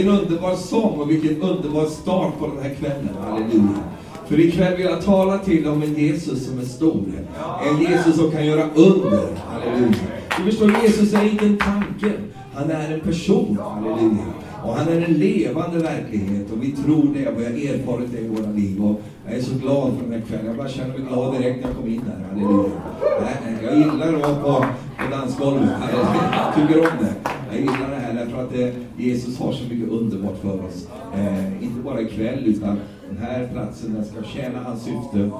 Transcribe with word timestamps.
vilken 0.00 0.18
underbar 0.18 0.56
sång 0.56 1.00
och 1.00 1.10
vilken 1.10 1.42
underbar 1.42 1.86
start 1.86 2.38
på 2.38 2.46
den 2.46 2.62
här 2.62 2.74
kvällen. 2.74 3.08
Halleluja. 3.24 3.68
För 4.26 4.40
ikväll 4.40 4.76
vill 4.76 4.86
jag 4.86 5.04
tala 5.04 5.38
till 5.38 5.68
om 5.68 5.82
en 5.82 5.94
Jesus 5.94 6.46
som 6.46 6.58
är 6.58 6.64
stor. 6.64 7.04
En 7.68 7.80
Jesus 7.80 8.16
som 8.16 8.30
kan 8.30 8.46
göra 8.46 8.64
under. 8.74 9.28
Halleluja. 9.46 9.94
Du 10.38 10.44
förstår, 10.44 10.72
Jesus 10.82 11.14
är 11.14 11.30
inte 11.30 11.46
en 11.46 11.58
tanke. 11.58 12.12
Han 12.54 12.70
är 12.70 12.94
en 12.94 13.00
person. 13.00 13.58
Halleluja. 13.62 14.24
Och 14.64 14.74
han 14.74 14.88
är 14.88 15.00
en 15.00 15.12
levande 15.12 15.78
verklighet 15.78 16.50
och 16.52 16.62
vi 16.62 16.72
tror 16.72 17.14
det 17.14 17.28
och 17.28 17.40
vi 17.40 17.44
har 17.44 17.74
erfarit 17.74 18.12
det 18.12 18.18
i 18.18 18.28
våra 18.28 18.50
liv. 18.50 18.84
Och 18.84 19.00
jag 19.26 19.38
är 19.38 19.42
så 19.42 19.54
glad 19.54 19.92
för 19.96 20.04
den 20.04 20.12
här 20.12 20.26
kvällen. 20.28 20.46
Jag 20.46 20.56
bara 20.56 20.68
känner 20.68 20.98
mig 20.98 21.06
glad 21.08 21.34
direkt 21.34 21.60
när 21.60 21.68
jag 21.68 21.76
kom 21.76 21.88
in 21.88 22.02
här. 22.06 22.24
Halleluja. 22.28 22.70
Jag 23.62 23.78
gillar 23.78 24.14
att 24.14 24.22
vara 24.22 24.34
på, 24.34 24.64
på 24.98 25.10
dansgolvet. 25.10 25.70
Jag 26.36 26.54
tycker 26.54 26.80
om 26.80 26.96
det. 27.00 27.14
Jag 27.50 27.60
gillar 27.60 27.90
det 27.90 27.99
här 28.10 28.24
därför 28.24 28.44
att 28.44 28.54
eh, 28.54 29.04
Jesus 29.04 29.38
har 29.38 29.52
så 29.52 29.64
mycket 29.64 29.88
underbart 29.88 30.38
för 30.38 30.64
oss. 30.64 30.88
Eh, 31.14 31.62
inte 31.64 31.80
bara 31.84 32.00
ikväll 32.00 32.46
utan 32.46 32.78
den 33.08 33.18
här 33.18 33.48
platsen 33.52 33.94
den 33.94 34.04
ska 34.04 34.22
tjäna 34.22 34.62
hans 34.62 34.82
syfte 34.82 35.30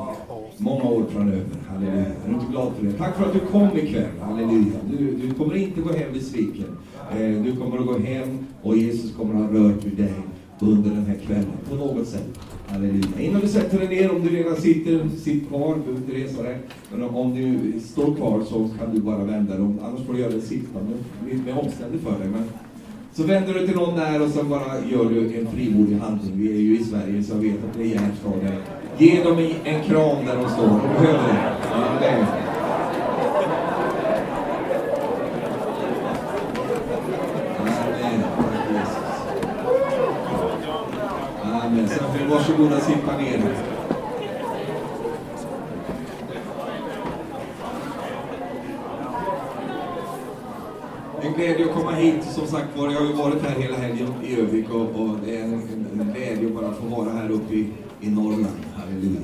många 0.56 0.84
år 0.84 1.04
framöver. 1.10 1.46
Halleluja. 1.68 2.06
Är 2.06 2.28
du 2.28 2.34
inte 2.34 2.46
glad 2.50 2.72
för 2.78 2.86
det? 2.86 2.92
Tack 2.92 3.16
för 3.16 3.24
att 3.24 3.32
du 3.32 3.40
kom 3.40 3.78
ikväll. 3.78 4.10
Halleluja. 4.20 4.76
Du, 4.90 5.16
du 5.16 5.34
kommer 5.34 5.56
inte 5.56 5.80
gå 5.80 5.92
hem 5.92 6.12
besviken. 6.12 6.76
Eh, 7.12 7.42
du 7.42 7.56
kommer 7.56 7.78
att 7.78 7.86
gå 7.86 7.98
hem 7.98 8.46
och 8.62 8.76
Jesus 8.76 9.16
kommer 9.16 9.34
att 9.34 9.50
ha 9.50 9.58
rört 9.58 9.84
vid 9.84 9.96
dig 9.96 10.14
under 10.60 10.90
den 10.90 11.06
här 11.06 11.16
kvällen 11.26 11.52
på 11.68 11.74
något 11.74 12.06
sätt. 12.06 12.40
Halleluja. 12.72 13.20
Innan 13.20 13.40
du 13.40 13.48
sätter 13.48 13.78
dig 13.78 13.88
ner, 13.88 14.10
om 14.10 14.22
du 14.22 14.28
redan 14.28 14.56
sitter, 14.56 15.08
sitt 15.22 15.48
kvar, 15.48 15.74
du 15.74 15.80
behöver 15.80 16.00
inte 16.00 16.12
resa 16.12 16.42
dig. 16.42 16.58
Men 16.92 17.02
om 17.02 17.34
du 17.34 17.72
står 17.80 18.14
kvar 18.14 18.42
så 18.48 18.68
kan 18.78 18.94
du 18.94 19.00
bara 19.00 19.24
vända 19.24 19.54
dig 19.54 19.62
om. 19.62 19.78
Annars 19.82 20.06
får 20.06 20.12
du 20.12 20.20
göra 20.20 20.32
det 20.32 20.40
sittande. 20.40 20.92
Det 21.26 21.32
är 21.32 21.36
mer 21.36 21.58
omständigt 21.64 22.02
för 22.02 22.18
dig. 22.18 22.28
Men 22.28 22.42
så 23.12 23.22
vänder 23.22 23.54
du 23.54 23.66
till 23.66 23.76
någon 23.76 23.96
där 23.96 24.22
och 24.22 24.30
så 24.30 24.44
bara 24.44 24.86
gör 24.90 25.10
du 25.10 25.38
en 25.38 25.46
frimodig 25.46 25.96
handling. 25.96 26.32
Vi 26.34 26.52
är 26.52 26.60
ju 26.60 26.80
i 26.80 26.84
Sverige 26.84 27.22
så 27.22 27.34
jag 27.34 27.40
vet 27.40 27.64
att 27.64 27.78
det 27.78 27.82
är 27.82 27.86
hjärtslag 27.86 28.48
Ge 28.98 29.24
dem 29.24 29.38
en 29.64 29.84
kram 29.84 30.26
där 30.26 30.36
de 30.36 30.48
står. 30.50 30.66
De 30.66 31.02
behöver 31.02 31.28
det. 31.28 31.54
Amen. 31.74 32.49
Varsågoda 42.50 42.76
och 42.76 42.80
varsågoda 42.80 42.80
simpa 42.80 43.16
ner. 43.16 43.54
En 51.22 51.32
glädje 51.32 51.64
att 51.66 51.74
komma 51.74 51.92
hit. 51.92 52.24
Som 52.24 52.46
sagt 52.46 52.78
var, 52.78 52.90
jag 52.90 53.00
har 53.00 53.06
ju 53.06 53.12
varit 53.12 53.42
här 53.42 53.60
hela 53.60 53.76
helgen 53.76 54.08
i 54.24 54.40
Övik 54.40 54.70
och, 54.70 54.80
och 54.80 55.16
det 55.24 55.36
är 55.36 55.44
en, 55.44 55.52
en, 55.52 56.12
glädje 56.14 56.46
att 56.46 56.54
bara 56.54 56.72
få 56.74 56.86
vara 56.86 57.10
här 57.10 57.30
uppe 57.30 57.54
i, 57.54 57.68
i 58.00 58.10
Norrland. 58.10 58.56
Halleluja. 58.74 59.20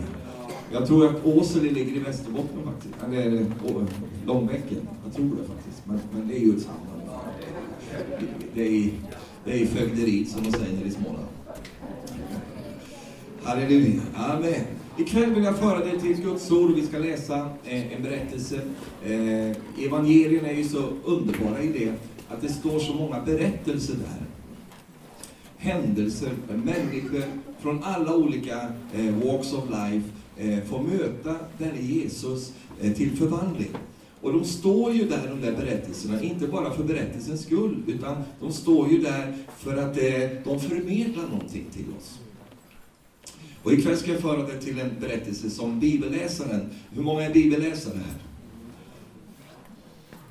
Jag 0.72 0.86
tror 0.86 1.06
att 1.06 1.26
Åsele 1.26 1.70
ligger 1.70 1.96
i 1.96 1.98
Västerbotten 1.98 2.58
faktiskt. 2.64 2.94
Eller 3.04 3.46
Långbäcken. 4.26 4.88
Jag 5.04 5.14
tror 5.14 5.26
det 5.26 5.48
faktiskt. 5.54 5.82
Men, 5.84 6.00
men 6.12 6.28
det 6.28 6.36
är 6.36 6.40
ju 6.40 6.56
ett 6.56 6.62
samband. 6.62 7.22
Det 8.54 8.66
är, 8.66 8.90
det 9.44 9.52
är 9.52 9.56
i 9.56 9.66
fögderiet 9.66 10.28
som 10.28 10.42
de 10.42 10.52
säger 10.52 10.86
i 10.86 10.90
Småland. 10.90 11.26
Halleluja. 13.46 14.00
Amen. 14.14 14.64
Ikväll 14.98 15.34
vill 15.34 15.44
jag 15.44 15.58
föra 15.58 15.78
dig 15.78 16.00
till 16.00 16.22
Guds 16.22 16.50
ord. 16.50 16.74
Vi 16.74 16.86
ska 16.86 16.98
läsa 16.98 17.48
eh, 17.64 17.92
en 17.92 18.02
berättelse. 18.02 18.60
Eh, 19.04 19.84
evangelierna 19.86 20.48
är 20.48 20.54
ju 20.54 20.64
så 20.64 20.88
underbara 21.04 21.62
i 21.62 21.68
det 21.68 21.92
att 22.28 22.42
det 22.42 22.48
står 22.48 22.78
så 22.78 22.94
många 22.94 23.20
berättelser 23.20 23.94
där. 23.94 24.26
Händelser, 25.56 26.30
människor 26.48 27.22
från 27.60 27.84
alla 27.84 28.16
olika 28.16 28.60
eh, 28.94 29.14
walks 29.24 29.52
of 29.52 29.64
life 29.70 30.08
eh, 30.36 30.64
får 30.64 30.82
möta 30.82 31.34
denne 31.58 31.80
Jesus 31.80 32.52
till 32.96 33.16
förvandling. 33.16 33.70
Och 34.20 34.32
de 34.32 34.44
står 34.44 34.92
ju 34.92 35.08
där, 35.08 35.28
de 35.28 35.46
där 35.46 35.56
berättelserna, 35.56 36.22
inte 36.22 36.46
bara 36.46 36.70
för 36.70 36.84
berättelsens 36.84 37.42
skull, 37.42 37.82
utan 37.86 38.16
de 38.40 38.52
står 38.52 38.90
ju 38.90 38.98
där 38.98 39.34
för 39.58 39.76
att 39.76 39.94
de 40.44 40.60
förmedlar 40.60 41.22
någonting 41.22 41.64
till 41.72 41.84
oss. 41.98 42.18
Och 43.66 43.72
ikväll 43.72 43.96
ska 43.96 44.12
jag 44.12 44.20
föra 44.20 44.42
dig 44.42 44.60
till 44.60 44.80
en 44.80 44.90
berättelse 45.00 45.50
som 45.50 45.80
bibelläsaren, 45.80 46.70
hur 46.94 47.02
många 47.02 47.22
är 47.22 47.32
bibelläsare 47.32 47.94
här? 47.94 48.14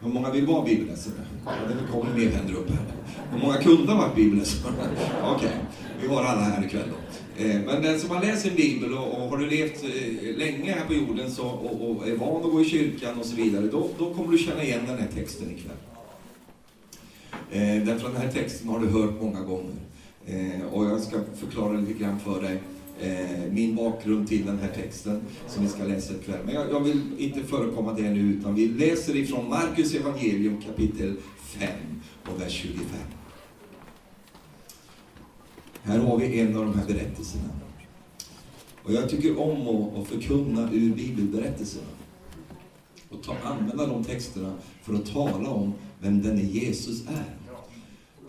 Hur 0.02 0.14
många 0.14 0.32
vill 0.32 0.46
vara 0.46 0.66
bibelläsare? 0.66 1.14
Ja, 1.46 1.52
det 1.68 1.92
kommer 1.92 2.14
mer 2.14 2.30
händer 2.30 2.54
upp 2.54 2.70
här. 2.70 2.86
Hur 3.32 3.40
många 3.42 3.58
kunde 3.58 3.92
ha 3.92 4.02
varit 4.02 4.16
bibelläsare? 4.16 4.74
Okej, 5.24 5.36
okay. 5.36 5.58
vi 6.02 6.08
har 6.08 6.24
alla 6.24 6.42
här 6.42 6.66
ikväll 6.66 6.90
då. 6.90 7.44
Eh, 7.44 7.62
men 7.66 7.82
den 7.82 8.00
som 8.00 8.10
har 8.10 8.22
läst 8.22 8.46
en 8.46 8.56
bibel 8.56 8.94
och, 8.94 9.14
och 9.14 9.30
har 9.30 9.38
du 9.38 9.50
levt 9.50 9.84
eh, 9.84 10.38
länge 10.38 10.72
här 10.72 10.86
på 10.86 10.94
jorden 10.94 11.32
så, 11.32 11.48
och, 11.48 11.90
och, 11.90 12.08
är 12.08 12.16
van 12.16 12.46
att 12.46 12.52
gå 12.52 12.62
i 12.62 12.66
kyrkan 12.66 13.20
och 13.20 13.26
så 13.26 13.36
vidare, 13.36 13.68
då, 13.68 13.90
då 13.98 14.14
kommer 14.14 14.32
du 14.32 14.38
känna 14.38 14.64
igen 14.64 14.82
den 14.88 14.98
här 14.98 15.08
texten 15.16 15.48
ikväll. 15.52 15.78
Eh, 17.52 17.86
därför 17.86 18.08
att 18.08 18.14
den 18.14 18.22
här 18.22 18.32
texten 18.32 18.70
har 18.70 18.80
du 18.80 18.88
hört 18.88 19.22
många 19.22 19.42
gånger. 19.42 19.76
Eh, 20.26 20.66
och 20.74 20.86
jag 20.86 21.02
ska 21.02 21.18
förklara 21.40 21.78
lite 21.78 21.94
grann 21.94 22.20
för 22.20 22.42
dig 22.42 22.62
eh, 23.00 23.52
min 23.52 23.76
bakgrund 23.76 24.28
till 24.28 24.46
den 24.46 24.60
här 24.60 24.72
texten 24.72 25.22
som 25.48 25.64
vi 25.64 25.70
ska 25.70 25.84
läsa 25.84 26.14
ikväll. 26.14 26.40
Men 26.46 26.56
jag, 26.56 26.70
jag 26.72 26.80
vill 26.80 27.02
inte 27.18 27.44
förekomma 27.44 27.94
det 27.94 28.10
nu, 28.10 28.20
utan 28.20 28.56
vi 28.56 28.68
läser 28.68 29.16
ifrån 29.16 29.50
Markus 29.50 29.94
evangelium 29.94 30.62
kapitel 30.62 31.16
5 31.44 31.70
och 32.26 32.42
vers 32.42 32.52
25. 32.52 32.86
Här 35.84 36.00
har 36.00 36.18
vi 36.18 36.40
en 36.40 36.58
av 36.58 36.66
de 36.66 36.74
här 36.80 36.86
berättelserna. 36.88 37.50
Och 38.84 38.94
jag 38.94 39.10
tycker 39.10 39.40
om 39.40 39.68
att, 40.02 40.08
förkunna 40.08 40.70
ur 40.72 40.96
bibelberättelserna. 40.96 41.88
Och 43.10 43.24
ta, 43.24 43.36
använda 43.44 43.88
de 43.88 44.04
texterna 44.04 44.54
för 44.84 44.94
att 44.94 45.14
tala 45.14 45.50
om 45.50 45.74
vem 46.00 46.22
denne 46.22 46.42
Jesus 46.42 47.04
är. 47.08 47.36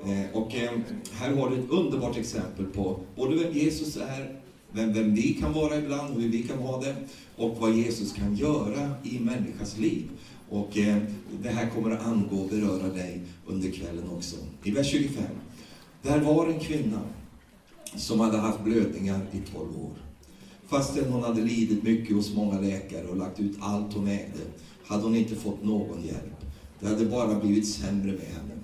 Eh, 0.04 0.36
och 0.36 0.54
eh, 0.54 0.70
här 1.12 1.36
har 1.36 1.50
du 1.50 1.56
ett 1.56 1.70
underbart 1.70 2.16
exempel 2.16 2.66
på 2.66 3.00
både 3.16 3.36
vem 3.36 3.52
Jesus 3.52 3.96
är, 3.96 4.35
vem, 4.76 4.92
vem 4.92 5.14
vi 5.14 5.34
kan 5.34 5.52
vara 5.52 5.76
ibland, 5.76 6.14
och 6.14 6.22
hur 6.22 6.28
vi 6.28 6.42
kan 6.42 6.62
vara 6.62 6.80
det 6.80 6.96
och 7.36 7.56
vad 7.60 7.72
Jesus 7.72 8.12
kan 8.12 8.36
göra 8.36 8.90
i 9.02 9.18
människas 9.18 9.78
liv. 9.78 10.08
Och 10.48 10.78
eh, 10.78 10.96
det 11.42 11.48
här 11.48 11.70
kommer 11.70 11.90
att 11.90 12.06
angå 12.06 12.36
och 12.36 12.48
beröra 12.48 12.88
dig 12.88 13.20
under 13.46 13.70
kvällen 13.70 14.10
också. 14.16 14.36
I 14.64 14.70
vers 14.70 14.90
25. 14.90 15.24
Där 16.02 16.20
var 16.20 16.46
en 16.46 16.60
kvinna 16.60 17.00
som 17.96 18.20
hade 18.20 18.38
haft 18.38 18.64
blödningar 18.64 19.20
i 19.32 19.52
12 19.52 19.68
år. 19.84 19.92
Fastän 20.66 21.12
hon 21.12 21.22
hade 21.22 21.40
lidit 21.40 21.82
mycket 21.82 22.16
hos 22.16 22.34
många 22.34 22.60
läkare 22.60 23.06
och 23.06 23.16
lagt 23.16 23.40
ut 23.40 23.56
allt 23.60 23.94
hon 23.94 24.08
ägde, 24.08 24.40
hade 24.86 25.02
hon 25.02 25.16
inte 25.16 25.34
fått 25.34 25.64
någon 25.64 26.02
hjälp. 26.02 26.44
Det 26.80 26.86
hade 26.86 27.06
bara 27.06 27.40
blivit 27.40 27.68
sämre 27.68 28.12
med 28.12 28.26
henne. 28.26 28.54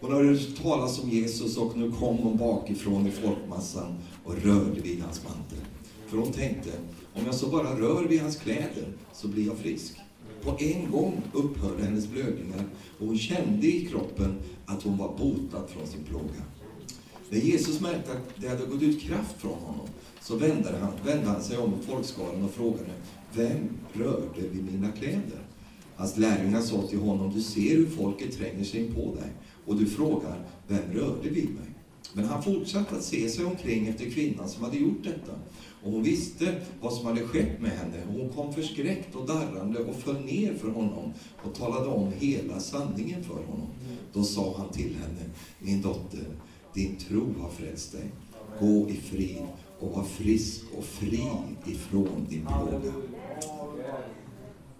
Hon 0.00 0.12
hade 0.12 0.28
hört 0.28 0.62
talas 0.62 1.02
om 1.02 1.10
Jesus 1.10 1.56
och 1.56 1.76
nu 1.76 1.90
kom 1.90 2.16
hon 2.16 2.36
bakifrån 2.36 3.06
i 3.06 3.10
folkmassan 3.10 3.96
och 4.24 4.34
rörde 4.34 4.80
vid 4.80 5.02
hans 5.02 5.24
mantel. 5.24 5.58
För 6.06 6.16
hon 6.16 6.32
tänkte, 6.32 6.70
om 7.14 7.26
jag 7.26 7.34
så 7.34 7.48
bara 7.48 7.80
rör 7.80 8.04
vid 8.04 8.20
hans 8.20 8.36
kläder 8.36 8.92
så 9.12 9.28
blir 9.28 9.46
jag 9.46 9.58
frisk. 9.58 10.00
På 10.42 10.56
en 10.58 10.90
gång 10.90 11.22
upphörde 11.32 11.84
hennes 11.84 12.08
blödningar 12.08 12.64
och 12.98 13.06
hon 13.06 13.18
kände 13.18 13.66
i 13.66 13.86
kroppen 13.86 14.34
att 14.66 14.82
hon 14.82 14.98
var 14.98 15.18
botad 15.18 15.68
från 15.68 15.86
sin 15.86 16.04
plåga. 16.04 16.44
När 17.30 17.38
Jesus 17.38 17.80
märkte 17.80 18.12
att 18.12 18.28
det 18.36 18.48
hade 18.48 18.66
gått 18.66 18.82
ut 18.82 19.00
kraft 19.00 19.34
från 19.38 19.58
honom 19.58 19.86
så 20.20 20.36
vände 20.36 20.76
han, 20.80 20.92
vände 21.04 21.26
han 21.26 21.42
sig 21.42 21.58
om 21.58 21.70
mot 21.70 21.84
folkskaran 21.84 22.44
och 22.44 22.50
frågade, 22.50 22.90
vem 23.32 23.68
rörde 23.92 24.48
vid 24.52 24.72
mina 24.72 24.92
kläder? 24.92 25.46
Hans 25.96 26.16
lärjungar 26.16 26.60
sa 26.60 26.82
till 26.82 26.98
honom, 26.98 27.34
du 27.34 27.42
ser 27.42 27.76
hur 27.76 27.86
folket 27.86 28.38
tränger 28.38 28.64
sig 28.64 28.80
in 28.80 28.94
på 28.94 29.14
dig 29.14 29.30
och 29.66 29.76
du 29.76 29.86
frågar, 29.86 30.44
vem 30.68 30.92
rörde 30.92 31.28
vid 31.28 31.44
mig? 31.44 31.73
Men 32.16 32.24
han 32.24 32.42
fortsatte 32.42 32.96
att 32.96 33.02
se 33.02 33.28
sig 33.28 33.44
omkring 33.44 33.88
efter 33.88 34.10
kvinnan 34.10 34.48
som 34.48 34.64
hade 34.64 34.76
gjort 34.76 35.04
detta. 35.04 35.32
Och 35.82 35.92
hon 35.92 36.02
visste 36.02 36.60
vad 36.80 36.92
som 36.92 37.06
hade 37.06 37.20
skett 37.20 37.60
med 37.60 37.70
henne. 37.70 38.04
Och 38.08 38.12
hon 38.12 38.28
kom 38.28 38.54
förskräckt 38.54 39.14
och 39.14 39.26
darrande 39.26 39.78
och 39.78 39.96
föll 39.96 40.24
ner 40.24 40.54
för 40.54 40.68
honom 40.68 41.12
och 41.42 41.54
talade 41.54 41.86
om 41.86 42.12
hela 42.18 42.60
sanningen 42.60 43.24
för 43.24 43.34
honom. 43.34 43.68
Då 44.12 44.24
sa 44.24 44.54
han 44.58 44.68
till 44.68 44.94
henne, 44.94 45.30
min 45.58 45.82
dotter, 45.82 46.26
din 46.74 46.96
tro 46.96 47.34
har 47.40 47.50
frälst 47.50 47.92
dig. 47.92 48.10
Gå 48.60 48.88
i 48.88 48.96
frid 48.96 49.42
och 49.78 49.90
var 49.90 50.04
frisk 50.04 50.62
och 50.78 50.84
fri 50.84 51.28
ifrån 51.66 52.26
din 52.28 52.46
plåga. 52.46 52.92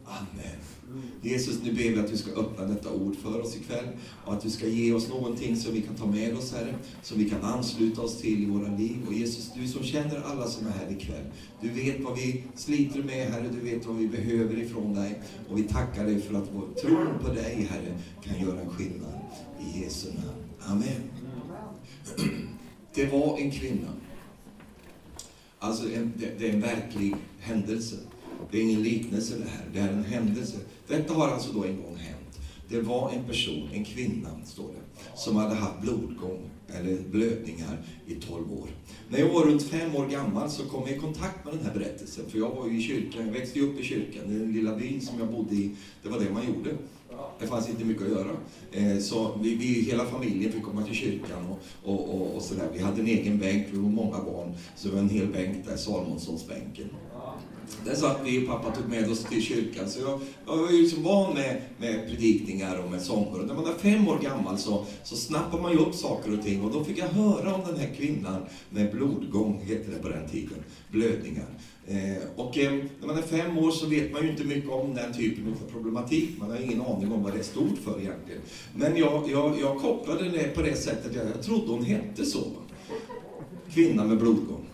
Amen. 0.04 0.74
Jesus, 1.22 1.62
nu 1.62 1.72
ber 1.72 1.90
vi 1.90 1.98
att 1.98 2.10
du 2.10 2.16
ska 2.16 2.31
öppna 2.31 2.64
detta 2.64 2.92
ord 2.92 3.16
för 3.16 3.40
oss 3.40 3.56
ikväll 3.56 3.88
och 4.25 4.32
att 4.32 4.42
du 4.42 4.50
ska 4.50 4.66
ge 4.66 4.92
oss 4.92 5.08
någonting 5.08 5.56
som 5.56 5.72
vi 5.72 5.82
kan 5.82 5.94
ta 5.94 6.06
med 6.06 6.36
oss, 6.36 6.52
Herre, 6.52 6.75
som 7.02 7.19
vi 7.19 7.31
kan 7.31 7.42
ansluta 7.42 8.02
oss 8.02 8.20
till 8.20 8.42
i 8.42 8.46
våra 8.46 8.76
liv. 8.76 8.96
Och 9.06 9.14
Jesus, 9.14 9.52
du 9.56 9.69
som 9.69 9.82
känner 9.82 10.22
alla 10.22 10.46
som 10.46 10.66
är 10.66 10.70
här 10.70 10.92
ikväll, 10.92 11.25
du 11.60 11.69
vet 11.69 12.00
vad 12.00 12.16
vi 12.16 12.44
sliter 12.54 13.02
med, 13.02 13.26
Herre, 13.26 13.48
du 13.52 13.70
vet 13.70 13.86
vad 13.86 13.96
vi 13.96 14.08
behöver 14.08 14.58
ifrån 14.58 14.94
dig. 14.94 15.22
Och 15.48 15.58
vi 15.58 15.62
tackar 15.62 16.04
dig 16.04 16.20
för 16.20 16.34
att 16.34 16.48
vår 16.52 16.81
tro 16.81 17.19
på 17.22 17.34
dig, 17.34 17.69
Herre, 17.70 17.98
kan 18.22 18.40
göra 18.40 18.60
en 18.60 18.70
skillnad. 18.70 19.20
I 19.60 19.80
Jesu 19.80 20.08
namn. 20.08 20.44
Amen. 20.60 21.02
Det 22.94 23.06
var 23.06 23.38
en 23.38 23.50
kvinna. 23.50 23.88
Alltså, 25.58 25.92
en, 25.92 26.12
det, 26.16 26.38
det 26.38 26.48
är 26.48 26.52
en 26.52 26.60
verklig 26.60 27.14
händelse. 27.40 27.96
Det 28.50 28.58
är 28.58 28.62
ingen 28.62 28.82
liknelse 28.82 29.34
det 29.38 29.50
här, 29.50 29.64
det 29.72 29.78
är 29.78 29.88
en 29.88 30.04
händelse. 30.04 30.56
Detta 30.88 31.14
har 31.14 31.28
alltså 31.28 31.52
då 31.52 31.64
en 31.64 31.82
gång 31.82 31.96
hänt. 31.96 32.40
Det 32.69 32.81
var 32.81 33.10
en 33.10 33.25
person, 33.25 33.69
en 33.72 33.84
kvinna, 33.84 34.31
står 34.44 34.64
det, 34.69 35.00
som 35.16 35.36
hade 35.36 35.54
haft 35.54 35.81
blodgång 35.81 36.50
eller 36.69 36.98
blödningar 37.10 37.82
i 38.06 38.14
12 38.14 38.52
år. 38.52 38.69
När 39.08 39.19
jag 39.19 39.28
var 39.28 39.44
runt 39.44 39.62
fem 39.62 39.96
år 39.96 40.06
gammal 40.06 40.50
så 40.50 40.64
kom 40.64 40.82
jag 40.86 40.96
i 40.96 41.00
kontakt 41.00 41.44
med 41.44 41.54
den 41.54 41.64
här 41.64 41.75
berättelsen. 41.75 42.25
För 42.28 42.38
jag 42.38 42.50
var 42.50 42.69
ju 42.69 42.78
i 42.78 42.82
kyrkan, 42.82 43.26
jag 43.26 43.32
växte 43.32 43.60
upp 43.60 43.81
i 43.81 43.82
kyrkan. 43.82 44.22
Den 44.26 44.52
lilla 44.52 44.76
byn 44.76 45.00
som 45.00 45.19
jag 45.19 45.28
bodde 45.32 45.54
i, 45.54 45.70
det 46.02 46.08
var 46.08 46.19
det 46.19 46.31
man 46.31 46.46
gjorde. 46.46 46.70
Det 47.40 47.46
fanns 47.46 47.69
inte 47.69 47.84
mycket 47.84 48.02
att 48.02 48.12
göra. 48.12 48.30
Eh, 48.72 48.98
så 48.98 49.38
vi, 49.42 49.54
vi 49.54 49.66
hela 49.66 50.04
familjen 50.04 50.52
fick 50.52 50.62
komma 50.62 50.82
till 50.82 50.94
kyrkan 50.94 51.46
och, 51.46 51.58
och, 51.92 52.14
och, 52.14 52.37
och 52.37 52.42
sådär. 52.42 52.69
Vi 52.72 52.78
hade 52.78 53.00
en 53.00 53.06
egen 53.06 53.38
bänk, 53.38 53.66
vi 53.70 53.78
var 53.78 53.88
många 53.88 54.19
barn. 54.25 54.54
Så 54.76 54.88
det 54.88 54.94
var 54.94 55.00
en 55.00 55.08
hel 55.08 55.26
bänk 55.26 55.66
där, 55.66 55.76
Salmonssonsbänken. 55.76 56.88
Där 57.84 57.94
satt 57.94 58.20
vi 58.25 58.44
och 58.44 58.49
pappa 58.49 58.70
tog 58.70 58.88
med 58.88 59.11
oss 59.11 59.25
till 59.25 59.43
kyrkan. 59.43 59.90
Så 59.90 60.00
jag, 60.00 60.20
jag 60.46 60.56
var 60.56 60.70
ju 60.70 60.82
liksom 60.82 61.02
van 61.02 61.34
med, 61.34 61.62
med 61.78 62.08
predikningar 62.08 62.78
och 62.84 62.90
med 62.90 63.02
sånger. 63.02 63.40
Och 63.40 63.46
när 63.46 63.55
man 63.55 63.66
är 63.66 63.75
fem 63.75 64.08
år 64.08 64.19
gammal 64.19 64.58
så, 64.58 64.87
så 65.05 65.16
snappar 65.16 65.61
man 65.61 65.72
ju 65.72 65.78
upp 65.78 65.94
saker 65.94 66.38
och 66.38 66.44
ting. 66.44 66.62
Och 66.62 66.72
då 66.72 66.84
fick 66.84 66.99
jag 66.99 67.08
höra 67.08 67.55
om 67.55 67.61
den 67.66 67.76
här 67.76 67.94
kvinnan 67.96 68.43
med 68.70 68.90
blodgång, 68.90 69.61
heter 69.64 69.93
det 69.93 69.99
på 69.99 70.08
den 70.08 70.28
tiden. 70.28 70.58
Blödningar. 70.90 71.46
Eh, 71.87 72.22
och 72.37 72.58
eh, 72.58 72.72
när 73.00 73.06
man 73.06 73.19
är 73.19 73.22
fem 73.22 73.58
år 73.58 73.70
så 73.70 73.87
vet 73.87 74.12
man 74.12 74.22
ju 74.22 74.31
inte 74.31 74.44
mycket 74.44 74.70
om 74.70 74.94
den 74.94 75.12
typen 75.12 75.52
av 75.52 75.72
problematik. 75.72 76.31
Man 76.38 76.50
har 76.50 76.58
ingen 76.58 76.81
aning 76.81 77.12
om 77.12 77.22
vad 77.22 77.32
det 77.32 77.38
är 77.38 77.43
stort 77.43 77.78
för 77.84 78.00
egentligen. 78.00 78.40
Men 78.75 78.96
jag, 78.96 79.31
jag, 79.31 79.61
jag 79.61 79.78
kopplade 79.78 80.28
det 80.28 80.55
på 80.55 80.62
det 80.62 80.76
sättet, 80.76 81.14
jag, 81.14 81.26
jag 81.26 81.43
trodde 81.43 81.72
hon 81.72 81.84
hette 81.84 82.25
så. 82.25 82.44
Kvinna 83.72 84.05
med 84.05 84.19
blodgång. 84.19 84.64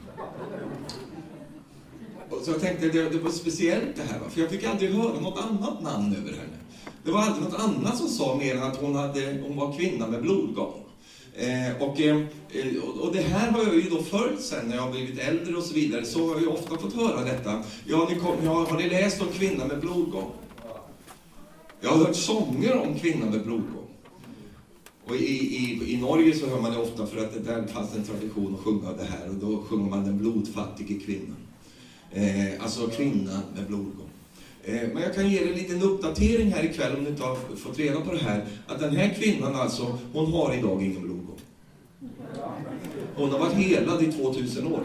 Så 2.43 2.51
jag 2.51 2.61
tänkte 2.61 2.89
det, 2.89 3.09
det 3.09 3.19
var 3.19 3.31
speciellt 3.31 3.97
det 3.97 4.03
här, 4.03 4.21
för 4.31 4.41
jag 4.41 4.51
fick 4.51 4.65
aldrig 4.65 4.91
höra 4.91 5.21
något 5.21 5.41
annat 5.41 5.83
namn 5.83 6.17
över 6.17 6.31
henne. 6.31 6.57
Det 7.05 7.11
var 7.11 7.23
aldrig 7.23 7.45
något 7.45 7.61
annat 7.61 7.99
som 7.99 8.09
sa 8.09 8.37
mer 8.37 8.57
än 8.57 8.63
att 8.63 8.77
hon, 8.77 8.95
hade, 8.95 9.43
hon 9.47 9.57
var 9.57 9.79
kvinna 9.79 10.07
med 10.07 10.23
blodgång. 10.23 10.75
Eh, 11.35 11.83
och, 11.83 12.01
eh, 12.01 12.23
och 13.01 13.13
det 13.13 13.21
här 13.21 13.51
har 13.51 13.63
jag 13.63 13.75
ju 13.75 13.91
då 13.91 14.03
följt 14.03 14.43
sen 14.43 14.69
när 14.69 14.77
jag 14.77 14.83
har 14.83 14.91
blivit 14.91 15.19
äldre 15.19 15.57
och 15.57 15.63
så 15.63 15.75
vidare, 15.75 16.05
så 16.05 16.27
har 16.27 16.35
jag 16.35 16.41
ju 16.41 16.47
ofta 16.47 16.79
fått 16.79 16.95
höra 16.95 17.25
detta. 17.25 17.63
Ja, 17.87 18.09
ni 18.11 18.21
kom, 18.21 18.37
ja, 18.45 18.67
har 18.71 18.79
ni 18.79 18.89
läst 18.89 19.23
om 19.23 19.29
kvinna 19.29 19.67
med 19.67 19.81
blodgång? 19.81 20.31
Jag 21.81 21.91
har 21.91 21.99
hört 21.99 22.17
sånger 22.17 22.77
om 22.77 22.99
kvinna 22.99 23.27
med 23.27 23.43
blodgång. 23.43 23.87
Och 25.09 25.17
i, 25.17 25.57
i, 25.57 25.93
I 25.95 25.97
Norge 25.97 26.35
så 26.35 26.47
hör 26.47 26.61
man 26.61 26.73
det 26.73 26.79
ofta 26.79 27.07
för 27.07 27.19
att 27.19 27.35
det 27.35 27.41
där 27.41 27.67
fanns 27.67 27.95
en 27.97 28.05
tradition 28.05 28.55
att 28.55 28.61
sjunga 28.61 28.93
det 28.93 29.05
här 29.05 29.29
och 29.29 29.35
då 29.35 29.63
sjunger 29.63 29.91
man 29.91 30.05
den 30.05 30.19
blodfattige 30.19 31.01
kvinnan. 31.05 31.37
Eh, 32.13 32.63
alltså 32.63 32.87
kvinna 32.87 33.41
med 33.55 33.67
blodgång. 33.67 34.09
Eh, 34.65 34.83
men 34.93 35.03
jag 35.03 35.15
kan 35.15 35.31
ge 35.31 35.39
er 35.39 35.47
en 35.47 35.55
liten 35.55 35.83
uppdatering 35.83 36.53
här 36.53 36.65
ikväll 36.65 36.97
om 36.97 37.05
ni 37.05 37.11
inte 37.11 37.23
har 37.23 37.37
fått 37.57 37.79
reda 37.79 38.01
på 38.01 38.13
det 38.13 38.19
här. 38.19 38.45
Att 38.67 38.81
den 38.81 38.97
här 38.97 39.15
kvinnan 39.15 39.55
alltså, 39.55 39.99
hon 40.13 40.33
har 40.33 40.55
idag 40.55 40.83
ingen 40.83 41.03
blodgång. 41.03 41.39
Hon 43.15 43.31
har 43.31 43.39
varit 43.39 43.55
helad 43.55 44.03
i 44.03 44.13
2000 44.13 44.67
år. 44.67 44.81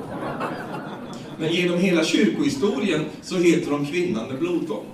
Men 1.39 1.53
genom 1.53 1.79
hela 1.79 2.03
kyrkohistorien 2.03 3.05
så 3.21 3.37
heter 3.37 3.71
hon 3.71 3.85
kvinnan 3.85 4.27
med 4.27 4.39
blodgång. 4.39 4.85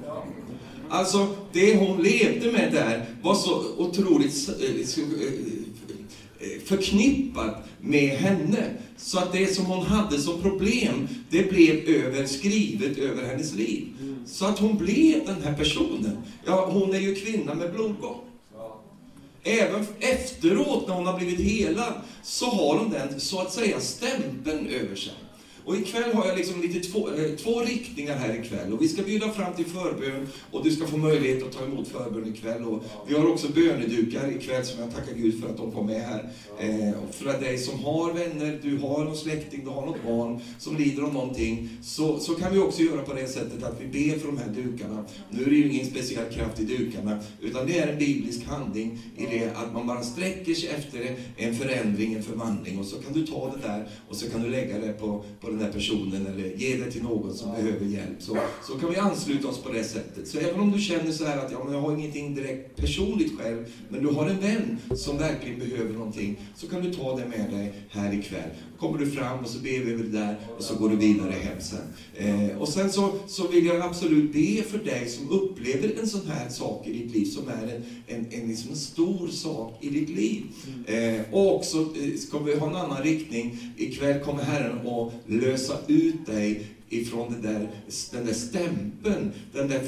Alltså, 0.90 1.28
det 1.52 1.78
hon 1.78 2.04
levde 2.04 2.52
med 2.52 2.72
där 2.74 3.06
var 3.22 3.36
så 3.36 3.64
otroligt 3.78 4.50
eh, 4.50 4.80
eh 4.80 4.86
förknippat 6.66 7.56
med 7.82 8.10
henne. 8.10 8.74
Så 8.98 9.20
att 9.20 9.34
det 9.34 9.56
som 9.56 9.66
hon 9.66 9.86
hade 9.86 10.18
som 10.18 10.42
problem, 10.42 11.08
det 11.30 11.52
blev 11.52 11.76
över, 11.90 12.26
skrivet 12.26 12.98
över 12.98 13.26
hennes 13.26 13.54
liv. 13.54 13.88
Så 14.26 14.46
att 14.46 14.60
hon 14.60 14.78
blev 14.78 15.26
den 15.26 15.44
här 15.44 15.54
personen. 15.54 16.18
Ja, 16.46 16.70
hon 16.72 16.96
är 16.96 17.00
ju 17.00 17.16
kvinna 17.16 17.54
med 17.54 17.74
blodgång. 17.74 18.18
Även 19.44 19.86
efteråt 20.00 20.88
när 20.88 20.96
hon 20.96 21.08
har 21.08 21.18
blivit 21.20 21.40
helad, 21.40 21.94
så 22.24 22.46
har 22.46 22.78
hon 22.78 22.90
den, 22.90 23.20
så 23.20 23.40
att 23.40 23.54
säga, 23.54 23.80
stämpeln 23.80 24.68
över 24.68 24.96
sig. 24.96 25.14
Och 25.66 25.76
ikväll 25.76 26.14
har 26.14 26.28
jag 26.28 26.38
liksom 26.38 26.62
lite 26.62 26.80
två, 26.80 27.10
eh, 27.10 27.36
två 27.36 27.60
riktningar 27.60 28.16
här 28.16 28.40
ikväll. 28.44 28.74
Och 28.74 28.82
vi 28.82 28.88
ska 28.88 29.04
bjuda 29.04 29.30
fram 29.30 29.54
till 29.54 29.66
förbön 29.66 30.28
och 30.52 30.64
du 30.64 30.72
ska 30.72 30.88
få 30.88 30.98
möjlighet 30.98 31.44
att 31.44 31.52
ta 31.52 31.66
emot 31.66 31.88
förbön 31.88 32.34
ikväll. 32.34 32.64
Och 32.64 32.84
vi 33.08 33.16
har 33.16 33.32
också 33.32 33.48
bönedukar 33.52 34.32
ikväll 34.32 34.66
som 34.66 34.80
jag 34.80 34.96
tackar 34.96 35.14
Gud 35.14 35.42
för 35.42 35.50
att 35.50 35.58
de 35.58 35.72
kom 35.72 35.86
med 35.86 36.02
här. 36.02 36.30
Eh, 36.60 37.04
och 37.04 37.16
för 37.16 37.30
att 37.30 37.42
dig 37.42 37.58
som 37.58 37.80
har 37.80 38.14
vänner, 38.14 38.60
du 38.64 38.78
har 38.78 39.04
någon 39.04 39.18
släkting, 39.18 39.62
du 39.64 39.70
har 39.70 39.86
något 39.86 40.04
barn 40.06 40.40
som 40.60 40.78
lider 40.78 41.04
av 41.04 41.14
någonting. 41.14 41.70
Så, 41.84 42.20
så 42.20 42.34
kan 42.34 42.54
vi 42.54 42.60
också 42.60 42.82
göra 42.82 43.02
på 43.02 43.14
det 43.14 43.28
sättet 43.28 43.64
att 43.64 43.82
vi 43.82 43.88
ber 43.88 44.20
för 44.20 44.28
de 44.28 44.38
här 44.38 44.50
dukarna. 44.50 45.06
Nu 45.30 45.44
är 45.44 45.50
det 45.50 45.56
ju 45.56 45.72
ingen 45.72 45.86
speciell 45.86 46.34
kraft 46.34 46.60
i 46.60 46.64
dukarna, 46.64 47.20
utan 47.42 47.68
det 47.68 47.80
är 47.80 47.88
en 47.88 48.00
biblisk 48.00 48.46
handling 48.46 49.00
i 49.18 49.26
det 49.26 49.52
att 49.56 49.74
man 49.74 49.88
bara 49.88 50.04
sträcker 50.04 50.54
sig 50.54 50.70
efter 50.70 51.16
en 51.38 51.56
förändring, 51.56 52.14
en 52.14 52.24
förvandling. 52.24 52.80
Och 52.80 52.86
så 52.86 52.96
kan 53.02 53.14
du 53.14 53.28
ta 53.28 53.54
det 53.56 53.68
där 53.68 53.88
och 54.10 54.16
så 54.16 54.30
kan 54.30 54.44
du 54.44 54.50
lägga 54.50 54.80
det 54.80 54.94
på, 54.94 55.26
på 55.42 55.51
den 55.52 55.60
där 55.60 55.72
personen 55.72 56.28
eller 56.28 56.56
ge 56.56 56.78
det 56.78 56.92
till 56.92 57.04
någon 57.04 57.34
som 57.34 57.52
behöver 57.52 57.86
hjälp. 57.86 58.16
Så, 58.20 58.38
så 58.68 58.74
kan 58.80 58.90
vi 58.90 58.96
ansluta 58.96 59.48
oss 59.48 59.64
på 59.64 59.72
det 59.72 59.84
sättet. 59.84 60.28
Så 60.28 60.38
även 60.38 60.60
om 60.60 60.72
du 60.72 60.80
känner 60.80 61.12
så 61.12 61.26
här 61.26 61.38
att 61.38 61.52
ja, 61.52 61.64
men 61.64 61.74
jag 61.74 61.82
har 61.82 61.94
ingenting 61.94 62.36
direkt 62.36 62.76
personligt 62.76 63.40
själv, 63.40 63.66
men 63.90 64.04
du 64.04 64.10
har 64.10 64.30
en 64.30 64.40
vän 64.40 64.78
som 64.96 65.18
verkligen 65.18 65.60
behöver 65.60 65.94
någonting, 65.94 66.40
så 66.56 66.68
kan 66.68 66.82
du 66.82 66.94
ta 66.94 67.18
det 67.18 67.26
med 67.26 67.52
dig 67.52 67.74
här 67.90 68.14
ikväll. 68.14 68.50
Kommer 68.82 68.98
du 68.98 69.12
fram 69.12 69.40
och 69.40 69.50
så 69.50 69.60
ber 69.60 69.80
vi 69.80 69.96
det 69.96 70.10
där 70.10 70.36
och 70.58 70.64
så 70.64 70.76
går 70.76 70.90
du 70.90 70.96
vidare 70.96 71.32
hem 71.32 71.62
sen. 71.62 71.94
Eh, 72.16 72.58
och 72.58 72.68
sen 72.68 72.92
så, 72.92 73.12
så 73.28 73.48
vill 73.48 73.66
jag 73.66 73.82
absolut 73.82 74.34
be 74.34 74.64
för 74.64 74.78
dig 74.78 75.10
som 75.10 75.30
upplever 75.30 76.00
en 76.00 76.08
sån 76.08 76.28
här 76.28 76.50
sak 76.50 76.88
i 76.88 76.94
ditt 76.94 77.16
liv, 77.16 77.26
som 77.26 77.48
är 77.48 77.76
en, 77.76 77.84
en, 78.08 78.26
en, 78.32 78.48
liksom 78.48 78.72
en 78.72 78.78
stor 78.78 79.28
sak 79.28 79.78
i 79.82 79.90
ditt 79.90 80.10
liv. 80.10 80.44
Eh, 80.86 81.22
och 81.32 81.56
också 81.56 81.78
eh, 81.78 82.18
ska 82.18 82.40
vi 82.40 82.56
ha 82.56 82.70
en 82.70 82.76
annan 82.76 83.04
riktning. 83.04 83.74
Ikväll 83.78 84.20
kommer 84.20 84.44
Herren 84.44 84.88
att 84.88 85.14
lösa 85.26 85.74
ut 85.88 86.26
dig 86.26 86.66
ifrån 86.92 87.34
det 87.34 87.48
där, 87.48 87.70
den 88.12 88.26
där 88.26 88.34
stämpeln, 88.34 89.32
den 89.54 89.68
där, 89.68 89.82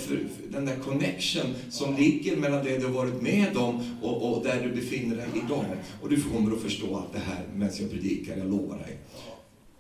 den 0.52 0.66
där 0.66 0.76
connection 0.76 1.56
som 1.70 1.96
ligger 1.96 2.38
mellan 2.38 2.66
det 2.66 2.78
du 2.78 2.86
har 2.86 2.94
varit 2.94 3.22
med 3.22 3.58
om 3.58 3.98
och, 4.02 4.38
och 4.38 4.44
där 4.44 4.64
du 4.64 4.72
befinner 4.76 5.16
dig 5.16 5.28
idag. 5.46 5.66
Och 6.02 6.10
du 6.10 6.22
kommer 6.22 6.56
att 6.56 6.62
förstå 6.62 6.98
allt 6.98 7.14
det 7.14 7.20
här 7.20 7.46
medan 7.56 7.74
jag 7.80 7.92
predikar, 7.92 8.38
jag 8.38 8.50
lovar 8.50 8.78
dig. 8.78 8.98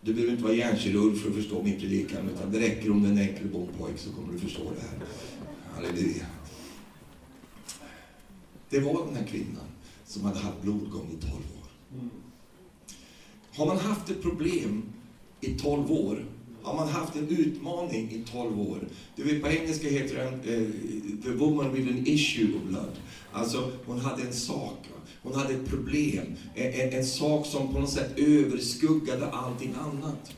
Du 0.01 0.13
behöver 0.13 0.31
inte 0.31 0.43
vara 0.43 0.53
hjärnkirurg 0.53 1.15
för 1.15 1.29
att 1.29 1.35
förstå 1.35 1.63
min 1.63 1.79
predikan, 1.79 2.29
utan 2.35 2.51
det 2.51 2.59
räcker 2.59 2.91
om 2.91 3.01
du 3.03 3.07
är 3.07 3.11
en 3.11 3.17
enkel 3.17 3.47
bondpojk 3.47 3.97
så 3.97 4.11
kommer 4.11 4.33
du 4.33 4.39
förstå 4.39 4.61
det 4.61 4.81
här. 4.81 5.07
Halleluja. 5.75 6.25
Det 8.69 8.79
var 8.79 9.05
den 9.05 9.15
här 9.15 9.25
kvinnan 9.25 9.67
som 10.05 10.23
hade 10.23 10.39
haft 10.39 10.61
blodgång 10.61 11.17
i 11.19 11.21
12 11.21 11.33
år. 11.33 11.63
Har 13.55 13.65
man 13.65 13.77
haft 13.77 14.09
ett 14.09 14.21
problem 14.21 14.83
i 15.41 15.53
12 15.53 15.91
år 15.91 16.25
har 16.63 16.75
man 16.75 16.87
haft 16.87 17.15
en 17.15 17.29
utmaning 17.29 18.11
i 18.11 18.23
12 18.31 18.61
år. 18.61 18.79
Du 19.15 19.23
vet, 19.23 19.41
på 19.41 19.49
engelska 19.49 19.89
heter 19.89 20.15
den 20.15 20.33
eh, 20.33 20.69
The 21.23 21.31
woman 21.31 21.73
with 21.73 21.87
an 21.87 22.03
issue 22.05 22.55
of 22.55 22.61
blood. 22.69 22.91
Alltså, 23.31 23.71
hon 23.85 23.99
hade 23.99 24.23
en 24.23 24.33
sak. 24.33 24.77
Hon 25.21 25.35
hade 25.35 25.53
ett 25.53 25.69
problem. 25.69 26.25
En, 26.55 26.73
en, 26.73 26.93
en 26.93 27.05
sak 27.05 27.45
som 27.45 27.73
på 27.73 27.79
något 27.79 27.89
sätt 27.89 28.19
överskuggade 28.19 29.29
allting 29.29 29.73
annat 29.79 30.33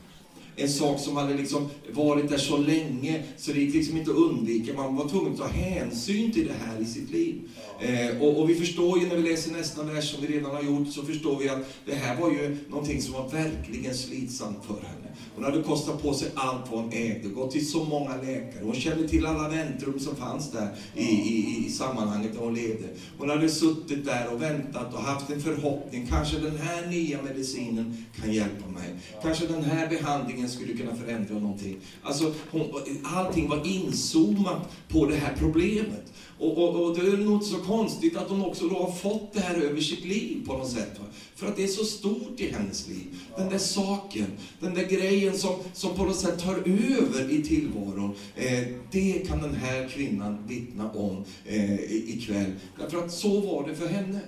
en 0.56 0.68
sak 0.68 1.00
som 1.00 1.16
hade 1.16 1.34
liksom 1.34 1.68
varit 1.92 2.28
där 2.28 2.38
så 2.38 2.56
länge 2.56 3.22
så 3.36 3.52
det 3.52 3.60
gick 3.60 3.74
liksom 3.74 3.96
inte 3.96 4.10
att 4.10 4.16
undvika. 4.16 4.74
Man 4.74 4.96
var 4.96 5.08
tvungen 5.08 5.32
att 5.32 5.38
ta 5.38 5.46
hänsyn 5.46 6.32
till 6.32 6.46
det 6.46 6.54
här 6.66 6.80
i 6.80 6.84
sitt 6.84 7.10
liv. 7.10 7.40
Eh, 7.80 8.22
och, 8.22 8.40
och, 8.40 8.50
vi 8.50 8.54
förstår 8.54 8.98
ju 8.98 9.06
när 9.06 9.16
vi 9.16 9.30
läser 9.30 9.52
nästa 9.52 9.82
vers 9.82 10.10
som 10.10 10.26
vi 10.26 10.36
redan 10.36 10.54
har 10.54 10.62
gjort, 10.62 10.88
så 10.88 11.02
förstår 11.02 11.38
vi 11.38 11.48
att 11.48 11.58
det 11.86 11.94
här 11.94 12.20
var 12.20 12.30
ju 12.30 12.56
någonting 12.68 13.02
som 13.02 13.12
var 13.12 13.28
verkligen 13.28 13.94
slitsamt 13.94 14.64
för 14.66 14.74
henne. 14.74 15.05
Hon 15.34 15.44
hade 15.44 15.62
kostat 15.62 16.02
på 16.02 16.14
sig 16.14 16.28
allt 16.34 16.70
vad 16.70 16.80
hon 16.80 16.92
ägde, 16.92 17.28
gått 17.28 17.50
till 17.50 17.70
så 17.70 17.84
många 17.84 18.16
läkare. 18.16 18.62
Hon 18.62 18.74
kände 18.74 19.08
till 19.08 19.26
alla 19.26 19.48
väntrum 19.48 19.98
som 19.98 20.16
fanns 20.16 20.52
där 20.52 20.68
i, 20.94 21.04
i, 21.04 21.66
i 21.66 21.70
sammanhanget 21.70 22.32
där 22.32 22.40
hon 22.40 22.54
levde. 22.54 22.88
Hon 23.18 23.30
hade 23.30 23.48
suttit 23.48 24.04
där 24.04 24.32
och 24.32 24.42
väntat 24.42 24.94
och 24.94 25.00
haft 25.00 25.30
en 25.30 25.40
förhoppning. 25.40 26.06
Kanske 26.06 26.38
den 26.38 26.56
här 26.56 26.86
nya 26.86 27.22
medicinen 27.22 28.04
kan 28.20 28.32
hjälpa 28.32 28.68
mig. 28.68 28.94
Kanske 29.22 29.46
den 29.46 29.64
här 29.64 29.88
behandlingen 29.88 30.48
skulle 30.48 30.72
kunna 30.72 30.96
förändra 30.96 31.34
någonting. 31.34 31.76
Alltså, 32.02 32.34
hon, 32.50 32.62
allting 33.02 33.48
var 33.48 33.66
inzoomat 33.66 34.72
på 34.88 35.06
det 35.06 35.16
här 35.16 35.34
problemet. 35.38 36.12
Och, 36.38 36.58
och, 36.58 36.84
och, 36.84 36.98
det 36.98 37.06
är 37.06 37.16
nog 37.16 37.34
inte 37.34 37.46
så 37.46 37.56
konstigt 37.56 38.16
att 38.16 38.28
hon 38.28 38.44
också 38.44 38.68
då 38.68 38.78
har 38.78 38.92
fått 38.92 39.32
det 39.32 39.40
här 39.40 39.54
över 39.54 39.80
sitt 39.80 40.04
liv 40.04 40.46
på 40.46 40.52
något 40.52 40.70
sätt. 40.70 40.98
Va? 40.98 41.04
För 41.36 41.46
att 41.46 41.56
det 41.56 41.64
är 41.64 41.68
så 41.68 41.84
stort 41.84 42.40
i 42.40 42.50
hennes 42.50 42.88
liv. 42.88 43.06
Den 43.36 43.48
där 43.48 43.58
saken, 43.58 44.26
den 44.60 44.74
där 44.74 44.84
grejen 44.84 45.38
som, 45.38 45.54
som 45.72 45.94
på 45.94 46.04
något 46.04 46.16
sätt 46.16 46.38
tar 46.38 46.54
över 46.54 47.30
i 47.30 47.42
tillvaron. 47.42 48.14
Eh, 48.36 48.66
det 48.90 49.26
kan 49.28 49.42
den 49.42 49.54
här 49.54 49.88
kvinnan 49.88 50.46
vittna 50.46 50.90
om 50.90 51.24
eh, 51.44 51.92
ikväll. 51.92 52.52
Därför 52.78 53.04
att 53.04 53.12
så 53.12 53.40
var 53.40 53.68
det 53.68 53.74
för 53.74 53.86
henne. 53.86 54.20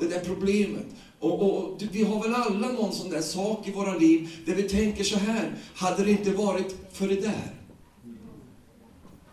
Det 0.00 0.08
där 0.08 0.20
problemet. 0.24 0.86
Och, 1.20 1.42
och, 1.42 1.82
vi 1.92 2.04
har 2.04 2.22
väl 2.22 2.34
alla 2.34 2.72
någon 2.72 2.92
sån 2.92 3.10
där 3.10 3.22
sak 3.22 3.68
i 3.68 3.72
våra 3.72 3.94
liv 3.94 4.28
där 4.46 4.54
vi 4.54 4.62
tänker 4.62 5.04
så 5.04 5.18
här, 5.18 5.54
hade 5.74 6.04
det 6.04 6.10
inte 6.10 6.30
varit 6.30 6.76
för 6.92 7.08
det 7.08 7.20
där, 7.20 7.54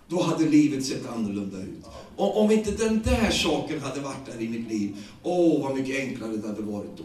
då 0.08 0.22
hade 0.22 0.50
livet 0.50 0.86
sett 0.86 1.10
annorlunda 1.10 1.58
ut. 1.58 1.86
Och 2.16 2.42
om 2.42 2.52
inte 2.52 2.72
den 2.72 3.02
där 3.02 3.32
saken 3.32 3.80
hade 3.82 4.00
varit 4.00 4.26
där 4.26 4.42
i 4.42 4.50
mitt 4.50 4.72
liv, 4.72 4.96
åh 5.24 5.64
vad 5.64 5.76
mycket 5.76 6.00
enklare 6.00 6.38
det 6.38 6.48
hade 6.48 6.62
varit 6.62 6.98
då. 6.98 7.04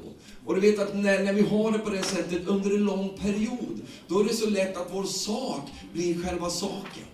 Och 0.49 0.55
du 0.55 0.61
vet 0.61 0.78
att 0.78 0.97
när, 0.97 1.25
när 1.25 1.33
vi 1.33 1.43
har 1.43 1.73
det 1.73 1.78
på 1.78 1.90
det 1.90 2.02
sättet 2.02 2.47
under 2.47 2.71
en 2.71 2.85
lång 2.85 3.09
period, 3.09 3.81
då 4.07 4.21
är 4.21 4.25
det 4.25 4.35
så 4.35 4.50
lätt 4.50 4.76
att 4.76 4.88
vår 4.93 5.05
sak 5.05 5.61
blir 5.93 6.23
själva 6.23 6.50
saken. 6.50 7.05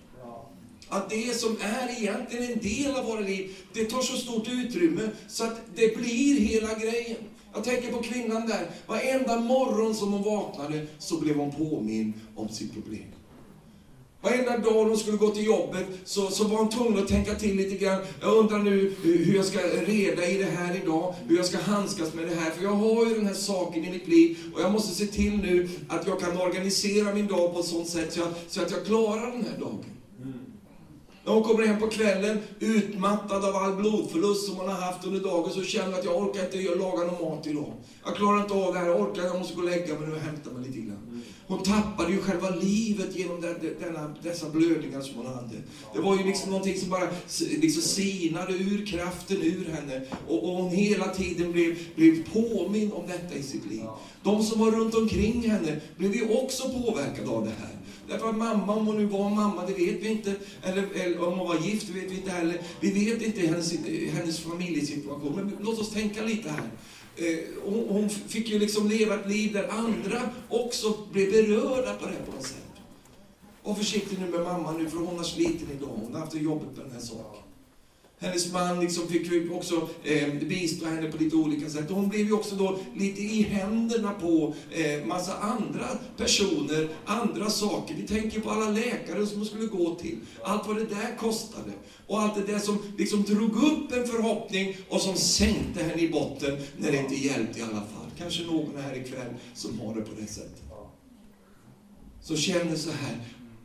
Att 0.87 1.09
det 1.09 1.39
som 1.39 1.57
är 1.61 2.01
egentligen 2.01 2.51
en 2.51 2.59
del 2.59 2.95
av 2.95 3.05
våra 3.05 3.19
liv, 3.19 3.55
det 3.73 3.85
tar 3.85 4.01
så 4.01 4.17
stort 4.17 4.47
utrymme 4.47 5.09
så 5.27 5.43
att 5.43 5.61
det 5.75 5.97
blir 5.97 6.39
hela 6.39 6.73
grejen. 6.73 7.17
Jag 7.53 7.63
tänker 7.63 7.91
på 7.91 8.01
kvinnan 8.01 8.47
där. 8.47 8.69
Varenda 8.87 9.39
morgon 9.39 9.95
som 9.95 10.13
hon 10.13 10.23
vaknade 10.23 10.87
så 10.99 11.19
blev 11.19 11.35
hon 11.35 11.51
påmind 11.51 12.13
om 12.35 12.49
sitt 12.49 12.73
problem. 12.73 13.05
Varenda 14.25 14.57
dag 14.57 14.85
hon 14.85 14.97
skulle 14.97 15.17
gå 15.17 15.29
till 15.29 15.45
jobbet 15.45 15.85
så, 16.05 16.29
så 16.29 16.43
var 16.43 16.57
hon 16.57 16.69
tvungen 16.69 17.03
att 17.03 17.07
tänka 17.07 17.35
till 17.35 17.55
lite 17.55 17.75
grann. 17.75 18.01
Jag 18.21 18.37
undrar 18.37 18.59
nu 18.59 18.95
hur 19.03 19.35
jag 19.35 19.45
ska 19.45 19.59
reda 19.87 20.27
i 20.27 20.37
det 20.37 20.51
här 20.57 20.81
idag, 20.83 21.15
hur 21.27 21.37
jag 21.37 21.45
ska 21.45 21.57
handskas 21.57 22.13
med 22.13 22.27
det 22.27 22.35
här. 22.35 22.51
För 22.51 22.63
jag 22.63 22.71
har 22.71 23.05
ju 23.05 23.15
den 23.15 23.25
här 23.25 23.33
saken 23.33 23.85
i 23.85 23.91
mitt 23.91 24.07
liv 24.07 24.37
och 24.53 24.61
jag 24.61 24.71
måste 24.71 24.95
se 24.95 25.05
till 25.05 25.37
nu 25.37 25.69
att 25.87 26.07
jag 26.07 26.19
kan 26.19 26.37
organisera 26.37 27.13
min 27.13 27.27
dag 27.27 27.53
på 27.53 27.59
ett 27.59 27.65
sånt 27.65 27.89
sätt 27.89 28.13
så, 28.13 28.19
jag, 28.19 28.27
så 28.47 28.61
att 28.61 28.71
jag 28.71 28.85
klarar 28.85 29.31
den 29.31 29.45
här 29.51 29.59
dagen. 29.59 29.94
När 31.25 31.33
hon 31.33 31.43
kommer 31.43 31.67
hem 31.67 31.79
på 31.79 31.87
kvällen, 31.87 32.37
utmattad 32.59 33.45
av 33.45 33.55
all 33.55 33.75
blodförlust 33.75 34.45
som 34.45 34.55
hon 34.55 34.67
har 34.67 34.75
haft 34.75 35.05
under 35.05 35.19
dagen, 35.19 35.51
så 35.53 35.63
känner 35.63 35.85
hon 35.85 35.95
att 35.95 36.05
jag 36.05 36.17
orkar 36.17 36.45
inte 36.45 36.75
laga 36.75 37.03
någon 37.11 37.35
mat 37.35 37.47
idag. 37.47 37.73
Jag 38.05 38.15
klarar 38.15 38.41
inte 38.41 38.53
av 38.53 38.73
det 38.73 38.79
här, 38.79 38.87
jag 38.87 39.01
orkar, 39.01 39.23
jag 39.23 39.39
måste 39.39 39.55
gå 39.55 39.61
och 39.61 39.69
lägga 39.69 39.99
mig 39.99 40.07
nu 40.07 40.15
och 40.15 40.21
hämta 40.21 40.51
mig 40.51 40.67
lite 40.67 40.79
grann. 40.79 41.23
Hon 41.47 41.63
tappade 41.63 42.11
ju 42.11 42.21
själva 42.21 42.49
livet 42.49 43.15
genom 43.15 43.41
denna, 43.79 44.15
dessa 44.23 44.49
blödningar 44.49 45.01
som 45.01 45.15
hon 45.17 45.25
hade. 45.25 45.55
Det 45.93 46.01
var 46.01 46.17
ju 46.17 46.23
liksom 46.23 46.49
någonting 46.49 46.79
som 46.79 46.89
bara 46.89 47.09
liksom 47.61 47.81
sinade 47.81 48.53
ur 48.53 48.85
kraften 48.85 49.37
ur 49.41 49.65
henne. 49.73 50.01
Och, 50.27 50.43
och 50.43 50.57
hon 50.57 50.69
hela 50.71 51.07
tiden 51.07 51.51
blev, 51.51 51.77
blev 51.95 52.33
påminn 52.33 52.91
om 52.91 53.07
detta 53.07 53.35
i 53.35 53.43
sitt 53.43 53.65
liv. 53.65 53.83
De 54.23 54.43
som 54.43 54.59
var 54.59 54.71
runt 54.71 54.95
omkring 54.95 55.49
henne 55.49 55.81
blev 55.97 56.15
ju 56.15 56.37
också 56.37 56.69
påverkade 56.69 57.29
av 57.29 57.45
det 57.45 57.53
här. 57.59 57.84
Därför 58.07 58.29
att 58.29 58.37
mamma, 58.37 58.75
om 58.75 58.87
hon 58.87 58.97
nu 58.97 59.05
var 59.05 59.29
mamma, 59.29 59.65
det 59.65 59.73
vet 59.73 60.03
vi 60.03 60.07
inte. 60.07 60.35
Eller, 60.63 60.87
eller 60.93 61.27
om 61.27 61.39
hon 61.39 61.47
var 61.47 61.57
gift, 61.57 61.87
det 61.87 61.93
vet 61.93 62.11
vi 62.11 62.15
inte 62.15 62.31
heller. 62.31 62.61
Vi 62.79 63.05
vet 63.05 63.21
inte 63.21 63.41
hennes, 63.41 63.73
hennes 64.13 64.39
familjesituation. 64.39 65.35
Men 65.35 65.57
låt 65.61 65.79
oss 65.79 65.89
tänka 65.89 66.23
lite 66.23 66.49
här. 66.49 66.69
Eh, 67.17 67.39
hon, 67.63 67.87
hon, 67.89 68.09
fick 68.09 68.49
ju 68.49 68.59
liksom 68.59 68.89
leva 68.89 69.15
ett 69.15 69.29
liv 69.29 69.53
där 69.53 69.69
andra 69.69 70.21
också 70.49 70.97
blev 71.11 71.31
berörda 71.31 71.93
på 71.93 72.05
det 72.05 72.25
på 72.25 72.31
något 72.31 72.47
sätt. 72.47 72.61
Var 73.63 73.75
försiktig 73.75 74.19
nu 74.19 74.29
med 74.29 74.41
mamma 74.41 74.71
nu, 74.71 74.89
för 74.89 74.97
hon 74.97 75.17
har 75.17 75.23
slitit 75.23 75.67
idag. 75.77 75.89
Hon 76.03 76.13
har 76.13 76.19
haft 76.19 76.31
det 76.31 76.39
jobbigt 76.39 76.77
med 76.77 76.85
den 76.85 76.93
här 76.93 76.99
saken. 76.99 77.44
Hennes 78.25 78.53
man 78.53 78.79
liksom 78.79 79.07
fick 79.07 79.51
också 79.51 79.89
eh, 80.03 80.33
bistå 80.33 80.85
henne 80.85 81.11
på 81.11 81.17
lite 81.17 81.35
olika 81.35 81.69
sätt. 81.69 81.89
hon 81.89 82.09
blev 82.09 82.25
ju 82.25 82.33
också 82.33 82.55
då 82.55 82.79
lite 82.95 83.21
i 83.21 83.41
händerna 83.41 84.11
på 84.11 84.53
eh, 84.71 85.05
massa 85.05 85.33
andra 85.33 85.87
personer, 86.17 86.89
andra 87.05 87.49
saker. 87.49 87.95
Vi 87.95 88.07
tänker 88.07 88.39
på 88.39 88.49
alla 88.49 88.69
läkare 88.69 89.25
som 89.25 89.37
hon 89.37 89.45
skulle 89.45 89.65
gå 89.65 89.95
till. 89.95 90.17
Allt 90.43 90.67
vad 90.67 90.75
det 90.75 90.85
där 90.85 91.17
kostade. 91.19 91.71
Och 92.07 92.21
allt 92.21 92.35
det 92.35 92.53
där 92.53 92.59
som 92.59 92.77
liksom 92.97 93.23
drog 93.23 93.55
upp 93.55 93.91
en 93.91 94.07
förhoppning 94.07 94.77
och 94.89 95.01
som 95.01 95.15
sänkte 95.15 95.83
henne 95.83 96.01
i 96.01 96.09
botten 96.09 96.57
när 96.77 96.91
det 96.91 96.97
inte 96.97 97.15
hjälpte 97.15 97.59
i 97.59 97.61
alla 97.61 97.71
fall. 97.71 98.11
Kanske 98.17 98.43
någon 98.43 98.77
här 98.77 98.97
ikväll 98.97 99.33
som 99.53 99.79
har 99.79 99.95
det 99.95 100.01
på 100.01 100.11
det 100.21 100.27
sättet. 100.27 100.61
Som 102.21 102.37
känner 102.37 102.75
så 102.75 102.91
här, 102.91 103.17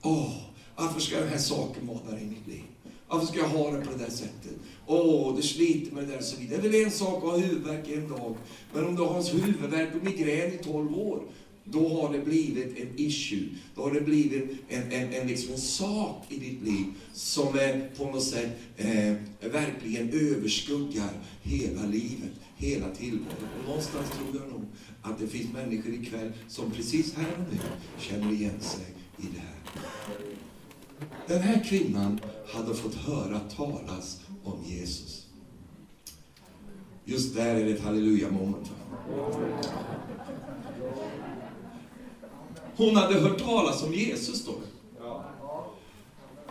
åh, 0.02 0.34
varför 0.76 1.00
ska 1.00 1.20
den 1.20 1.28
här 1.28 1.38
saken 1.38 1.86
vara 1.86 1.98
där 2.10 2.18
i 2.18 2.24
mitt 2.24 2.46
liv? 2.46 2.62
Varför 3.10 3.26
ska 3.26 3.38
jag 3.38 3.48
ha 3.48 3.70
det 3.70 3.84
på 3.84 3.90
det 3.92 4.04
där 4.04 4.10
sättet? 4.10 4.52
Åh, 4.86 5.00
oh, 5.00 5.36
det 5.36 5.42
sliter 5.42 5.94
med 5.94 6.04
det 6.04 6.10
där 6.10 6.18
och 6.18 6.24
så 6.24 6.40
vidare. 6.40 6.60
Det 6.60 6.68
är 6.68 6.72
väl 6.72 6.84
en 6.84 6.90
sak 6.90 7.24
att 7.24 7.30
ha 7.30 7.36
huvudvärk 7.36 7.88
en 7.88 8.08
dag. 8.08 8.36
Men 8.72 8.86
om 8.86 8.96
du 8.96 9.02
har 9.02 9.46
huvudvärk 9.46 9.94
och 9.94 10.04
migrän 10.04 10.52
i 10.52 10.58
12 10.64 10.98
år, 10.98 11.22
då 11.64 11.88
har 11.88 12.12
det 12.12 12.18
blivit 12.18 12.78
en 12.78 12.88
issue. 12.96 13.48
Då 13.74 13.82
har 13.82 13.90
det 13.90 14.00
blivit 14.00 14.50
en, 14.68 14.92
en, 14.92 15.12
en, 15.12 15.26
liksom 15.26 15.52
en 15.52 15.60
sak 15.60 16.26
i 16.28 16.38
ditt 16.38 16.62
liv 16.62 16.84
som 17.12 17.48
är 17.48 17.90
på 17.96 18.04
något 18.04 18.22
sätt 18.22 18.58
eh, 18.76 19.14
verkligen 19.50 20.10
överskuggar 20.10 21.10
hela 21.42 21.82
livet, 21.86 22.32
hela 22.56 22.90
tillvaron. 22.90 23.48
Och 23.58 23.68
någonstans 23.68 24.10
tror 24.10 24.42
jag 24.42 24.52
nog 24.52 24.64
att 25.02 25.18
det 25.18 25.26
finns 25.26 25.52
människor 25.52 25.94
ikväll 25.94 26.32
som 26.48 26.70
precis 26.70 27.14
här 27.14 27.32
och 27.32 27.52
nu 27.52 27.58
känner 27.98 28.32
igen 28.32 28.60
sig 28.60 28.86
i 29.18 29.26
det 29.34 29.40
här. 29.40 30.29
Den 31.26 31.42
här 31.42 31.64
kvinnan 31.64 32.20
hade 32.52 32.74
fått 32.74 32.94
höra 32.94 33.40
talas 33.56 34.20
om 34.44 34.64
Jesus. 34.64 35.26
Just 37.04 37.34
där 37.34 37.54
är 37.54 37.64
det 37.64 37.70
ett 37.70 37.84
halleluja-moment. 37.84 38.70
Hon 42.76 42.96
hade 42.96 43.20
hört 43.20 43.38
talas 43.38 43.82
om 43.82 43.94
Jesus, 43.94 44.44
då. 44.46 44.52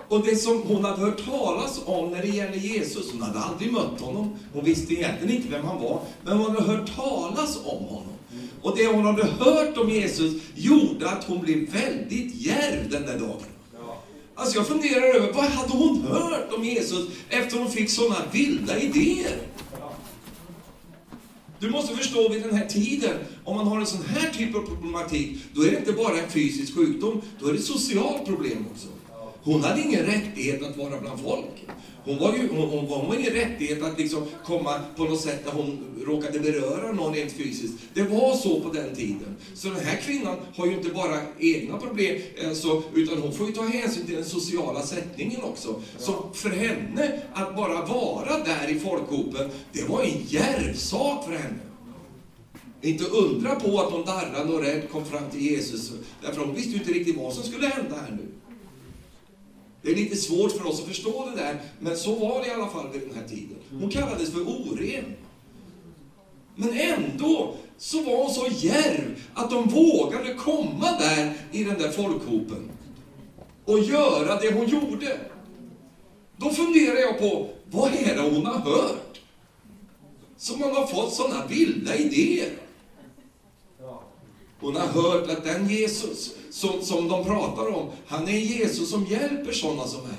Och 0.07 0.25
det 0.25 0.35
som 0.35 0.61
hon 0.61 0.85
hade 0.85 1.01
hört 1.01 1.25
talas 1.25 1.81
om 1.85 2.11
när 2.11 2.21
det 2.21 2.27
gäller 2.27 2.57
Jesus, 2.57 3.11
hon 3.11 3.21
hade 3.21 3.39
aldrig 3.39 3.73
mött 3.73 4.01
honom, 4.01 4.35
hon 4.53 4.63
visste 4.63 4.93
egentligen 4.93 5.35
inte 5.35 5.49
vem 5.49 5.65
han 5.65 5.81
var, 5.81 6.01
men 6.23 6.37
hon 6.37 6.51
hade 6.51 6.63
hört 6.63 6.95
talas 6.95 7.57
om 7.65 7.83
honom. 7.83 8.13
Och 8.61 8.77
det 8.77 8.87
hon 8.87 9.05
hade 9.05 9.25
hört 9.25 9.77
om 9.77 9.89
Jesus 9.89 10.41
gjorde 10.55 11.09
att 11.09 11.23
hon 11.23 11.41
blev 11.41 11.71
väldigt 11.71 12.35
djärv 12.35 12.89
den 12.89 13.01
där 13.01 13.19
dagen. 13.19 13.58
Alltså 14.39 14.57
jag 14.57 14.67
funderar 14.67 15.15
över, 15.15 15.33
vad 15.33 15.45
hade 15.45 15.73
hon 15.73 16.01
hört 16.01 16.53
om 16.53 16.63
Jesus 16.63 17.07
efter 17.29 17.57
hon 17.57 17.71
fick 17.71 17.89
sådana 17.89 18.25
vilda 18.31 18.79
idéer? 18.79 19.37
Du 21.59 21.69
måste 21.69 21.95
förstå 21.95 22.29
vid 22.29 22.43
den 22.43 22.55
här 22.55 22.65
tiden, 22.65 23.17
om 23.43 23.55
man 23.55 23.67
har 23.67 23.79
en 23.79 23.85
sån 23.85 24.05
här 24.05 24.29
typ 24.29 24.55
av 24.55 24.59
problematik, 24.59 25.37
då 25.53 25.61
är 25.61 25.71
det 25.71 25.77
inte 25.77 25.93
bara 25.93 26.19
en 26.19 26.29
fysisk 26.29 26.75
sjukdom, 26.75 27.21
då 27.39 27.47
är 27.47 27.53
det 27.53 27.59
ett 27.59 27.65
socialt 27.65 28.25
problem 28.25 28.65
också. 28.73 28.87
Hon 29.43 29.63
hade 29.63 29.81
ingen 29.81 30.05
rättighet 30.05 30.63
att 30.63 30.77
vara 30.77 30.99
bland 31.01 31.19
folk. 31.19 31.65
Hon 32.05 32.17
var 32.19 32.33
ju 32.33 32.49
hon, 32.49 32.69
hon, 32.69 32.87
hon 32.87 33.07
var 33.07 33.15
ingen 33.15 33.33
rättighet 33.33 33.83
att 33.83 33.99
liksom 33.99 34.25
komma 34.45 34.79
på 34.95 35.03
något 35.03 35.21
sätt 35.21 35.45
där 35.45 35.51
hon 35.51 35.79
råkade 36.05 36.39
beröra 36.39 36.91
någon 36.91 37.13
rent 37.13 37.31
fysiskt. 37.31 37.73
Det 37.93 38.01
var 38.01 38.35
så 38.35 38.59
på 38.59 38.69
den 38.73 38.95
tiden. 38.95 39.35
Så 39.55 39.67
den 39.67 39.85
här 39.85 39.95
kvinnan 39.95 40.37
har 40.55 40.65
ju 40.65 40.73
inte 40.73 40.89
bara 40.89 41.19
egna 41.39 41.77
problem, 41.77 42.21
alltså, 42.47 42.83
utan 42.95 43.17
hon 43.17 43.33
får 43.33 43.47
ju 43.47 43.53
ta 43.53 43.63
hänsyn 43.63 44.05
till 44.05 44.15
den 44.15 44.25
sociala 44.25 44.81
sättningen 44.81 45.43
också. 45.43 45.81
Så 45.97 46.29
för 46.33 46.49
henne, 46.49 47.21
att 47.33 47.55
bara 47.55 47.85
vara 47.85 48.37
där 48.45 48.69
i 48.69 48.79
folkhopen, 48.79 49.49
det 49.71 49.83
var 49.83 50.03
en 50.03 50.23
djärv 50.27 50.73
sak 50.75 51.25
för 51.25 51.33
henne. 51.33 51.59
Inte 52.81 53.03
undra 53.03 53.55
på 53.55 53.79
att 53.79 53.91
hon 53.91 54.05
darrade 54.05 54.53
och 54.53 54.61
rädd 54.61 54.89
kom 54.91 55.05
fram 55.05 55.29
till 55.31 55.41
Jesus, 55.41 55.91
därför 56.21 56.41
hon 56.41 56.55
visste 56.55 56.71
ju 56.71 56.77
inte 56.77 56.91
riktigt 56.91 57.17
vad 57.17 57.33
som 57.33 57.43
skulle 57.43 57.67
hända 57.67 57.95
här 57.95 58.11
nu. 58.11 58.28
Det 59.81 59.91
är 59.91 59.95
lite 59.95 60.15
svårt 60.15 60.51
för 60.51 60.67
oss 60.67 60.81
att 60.81 60.87
förstå 60.87 61.29
det 61.29 61.41
där, 61.41 61.61
men 61.79 61.97
så 61.97 62.15
var 62.15 62.41
det 62.41 62.47
i 62.47 62.51
alla 62.51 62.69
fall 62.69 62.89
vid 62.91 63.01
den 63.01 63.15
här 63.15 63.27
tiden. 63.27 63.57
Hon 63.71 63.89
kallades 63.89 64.31
för 64.31 64.41
oren. 64.41 65.15
Men 66.55 66.79
ändå 66.79 67.55
så 67.77 68.01
var 68.01 68.23
hon 68.23 68.33
så 68.33 68.47
djärv 68.51 69.21
att 69.33 69.49
de 69.49 69.69
vågade 69.69 70.33
komma 70.33 70.97
där 70.99 71.33
i 71.51 71.63
den 71.63 71.79
där 71.79 71.91
folkhopen 71.91 72.69
och 73.65 73.79
göra 73.79 74.39
det 74.39 74.53
hon 74.53 74.67
gjorde. 74.67 75.19
Då 76.37 76.49
funderar 76.49 76.99
jag 76.99 77.19
på, 77.19 77.49
vad 77.71 77.93
är 77.93 78.15
det 78.15 78.21
hon 78.21 78.45
har 78.45 78.59
hört? 78.59 79.19
Som 80.37 80.59
man 80.59 80.75
har 80.75 80.87
fått 80.87 81.13
sådana 81.13 81.45
vilda 81.45 81.95
idéer. 81.95 82.49
Hon 84.59 84.75
har 84.75 84.87
hört 84.87 85.29
att 85.29 85.43
den 85.43 85.69
Jesus 85.69 86.31
som, 86.49 86.81
som 86.81 87.07
de 87.07 87.25
pratar 87.25 87.75
om, 87.75 87.89
han 88.07 88.27
är 88.27 88.37
Jesus 88.37 88.89
som 88.89 89.05
hjälper 89.05 89.51
sådana 89.51 89.87
som 89.87 90.01
mig. 90.01 90.17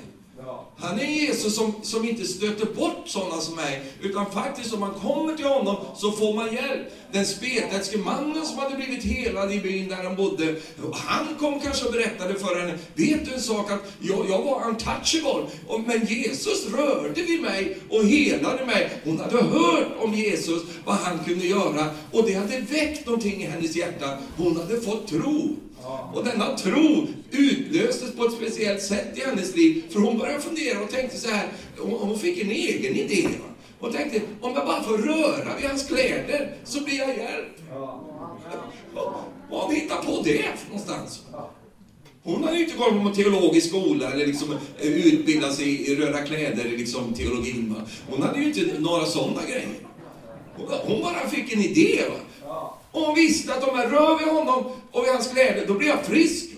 Han 0.77 0.99
är 0.99 1.05
Jesus 1.05 1.55
som, 1.55 1.73
som 1.83 2.09
inte 2.09 2.25
stöter 2.25 2.65
bort 2.65 3.03
sådana 3.05 3.41
som 3.41 3.55
mig, 3.55 3.81
utan 4.01 4.31
faktiskt 4.31 4.73
om 4.73 4.79
man 4.79 4.93
kommer 4.93 5.35
till 5.35 5.45
honom 5.45 5.75
så 5.95 6.11
får 6.11 6.33
man 6.33 6.53
hjälp. 6.53 6.93
Den 7.11 7.25
spetälske 7.25 7.97
mannen 7.97 8.45
som 8.45 8.57
hade 8.57 8.75
blivit 8.75 9.03
helad 9.03 9.51
i 9.51 9.59
byn 9.59 9.87
där 9.87 10.03
han 10.03 10.15
bodde, 10.15 10.55
han 10.93 11.35
kom 11.39 11.59
kanske 11.59 11.85
och 11.85 11.91
berättade 11.91 12.35
för 12.35 12.59
henne, 12.59 12.77
vet 12.95 13.25
du 13.25 13.33
en 13.33 13.41
sak 13.41 13.71
att 13.71 13.91
jag, 13.99 14.29
jag 14.29 14.41
var 14.41 14.67
untouchable, 14.67 15.45
men 15.85 16.05
Jesus 16.05 16.73
rörde 16.73 17.21
vid 17.21 17.41
mig 17.41 17.77
och 17.89 18.03
helade 18.03 18.65
mig. 18.65 18.89
Hon 19.03 19.19
hade 19.19 19.43
hört 19.43 19.87
om 19.99 20.13
Jesus, 20.13 20.63
vad 20.85 20.95
han 20.95 21.19
kunde 21.19 21.45
göra, 21.47 21.85
och 22.11 22.25
det 22.25 22.33
hade 22.33 22.59
väckt 22.59 23.05
någonting 23.05 23.43
i 23.43 23.45
hennes 23.45 23.75
hjärta. 23.75 24.17
Hon 24.37 24.57
hade 24.57 24.81
fått 24.81 25.07
tro. 25.07 25.55
Och 26.13 26.23
denna 26.25 26.57
tro 26.57 27.07
utlöstes 27.31 28.15
på 28.15 28.25
ett 28.25 28.33
speciellt 28.33 28.81
sätt 28.81 29.17
i 29.17 29.21
hennes 29.21 29.55
liv. 29.55 29.83
För 29.89 29.99
hon 29.99 30.17
började 30.17 30.41
fundera 30.41 30.83
och 30.83 30.89
tänkte 30.89 31.17
så 31.17 31.29
här, 31.29 31.47
hon 31.77 32.19
fick 32.19 32.41
en 32.41 32.51
egen 32.51 32.95
idé. 32.95 33.27
Och 33.79 33.93
tänkte, 33.93 34.21
om 34.41 34.53
jag 34.55 34.65
bara 34.65 34.83
får 34.83 34.97
röra 34.97 35.55
vid 35.55 35.69
hans 35.69 35.87
kläder 35.87 36.55
så 36.63 36.83
blir 36.83 36.97
jag 36.97 37.07
hjälpt. 37.17 37.61
Vad 39.49 39.61
har 39.61 39.69
vi 39.69 39.75
hittat 39.75 40.05
på 40.05 40.21
det 40.23 40.45
någonstans? 40.67 41.21
Hon 42.23 42.43
hade 42.43 42.57
ju 42.57 42.63
inte 42.63 42.77
gått 42.77 43.03
på 43.03 43.09
teologisk 43.09 43.67
skola 43.67 44.11
eller 44.11 44.27
liksom 44.27 44.51
eh, 44.79 44.87
utbildat 44.87 45.55
sig 45.55 45.91
i 45.91 45.95
röda 45.95 46.21
kläder 46.21 46.65
i 46.65 46.77
liksom 46.77 47.13
teologin. 47.13 47.75
Va? 47.77 47.81
Hon 48.09 48.21
hade 48.21 48.39
ju 48.39 48.47
inte 48.47 48.79
några 48.79 49.05
sådana 49.05 49.41
grejer. 49.41 49.69
Hon 50.85 51.01
bara 51.01 51.29
fick 51.29 51.53
en 51.53 51.59
idé. 51.59 52.01
Va? 52.09 52.77
Och 52.91 53.01
hon 53.01 53.15
visste 53.15 53.53
att 53.53 53.63
om 53.63 53.79
jag 53.79 53.93
rör 53.93 54.19
vid 54.19 54.27
honom 54.27 54.71
och 54.91 55.03
vid 55.03 55.11
hans 55.11 55.27
kläder, 55.27 55.65
då 55.67 55.73
blir 55.73 55.87
jag 55.87 56.05
frisk. 56.05 56.49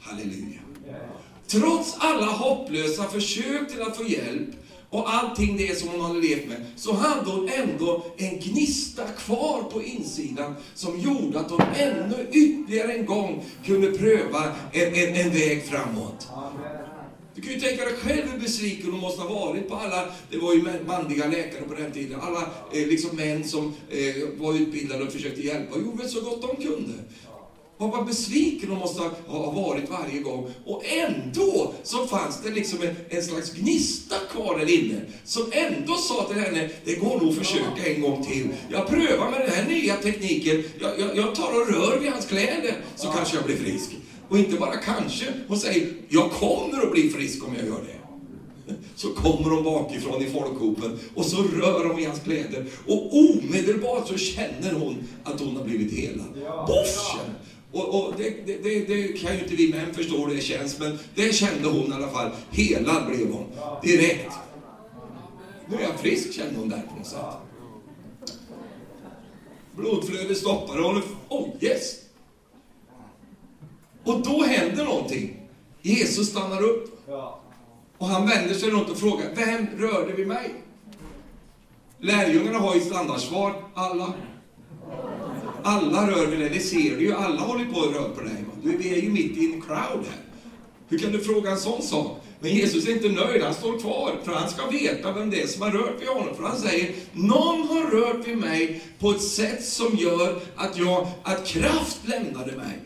Halleluja. 0.00 0.60
Trots 1.46 1.96
alla 1.98 2.26
hopplösa 2.26 3.04
försök 3.04 3.68
till 3.70 3.82
att 3.82 3.96
få 3.96 4.04
hjälp 4.04 4.48
och 4.90 5.14
allting 5.14 5.56
det 5.56 5.78
som 5.78 5.88
hon 5.88 6.00
hade 6.00 6.20
levt 6.20 6.48
med, 6.48 6.64
så 6.76 6.94
hade 6.94 7.30
hon 7.30 7.48
ändå 7.48 8.04
en 8.16 8.38
gnista 8.38 9.02
kvar 9.06 9.62
på 9.62 9.82
insidan 9.82 10.54
som 10.74 11.00
gjorde 11.00 11.40
att 11.40 11.50
hon 11.50 11.62
ännu 11.76 12.26
ytterligare 12.32 12.92
en 12.92 13.06
gång 13.06 13.44
kunde 13.64 13.92
pröva 13.92 14.44
en, 14.72 14.94
en, 14.94 15.14
en 15.14 15.30
väg 15.30 15.64
framåt. 15.64 16.28
Du 17.36 17.42
kan 17.42 17.52
ju 17.52 17.60
tänka 17.60 17.84
dig 17.84 17.94
själv 17.94 18.30
hur 18.32 18.38
besviken 18.38 18.90
hon 18.90 19.00
måste 19.00 19.22
ha 19.22 19.46
varit 19.46 19.68
på 19.68 19.74
alla, 19.74 20.08
det 20.30 20.38
var 20.38 20.54
ju 20.54 20.64
manliga 20.86 21.26
läkare 21.26 21.62
på 21.68 21.74
den 21.74 21.92
tiden, 21.92 22.20
alla 22.20 22.40
eh, 22.72 22.86
liksom 22.86 23.16
män 23.16 23.44
som 23.44 23.74
eh, 23.90 24.14
var 24.36 24.54
utbildade 24.54 25.04
och 25.04 25.12
försökte 25.12 25.40
hjälpa 25.40 25.74
och 25.74 25.82
gjorde 25.82 26.08
så 26.08 26.20
gott 26.20 26.42
de 26.42 26.64
kunde. 26.64 26.92
Och 27.78 27.90
vad 27.90 28.06
besviken 28.06 28.68
hon 28.68 28.78
måste 28.78 29.02
ha 29.26 29.50
varit 29.50 29.90
varje 29.90 30.20
gång. 30.20 30.50
Och 30.64 30.82
ändå 30.86 31.74
så 31.82 32.06
fanns 32.06 32.42
det 32.42 32.50
liksom 32.50 32.82
en, 32.82 32.96
en 33.08 33.22
slags 33.22 33.52
gnista 33.52 34.16
kvar 34.32 34.58
där 34.58 34.70
inne. 34.70 35.00
Som 35.24 35.46
ändå 35.52 35.94
sa 35.94 36.28
till 36.28 36.42
henne, 36.42 36.70
det 36.84 36.94
går 36.94 37.20
nog 37.20 37.28
att 37.28 37.38
försöka 37.38 37.86
en 37.94 38.00
gång 38.00 38.24
till. 38.24 38.48
Jag 38.68 38.88
prövar 38.88 39.30
med 39.30 39.40
den 39.40 39.50
här 39.50 39.68
nya 39.68 39.96
tekniken. 39.96 40.64
Jag, 40.80 41.00
jag, 41.00 41.16
jag 41.16 41.34
tar 41.34 41.60
och 41.60 41.68
rör 41.68 41.98
vid 41.98 42.10
hans 42.10 42.26
kläder, 42.26 42.80
så 42.96 43.08
kanske 43.08 43.36
jag 43.36 43.44
blir 43.44 43.56
frisk. 43.56 43.90
Och 44.28 44.38
inte 44.38 44.56
bara 44.56 44.76
kanske, 44.76 45.24
hon 45.48 45.58
säger, 45.58 45.92
jag 46.08 46.30
kommer 46.30 46.82
att 46.82 46.92
bli 46.92 47.10
frisk 47.10 47.44
om 47.44 47.54
jag 47.54 47.66
gör 47.66 47.80
det. 47.86 47.96
Så 48.94 49.08
kommer 49.08 49.50
hon 49.50 49.64
bakifrån 49.64 50.22
i 50.22 50.26
folkhopen 50.26 50.98
och 51.14 51.24
så 51.24 51.42
rör 51.42 51.84
hon 51.84 51.96
vid 51.96 52.06
hans 52.06 52.20
kläder. 52.20 52.66
Och 52.86 53.16
omedelbart 53.18 54.08
så 54.08 54.16
känner 54.16 54.72
hon 54.72 55.08
att 55.24 55.40
hon 55.40 55.56
har 55.56 55.64
blivit 55.64 55.92
helad. 55.92 56.26
Boff! 56.66 57.16
Och, 57.72 57.94
och 57.94 58.14
det, 58.16 58.46
det, 58.46 58.86
det, 58.86 59.08
kan 59.08 59.34
ju 59.34 59.42
inte 59.42 59.54
vi 59.54 59.68
män 59.68 59.94
förstå 59.94 60.26
hur 60.26 60.34
det 60.34 60.40
känns, 60.40 60.78
men 60.78 60.98
det 61.14 61.34
kände 61.34 61.68
hon 61.68 61.90
i 61.90 61.94
alla 61.94 62.08
fall. 62.08 62.30
Helad 62.50 63.06
blev 63.06 63.32
hon, 63.32 63.46
direkt. 63.82 64.32
Nu 65.68 65.76
är 65.76 65.82
jag 65.82 66.00
frisk, 66.00 66.32
kände 66.32 66.58
hon 66.58 66.68
där 66.68 66.82
på 66.90 66.98
något 66.98 67.06
sätt. 67.06 67.20
Blodflödet 69.76 70.36
stoppade 70.36 70.80
och 70.80 70.94
hon, 70.94 71.02
oh 71.28 71.48
yes! 71.60 72.05
Och 74.06 74.22
då 74.22 74.42
händer 74.42 74.84
någonting. 74.84 75.36
Jesus 75.82 76.28
stannar 76.28 76.62
upp. 76.62 77.08
Och 77.98 78.06
han 78.06 78.28
vänder 78.28 78.54
sig 78.54 78.70
runt 78.70 78.90
och 78.90 78.96
frågar, 78.96 79.26
vem 79.34 79.66
rörde 79.78 80.12
vid 80.12 80.26
mig? 80.26 80.54
Lärjungarna 81.98 82.58
har 82.58 82.74
ju 82.74 82.80
standardsvar, 82.80 83.62
alla. 83.74 84.12
Alla 85.62 86.10
rör 86.10 86.26
vid 86.26 86.38
dig, 86.38 86.50
det 86.50 86.60
ser 86.60 86.96
du 86.96 87.00
ju. 87.00 87.12
Alla 87.14 87.40
håller 87.40 87.64
på 87.64 87.80
att 87.80 87.94
röra 87.94 88.08
på 88.08 88.20
dig. 88.20 88.44
Vi 88.62 88.98
är 88.98 89.02
ju 89.02 89.10
mitt 89.10 89.36
i 89.36 89.52
en 89.52 89.60
crowd 89.60 90.04
här. 90.10 90.20
Hur 90.88 90.98
kan 90.98 91.12
du 91.12 91.20
fråga 91.20 91.50
en 91.50 91.58
sån 91.58 91.82
sak? 91.82 92.22
Men 92.40 92.50
Jesus 92.50 92.88
är 92.88 92.92
inte 92.92 93.08
nöjd, 93.08 93.42
han 93.42 93.54
står 93.54 93.78
kvar. 93.78 94.12
För 94.24 94.32
han 94.32 94.48
ska 94.48 94.66
veta 94.66 95.12
vem 95.12 95.30
det 95.30 95.42
är 95.42 95.46
som 95.46 95.62
har 95.62 95.70
rört 95.70 96.00
vid 96.02 96.08
honom. 96.08 96.34
För 96.34 96.42
han 96.42 96.56
säger, 96.56 96.94
någon 97.12 97.68
har 97.68 97.90
rört 97.90 98.28
vid 98.28 98.38
mig 98.38 98.82
på 98.98 99.10
ett 99.10 99.22
sätt 99.22 99.64
som 99.64 99.96
gör 99.96 100.40
att, 100.56 100.78
jag, 100.78 101.06
att 101.22 101.46
kraft 101.46 101.98
lämnade 102.08 102.56
mig. 102.56 102.80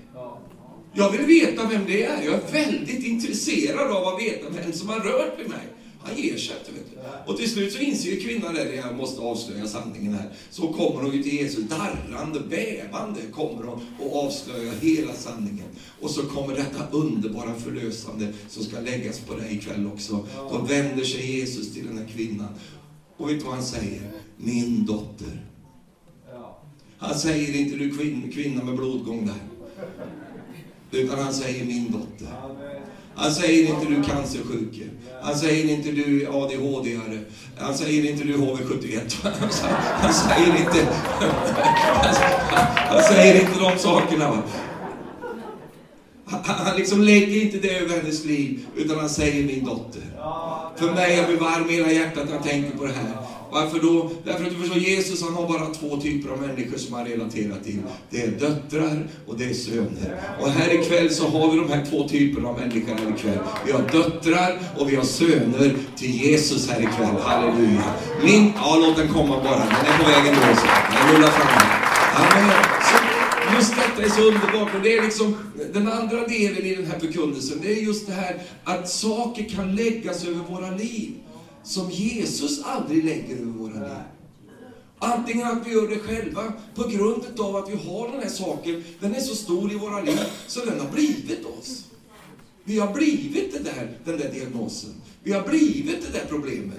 Jag 0.92 1.10
vill 1.10 1.20
veta 1.20 1.68
vem 1.68 1.84
det 1.86 2.02
är. 2.02 2.22
Jag 2.22 2.34
är 2.34 2.52
väldigt 2.52 3.04
intresserad 3.04 3.90
av 3.90 4.14
att 4.14 4.22
veta 4.22 4.46
vem 4.50 4.72
som 4.72 4.88
har 4.88 5.00
rört 5.00 5.40
vid 5.40 5.48
mig. 5.48 5.66
Han 6.02 6.16
ger 6.16 6.36
sig 6.36 6.56
inte. 6.58 6.72
Vet 6.72 6.90
du. 6.90 7.32
Och 7.32 7.38
till 7.38 7.50
slut 7.50 7.72
så 7.72 7.78
inser 7.78 8.10
ju 8.10 8.20
kvinnan 8.20 8.54
det, 8.54 8.74
jag 8.74 8.96
måste 8.96 9.20
avslöja 9.20 9.66
sanningen 9.66 10.14
här. 10.14 10.32
Så 10.50 10.72
kommer 10.72 11.02
hon 11.02 11.16
ju 11.16 11.22
till 11.22 11.34
Jesus, 11.34 11.64
darrande, 11.64 12.40
bävande, 12.40 13.20
kommer 13.32 13.64
hon 13.64 13.80
och 14.00 14.24
avslöjar 14.24 14.74
hela 14.80 15.12
sanningen. 15.12 15.68
Och 16.00 16.10
så 16.10 16.22
kommer 16.22 16.54
detta 16.54 16.88
underbara 16.90 17.54
förlösande 17.54 18.26
som 18.48 18.62
ska 18.62 18.80
läggas 18.80 19.18
på 19.18 19.34
dig 19.34 19.54
ikväll 19.54 19.86
också. 19.86 20.26
Då 20.36 20.58
vänder 20.58 21.04
sig 21.04 21.38
Jesus 21.38 21.74
till 21.74 21.86
den 21.86 21.98
här 21.98 22.06
kvinnan. 22.06 22.48
Och 23.16 23.30
vet 23.30 23.38
du 23.38 23.44
vad 23.44 23.54
han 23.54 23.64
säger? 23.64 24.10
Min 24.36 24.86
dotter. 24.86 25.46
Han 26.98 27.18
säger 27.18 27.56
inte 27.56 27.76
du 27.76 27.90
kvinna 28.32 28.64
med 28.64 28.76
blodgång 28.76 29.26
där. 29.26 29.34
Utan 30.90 31.18
han 31.18 31.34
säger 31.34 31.64
min 31.64 31.92
dotter. 31.92 32.34
Han 33.14 33.32
säger 33.32 33.68
inte 33.68 33.86
du 33.86 34.02
cancersjuke. 34.02 34.84
Han 35.22 35.34
säger 35.38 35.74
inte 35.74 35.90
du 35.90 36.26
ADHD-are. 36.26 37.24
Han 37.58 37.74
säger 37.74 38.10
inte 38.10 38.24
du 38.24 38.36
HV71. 38.36 39.16
Han 40.02 40.12
säger 40.14 40.56
inte, 40.56 40.88
han 42.88 43.02
säger 43.02 43.40
inte 43.40 43.60
de 43.60 43.78
sakerna. 43.78 44.42
Han, 46.24 46.40
han 46.44 46.76
liksom 46.76 47.02
lägger 47.02 47.42
inte 47.42 47.58
det 47.58 47.78
över 47.78 47.96
hennes 47.96 48.24
liv, 48.24 48.66
utan 48.76 48.98
han 48.98 49.08
säger 49.08 49.44
min 49.44 49.64
dotter. 49.64 50.02
För 50.76 50.94
mig, 50.94 51.16
jag 51.16 51.26
blir 51.26 51.36
varm 51.36 51.70
i 51.70 51.72
hela 51.72 51.92
hjärtat 51.92 52.24
när 52.24 52.34
jag 52.34 52.42
tänker 52.42 52.78
på 52.78 52.86
det 52.86 52.92
här. 52.92 53.12
Varför 53.52 53.78
då? 53.78 54.10
Därför 54.24 54.44
att 54.44 54.50
du 54.50 54.56
förstår, 54.56 54.78
Jesus 54.78 55.22
han 55.22 55.34
har 55.34 55.48
bara 55.48 55.66
två 55.74 55.96
typer 55.96 56.30
av 56.30 56.40
människor 56.40 56.78
som 56.78 56.94
han 56.94 57.04
relaterar 57.04 57.58
till. 57.64 57.78
Det 58.10 58.22
är 58.22 58.30
döttrar 58.30 59.08
och 59.26 59.38
det 59.38 59.44
är 59.44 59.54
söner. 59.54 60.20
Och 60.40 60.50
här 60.50 60.74
ikväll 60.74 61.10
så 61.10 61.28
har 61.28 61.50
vi 61.50 61.56
de 61.56 61.68
här 61.68 61.86
två 61.90 62.08
typerna 62.08 62.48
av 62.48 62.58
människor 62.58 62.94
här 62.94 63.14
ikväll. 63.16 63.38
Vi 63.66 63.72
har 63.72 63.82
döttrar 63.92 64.58
och 64.78 64.90
vi 64.90 64.96
har 64.96 65.04
söner 65.04 65.74
till 65.96 66.10
Jesus 66.10 66.68
här 66.68 66.80
ikväll. 66.80 67.16
Halleluja. 67.22 67.94
Min, 68.24 68.52
ja 68.56 68.76
låt 68.76 68.96
den 68.96 69.08
komma 69.08 69.42
bara, 69.44 69.58
den 69.58 69.86
är 69.86 69.98
på 69.98 70.10
vägen 70.10 70.34
då. 70.34 70.46
Den 70.92 71.14
rullar 71.14 71.30
fram. 71.30 71.80
Amen. 72.14 72.64
Så 72.82 73.10
just 73.56 73.74
detta 73.76 74.02
är 74.02 74.08
så 74.08 74.22
underbart. 74.22 74.74
Och 74.74 74.82
det 74.82 74.98
är 74.98 75.02
liksom 75.02 75.36
den 75.72 75.88
andra 75.88 76.26
delen 76.26 76.66
i 76.66 76.74
den 76.74 76.86
här 76.86 76.98
förkunnelsen. 76.98 77.58
Det 77.62 77.72
är 77.72 77.82
just 77.82 78.06
det 78.06 78.12
här 78.12 78.36
att 78.64 78.88
saker 78.88 79.48
kan 79.48 79.76
läggas 79.76 80.24
över 80.24 80.40
våra 80.50 80.70
liv 80.70 81.12
som 81.62 81.90
Jesus 81.90 82.62
aldrig 82.64 83.04
lägger 83.04 83.36
över 83.36 83.52
våra 83.52 83.74
liv. 83.74 84.04
Antingen 84.98 85.46
att 85.46 85.66
vi 85.66 85.72
gör 85.72 85.88
det 85.88 85.98
själva 85.98 86.52
på 86.74 86.88
grund 86.88 87.40
av 87.40 87.56
att 87.56 87.70
vi 87.70 87.76
har 87.88 88.08
den 88.12 88.22
här 88.22 88.28
saken, 88.28 88.84
den 89.00 89.14
är 89.14 89.20
så 89.20 89.34
stor 89.34 89.72
i 89.72 89.74
våra 89.74 90.02
liv 90.02 90.20
så 90.46 90.64
den 90.64 90.80
har 90.80 90.88
blivit 90.88 91.46
oss. 91.46 91.84
Vi 92.64 92.78
har 92.78 92.92
blivit 92.94 93.52
det 93.52 93.58
där, 93.58 93.98
den 94.04 94.18
där 94.18 94.32
diagnosen. 94.32 94.90
Vi 95.22 95.32
har 95.32 95.48
blivit 95.48 96.06
det 96.06 96.18
där 96.18 96.26
problemet. 96.28 96.78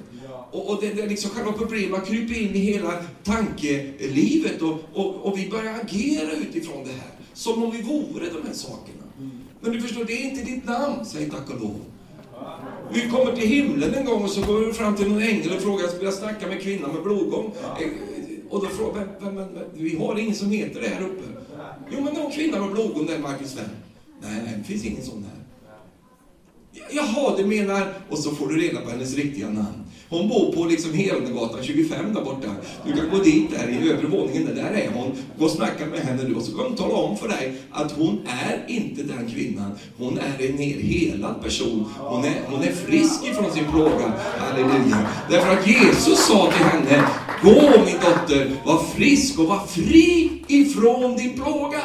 Och, 0.52 0.70
och 0.70 0.82
det, 0.82 0.94
det 0.94 1.08
liksom 1.08 1.32
själva 1.32 1.52
problemet 1.52 2.08
krypit 2.08 2.38
in 2.38 2.56
i 2.56 2.60
hela 2.60 3.04
tankelivet 3.24 4.62
och, 4.62 4.80
och, 4.94 5.16
och, 5.16 5.38
vi 5.38 5.50
börjar 5.50 5.74
agera 5.74 6.32
utifrån 6.32 6.84
det 6.84 6.92
här. 6.92 7.12
Som 7.34 7.64
om 7.64 7.72
vi 7.72 7.82
vore 7.82 8.26
de 8.26 8.48
här 8.48 8.54
sakerna. 8.54 9.04
Men 9.62 9.72
du 9.72 9.82
förstår, 9.82 10.06
det 10.06 10.14
är 10.14 10.30
inte 10.30 10.44
ditt 10.44 10.66
namn, 10.66 11.06
säg 11.06 11.30
tack 11.30 11.50
och 11.50 11.60
lov. 11.60 11.80
Vi 12.94 13.10
kommer 13.10 13.36
till 13.36 13.48
himlen 13.48 13.94
en 13.94 14.06
gång 14.06 14.24
och 14.24 14.30
så 14.30 14.42
går 14.42 14.60
vi 14.60 14.74
fram 14.74 14.96
till 14.96 15.12
någon 15.12 15.22
ängel 15.22 15.56
och 15.56 15.62
frågar, 15.62 15.88
vill 15.98 16.06
jag 16.06 16.14
snacka 16.14 16.48
med 16.48 16.62
kvinnan 16.62 16.94
med 16.94 17.04
blodgång? 17.04 17.54
Eh, 17.80 17.88
och 18.50 18.62
då 18.64 18.70
frågar 18.70 19.08
vem, 19.20 19.36
vem, 19.36 19.54
vem, 19.54 19.64
vi 19.74 19.98
har 19.98 20.20
ingen 20.20 20.36
som 20.36 20.52
heter 20.52 20.82
det 20.82 20.88
här 20.88 21.02
uppe. 21.02 21.24
Jo, 21.92 22.02
men 22.04 22.14
någon 22.14 22.32
kvinna 22.32 22.60
med 22.60 22.72
blodgång, 22.72 23.06
där 23.06 23.20
Marcus 23.20 23.52
Sven. 23.52 23.70
Nej, 24.22 24.42
nej, 24.46 24.54
det 24.58 24.64
finns 24.64 24.86
ingen 24.86 25.04
sån 25.04 25.26
här. 25.30 25.42
Jaha, 26.92 27.38
du 27.38 27.46
menar... 27.46 27.94
Och 28.10 28.18
så 28.18 28.32
får 28.32 28.48
du 28.48 28.58
reda 28.58 28.82
på 28.82 28.90
hennes 28.90 29.16
riktiga 29.16 29.50
namn. 29.50 29.81
Hon 30.12 30.28
bor 30.28 30.52
på 30.52 30.66
liksom 30.66 30.94
Helnegatan 30.94 31.64
25 31.64 32.14
där 32.14 32.22
borta. 32.22 32.48
Du 32.86 32.94
kan 32.94 33.10
gå 33.10 33.18
dit 33.18 33.52
där 33.52 33.70
i 33.70 33.90
övre 33.90 34.08
våningen, 34.08 34.56
där 34.56 34.72
är 34.72 34.90
hon. 34.94 35.12
Gå 35.38 35.46
och 35.46 35.52
snacka 35.52 35.86
med 35.86 36.00
henne 36.00 36.24
nu 36.24 36.36
och 36.36 36.42
så 36.42 36.52
kan 36.52 36.66
hon 36.66 36.76
tala 36.76 36.94
om 36.94 37.18
för 37.18 37.28
dig 37.28 37.54
att 37.72 37.92
hon 37.92 38.22
är 38.28 38.66
inte 38.68 39.04
den 39.04 39.30
kvinnan. 39.32 39.72
Hon 39.98 40.18
är 40.18 40.46
en 40.46 40.58
helad 40.58 41.44
person. 41.44 41.86
Hon 42.00 42.26
är, 42.26 42.42
hon 42.48 42.64
är 42.64 42.72
frisk 42.72 43.26
ifrån 43.26 43.52
sin 43.52 43.72
plåga. 43.72 44.14
Halleluja. 44.38 45.08
Därför 45.30 45.58
att 45.58 45.68
Jesus 45.68 46.28
sa 46.28 46.52
till 46.52 46.66
henne, 46.66 47.08
gå 47.42 47.86
min 47.86 47.96
dotter, 47.96 48.52
var 48.66 48.84
frisk 48.96 49.40
och 49.40 49.46
var 49.46 49.66
fri 49.66 50.32
ifrån 50.48 51.16
din 51.18 51.34
plåga. 51.34 51.82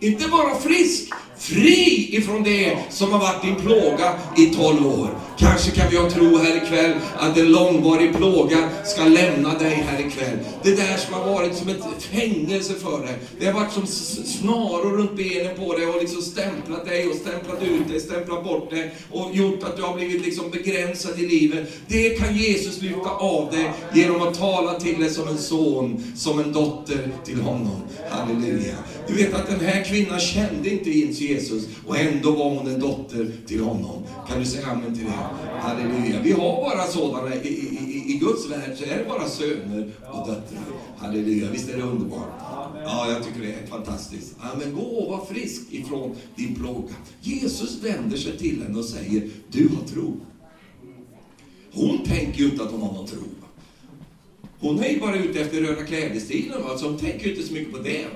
Inte 0.00 0.28
bara 0.28 0.54
frisk, 0.54 1.12
Fri 1.38 2.08
ifrån 2.16 2.42
det 2.42 2.78
som 2.90 3.12
har 3.12 3.18
varit 3.18 3.42
din 3.42 3.56
plåga 3.56 4.14
i 4.36 4.46
12 4.46 4.86
år. 4.86 5.10
Kanske 5.38 5.70
kan 5.70 5.90
vi 5.90 5.96
ha 5.96 6.10
tro 6.10 6.36
här 6.36 6.56
ikväll 6.56 6.92
att 7.16 7.38
en 7.38 7.52
långvarig 7.52 8.16
plåga 8.16 8.68
ska 8.84 9.04
lämna 9.04 9.58
dig 9.58 9.74
här 9.74 10.06
ikväll. 10.06 10.38
Det 10.62 10.70
där 10.70 10.96
som 10.96 11.14
har 11.14 11.32
varit 11.32 11.54
som 11.54 11.68
ett 11.68 12.02
fängelse 12.02 12.74
för 12.74 13.06
dig. 13.06 13.18
Det 13.40 13.46
har 13.46 13.52
varit 13.52 13.72
som 13.72 13.86
snaror 14.26 14.96
runt 14.96 15.16
benen 15.16 15.56
på 15.56 15.76
dig 15.76 15.86
och 15.86 16.00
liksom 16.00 16.22
stämplat 16.22 16.84
dig 16.86 17.08
och 17.08 17.14
stämplat 17.14 17.62
ut 17.62 17.88
dig, 17.88 18.00
stämplat 18.00 18.44
bort 18.44 18.70
dig 18.70 18.94
och 19.10 19.36
gjort 19.36 19.62
att 19.62 19.76
du 19.76 19.82
har 19.82 19.94
blivit 19.94 20.24
liksom 20.24 20.50
begränsad 20.50 21.18
i 21.18 21.26
livet. 21.26 21.72
Det 21.88 22.10
kan 22.10 22.36
Jesus 22.36 22.82
lyfta 22.82 23.10
av 23.10 23.50
dig 23.50 23.72
genom 23.94 24.22
att 24.22 24.38
tala 24.38 24.80
till 24.80 25.00
dig 25.00 25.10
som 25.10 25.28
en 25.28 25.38
son, 25.38 26.12
som 26.16 26.38
en 26.38 26.52
dotter 26.52 27.08
till 27.24 27.40
honom. 27.40 27.82
Halleluja. 28.10 28.74
Du 29.08 29.14
vet 29.14 29.34
att 29.34 29.48
den 29.48 29.60
här 29.60 29.84
kvinnan 29.84 30.20
kände 30.20 30.70
inte 30.70 30.90
ens 30.90 31.20
Jesus 31.20 31.64
och 31.86 31.98
ändå 31.98 32.30
var 32.30 32.50
hon 32.50 32.66
en 32.66 32.80
dotter 32.80 33.30
till 33.46 33.60
honom. 33.60 34.02
Kan 34.28 34.40
du 34.40 34.46
säga 34.46 34.66
amen 34.66 34.94
till 34.94 35.04
det? 35.04 35.27
Halleluja. 35.60 36.20
Vi 36.22 36.32
har 36.32 36.62
bara 36.62 36.86
sådana, 36.86 37.34
i, 37.34 37.48
i, 37.48 38.04
i 38.06 38.18
Guds 38.18 38.50
värld 38.50 38.76
så 38.76 38.84
är 38.84 38.98
det 38.98 39.04
bara 39.08 39.28
söner 39.28 39.90
och 40.12 40.28
döttrar. 40.28 40.62
Halleluja, 40.96 41.50
visst 41.50 41.68
är 41.68 41.76
det 41.76 41.82
underbart? 41.82 42.28
Ja, 42.84 43.10
jag 43.10 43.24
tycker 43.24 43.40
det 43.40 43.52
är 43.52 43.66
fantastiskt. 43.66 44.36
Amen. 44.40 44.74
gå 44.74 44.80
och 44.80 45.18
var 45.18 45.24
frisk 45.24 45.62
ifrån 45.70 46.16
din 46.36 46.54
plåga. 46.54 46.94
Jesus 47.20 47.82
vänder 47.82 48.16
sig 48.16 48.38
till 48.38 48.62
henne 48.62 48.78
och 48.78 48.84
säger, 48.84 49.30
du 49.50 49.68
har 49.68 49.94
tro. 49.94 50.16
Hon 51.72 52.04
tänker 52.04 52.38
ju 52.38 52.44
inte 52.44 52.62
att 52.62 52.70
hon 52.70 52.82
har 52.82 52.92
någon 52.92 53.06
tro. 53.06 53.24
Hon 54.60 54.78
är 54.78 54.88
ju 54.88 55.00
bara 55.00 55.16
ute 55.16 55.40
efter 55.40 55.60
röda 55.60 55.84
klädestilen, 55.84 56.62
så 56.78 56.88
hon 56.88 56.98
tänker 56.98 57.26
ju 57.26 57.34
inte 57.34 57.46
så 57.48 57.54
mycket 57.54 57.72
på 57.72 57.78
det. 57.78 58.06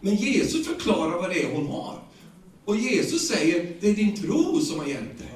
Men 0.00 0.14
Jesus 0.14 0.66
förklarar 0.66 1.16
vad 1.16 1.30
det 1.30 1.42
är 1.42 1.54
hon 1.54 1.66
har. 1.66 1.98
Och 2.64 2.76
Jesus 2.76 3.28
säger, 3.28 3.72
det 3.80 3.90
är 3.90 3.94
din 3.94 4.16
tro 4.16 4.60
som 4.60 4.78
har 4.78 4.86
hjälpt 4.86 5.18
dig. 5.18 5.28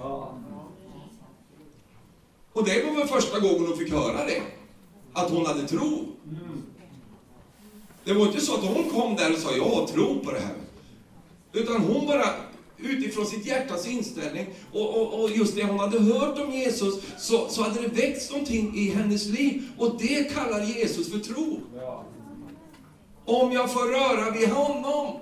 Och 2.59 2.65
det 2.65 2.83
var 2.83 2.93
väl 2.93 3.09
första 3.09 3.41
gången 3.41 3.67
hon 3.67 3.79
fick 3.79 3.93
höra 3.93 4.25
det. 4.25 4.43
Att 5.13 5.31
hon 5.31 5.47
hade 5.47 5.69
tro. 5.69 6.07
Det 8.05 8.13
var 8.13 8.27
inte 8.27 8.41
så 8.41 8.55
att 8.55 8.65
hon 8.65 8.91
kom 8.91 9.17
där 9.17 9.33
och 9.33 9.39
sa, 9.39 9.53
jag 9.53 9.73
tror 9.73 9.87
tro 9.87 10.21
på 10.25 10.31
det 10.31 10.41
här. 10.41 10.55
Utan 11.53 11.81
hon 11.81 12.07
bara, 12.07 12.25
utifrån 12.79 13.27
sitt 13.27 13.47
hjärtas 13.47 13.87
inställning 13.87 14.47
och, 14.73 14.97
och, 14.97 15.23
och 15.23 15.31
just 15.31 15.57
det 15.57 15.65
hon 15.65 15.79
hade 15.79 16.01
hört 16.01 16.39
om 16.39 16.53
Jesus, 16.53 16.95
så, 17.19 17.49
så 17.49 17.63
hade 17.63 17.81
det 17.81 17.89
väckts 17.89 18.31
någonting 18.31 18.77
i 18.77 18.91
hennes 18.91 19.27
liv. 19.27 19.63
Och 19.79 19.97
det 19.99 20.35
kallar 20.35 20.63
Jesus 20.63 21.13
för 21.13 21.19
tro. 21.19 21.61
Om 23.25 23.53
jag 23.53 23.73
får 23.73 23.87
röra 23.87 24.31
vid 24.31 24.49
honom, 24.49 25.17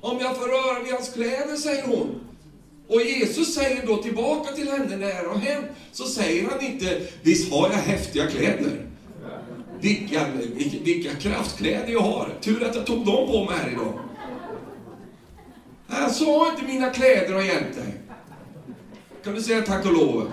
om 0.00 0.18
jag 0.20 0.36
får 0.36 0.46
röra 0.46 0.82
vid 0.82 0.92
hans 0.92 1.12
kläder, 1.12 1.56
säger 1.56 1.86
hon. 1.86 2.20
Och 2.88 3.00
Jesus 3.00 3.54
säger 3.54 3.86
då 3.86 3.96
tillbaka 3.96 4.52
till 4.52 4.68
henne 4.68 4.96
när 4.96 5.22
det 5.22 5.28
har 5.28 5.38
hänt, 5.38 5.66
så 5.92 6.04
säger 6.04 6.50
han 6.50 6.60
inte, 6.60 7.00
visst 7.22 7.52
har 7.52 7.70
jag 7.70 7.76
häftiga 7.76 8.26
kläder. 8.26 8.86
Vilka, 9.80 10.26
vilka, 10.54 10.76
vilka 10.84 11.14
kraftkläder 11.14 11.92
jag 11.92 12.00
har. 12.00 12.28
Tur 12.40 12.64
att 12.64 12.74
jag 12.74 12.86
tog 12.86 13.06
dem 13.06 13.26
på 13.26 13.44
mig 13.44 13.54
här 13.58 13.70
idag. 13.70 13.92
Han 15.88 16.10
sa 16.10 16.50
inte 16.50 16.72
mina 16.72 16.90
kläder 16.90 17.34
har 17.34 17.42
hjälpt 17.42 17.76
dig. 17.76 17.94
Kan 19.24 19.34
du 19.34 19.42
säga 19.42 19.62
tack 19.62 19.86
och 19.86 19.92
lov? 19.92 20.32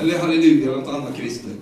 Eller 0.00 0.18
halleluja, 0.18 0.66
eller 0.66 0.76
något 0.76 0.94
annat 0.94 1.16
kristet. 1.16 1.52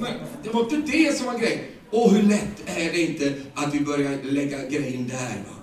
Men 0.00 0.12
det 0.42 0.50
var 0.50 0.60
inte 0.60 0.76
det 0.76 1.16
som 1.16 1.26
var 1.26 1.38
grejen. 1.38 1.60
Och 1.90 2.10
hur 2.10 2.22
lätt 2.22 2.62
är 2.66 2.92
det 2.92 3.00
inte 3.00 3.34
att 3.54 3.74
vi 3.74 3.80
börjar 3.80 4.18
lägga 4.22 4.68
grejen 4.68 5.08
där? 5.08 5.42
Va? 5.48 5.61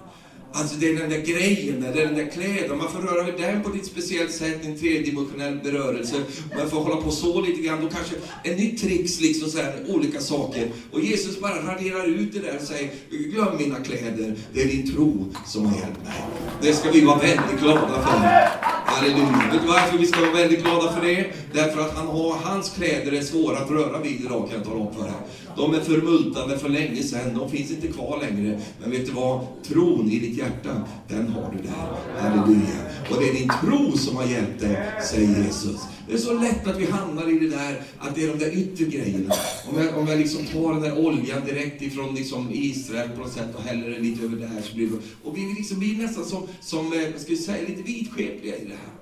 Alltså 0.53 0.75
det 0.75 0.89
är 0.89 0.95
den 0.95 1.09
där 1.09 1.21
grejen, 1.21 1.81
det 1.81 2.01
är 2.01 2.05
den 2.05 2.15
där 2.15 2.31
kläden. 2.31 2.77
Man 2.77 2.91
får 2.91 2.99
röra 2.99 3.23
vid 3.23 3.35
den 3.37 3.63
på 3.63 3.69
ett 3.69 3.85
speciellt 3.85 4.31
sätt, 4.31 4.65
en 4.65 4.79
tredimensionell 4.79 5.59
berörelse. 5.63 6.15
Man 6.57 6.69
får 6.69 6.79
hålla 6.79 7.01
på 7.01 7.11
så 7.11 7.41
lite 7.41 7.61
grann. 7.61 7.81
Då 7.81 7.89
kanske 7.89 8.15
en 8.43 8.55
ny 8.55 8.77
tricks, 8.77 9.21
liksom 9.21 9.49
så 9.49 9.57
här, 9.57 9.83
olika 9.87 10.19
saker. 10.19 10.67
Och 10.91 10.99
Jesus 10.99 11.39
bara 11.41 11.73
raderar 11.73 12.05
ut 12.05 12.33
det 12.33 12.39
där 12.39 12.57
och 12.61 12.67
säger, 12.67 12.89
glöm 13.09 13.57
mina 13.57 13.75
kläder. 13.75 14.35
Det 14.53 14.61
är 14.61 14.67
din 14.67 14.95
tro 14.95 15.25
som 15.45 15.65
har 15.65 15.75
hjälpt 15.79 16.03
mig. 16.03 16.23
Det 16.61 16.73
ska 16.73 16.91
vi 16.91 17.01
vara 17.01 17.17
väldigt 17.17 17.59
glada 17.59 18.01
för. 18.01 18.78
Halleluja. 18.89 19.51
Vet 19.51 19.61
du 19.61 19.67
varför 19.67 19.97
vi 19.97 20.05
ska 20.05 20.21
vara 20.21 20.31
väldigt 20.31 20.63
glada 20.63 20.91
för 20.91 21.01
det? 21.01 21.25
Därför 21.53 21.81
att 21.81 21.97
han 21.97 22.07
har, 22.07 22.35
hans 22.43 22.69
kläder 22.69 23.11
är 23.11 23.21
svåra 23.21 23.57
att 23.57 23.71
röra 23.71 23.99
vid 23.99 24.21
idag, 24.21 24.49
kan 24.49 24.57
jag 24.57 24.67
tala 24.67 24.79
om 24.79 24.93
för 24.93 25.03
dig. 25.03 25.11
De 25.57 25.73
är 25.73 25.79
förmultnade 25.79 26.59
för 26.59 26.69
länge 26.69 27.03
sedan, 27.03 27.37
de 27.37 27.49
finns 27.49 27.71
inte 27.71 27.87
kvar 27.87 28.19
längre. 28.21 28.59
Men 28.81 28.91
vet 28.91 29.05
du 29.05 29.11
vad? 29.11 29.41
Tron 29.67 30.09
i 30.11 30.19
ditt 30.19 30.37
hjärta, 30.37 30.81
den 31.07 31.27
har 31.27 31.55
du 31.57 31.63
där. 31.67 32.21
Halleluja. 32.21 32.79
Och 33.09 33.21
det 33.21 33.29
är 33.29 33.33
din 33.33 33.51
tro 33.61 33.97
som 33.97 34.15
har 34.17 34.25
hjälpt 34.25 34.59
dig, 34.59 34.77
säger 35.03 35.43
Jesus. 35.43 35.81
Det 36.09 36.15
är 36.15 36.19
så 36.19 36.33
lätt 36.33 36.67
att 36.67 36.77
vi 36.77 36.85
hamnar 36.85 37.29
i 37.29 37.39
det 37.39 37.47
där, 37.47 37.81
att 37.99 38.15
det 38.15 38.23
är 38.23 38.27
de 38.27 38.39
där 38.39 38.57
yttre 38.57 38.85
grejerna. 38.85 39.35
Om 39.69 39.81
jag, 39.81 39.97
om 39.97 40.07
jag 40.07 40.17
liksom 40.17 40.45
tar 40.45 40.73
den 40.73 40.81
där 40.81 40.97
oljan 40.97 41.45
direkt 41.45 41.81
ifrån 41.81 42.15
liksom 42.15 42.49
Israel 42.51 43.09
på 43.09 43.19
något 43.19 43.33
sätt 43.33 43.55
och 43.55 43.61
häller 43.61 43.89
den 43.89 44.01
lite 44.01 44.23
över 44.25 44.37
där, 44.37 44.61
så 44.61 44.75
blir 44.75 44.87
det, 44.87 44.97
och 45.23 45.37
vi 45.37 45.41
liksom 45.57 45.79
blir 45.79 45.97
nästan 45.97 46.25
som, 46.25 46.47
som 46.61 46.93
eh, 46.93 46.99
ska 47.17 47.29
vi 47.29 47.37
säga, 47.37 47.67
lite 47.67 47.81
vidskepliga 47.81 48.55
i 48.55 48.65
det 48.65 48.75
här 48.75 48.98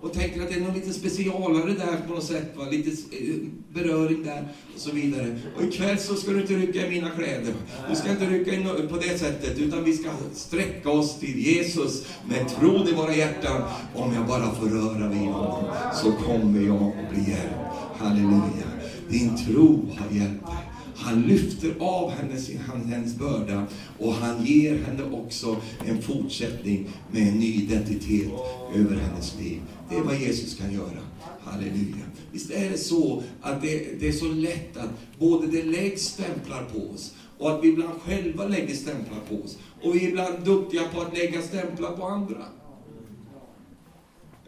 och 0.00 0.12
tänker 0.12 0.42
att 0.42 0.48
det 0.48 0.54
är 0.54 0.60
någon 0.60 0.74
lite 0.74 0.92
specialare 0.92 1.72
där 1.72 2.06
på 2.08 2.14
något 2.14 2.24
sätt, 2.24 2.56
va? 2.56 2.64
lite 2.70 2.90
eh, 2.90 3.34
beröring 3.72 4.24
där 4.24 4.48
och 4.74 4.80
så 4.80 4.92
vidare. 4.92 5.38
Och 5.56 5.62
ikväll 5.62 5.98
så 5.98 6.14
ska 6.14 6.30
du 6.30 6.40
inte 6.40 6.54
rycka 6.54 6.86
i 6.86 6.90
mina 6.90 7.10
kläder. 7.10 7.54
Du 7.90 7.96
ska 7.96 8.10
inte 8.10 8.26
rycka 8.26 8.54
in 8.54 8.88
på 8.88 8.96
det 8.96 9.18
sättet, 9.18 9.58
utan 9.58 9.84
vi 9.84 9.96
ska 9.96 10.10
sträcka 10.34 10.90
oss 10.90 11.18
till 11.18 11.38
Jesus 11.38 12.06
med 12.28 12.48
tro 12.48 12.88
i 12.88 12.92
våra 12.92 13.14
hjärtan. 13.14 13.62
Om 13.94 14.14
jag 14.14 14.26
bara 14.26 14.54
får 14.54 14.66
röra 14.66 15.08
vid 15.08 15.18
honom 15.18 15.64
så 15.94 16.12
kommer 16.12 16.60
jag 16.60 16.82
att 16.82 17.10
bli 17.14 17.30
hjälpt. 17.30 17.54
Halleluja. 17.98 18.68
Din 19.08 19.36
tro 19.46 19.88
har 19.98 20.16
hjälpt 20.16 20.46
dig. 20.46 20.56
Han 20.96 21.22
lyfter 21.22 21.74
av 21.80 22.10
hennes, 22.10 22.50
hennes 22.90 23.14
börda 23.14 23.66
och 23.98 24.14
han 24.14 24.44
ger 24.44 24.78
henne 24.78 25.02
också 25.12 25.56
en 25.86 26.02
fortsättning 26.02 26.88
med 27.10 27.28
en 27.28 27.34
ny 27.34 27.54
identitet 27.54 28.32
över 28.74 28.96
hennes 28.96 29.38
liv. 29.40 29.60
Det 29.88 29.96
är 29.96 30.02
vad 30.02 30.16
Jesus 30.16 30.58
kan 30.58 30.72
göra. 30.72 31.00
Halleluja. 31.44 32.04
Visst 32.32 32.50
är 32.50 32.70
det 32.70 32.78
så 32.78 33.22
att 33.40 33.62
det, 33.62 34.00
det 34.00 34.08
är 34.08 34.12
så 34.12 34.28
lätt 34.28 34.76
att 34.76 34.90
både 35.18 35.46
det 35.46 35.62
läggs 35.62 36.02
stämplar 36.02 36.64
på 36.64 36.94
oss 36.94 37.14
och 37.38 37.50
att 37.50 37.64
vi 37.64 37.68
ibland 37.68 38.00
själva 38.02 38.46
lägger 38.46 38.74
stämplar 38.74 39.20
på 39.28 39.34
oss. 39.34 39.58
Och 39.82 39.94
vi 39.94 40.04
är 40.04 40.08
ibland 40.08 40.44
duktiga 40.44 40.82
på 40.94 41.00
att 41.00 41.18
lägga 41.18 41.42
stämplar 41.42 41.96
på 41.96 42.04
andra. 42.04 42.44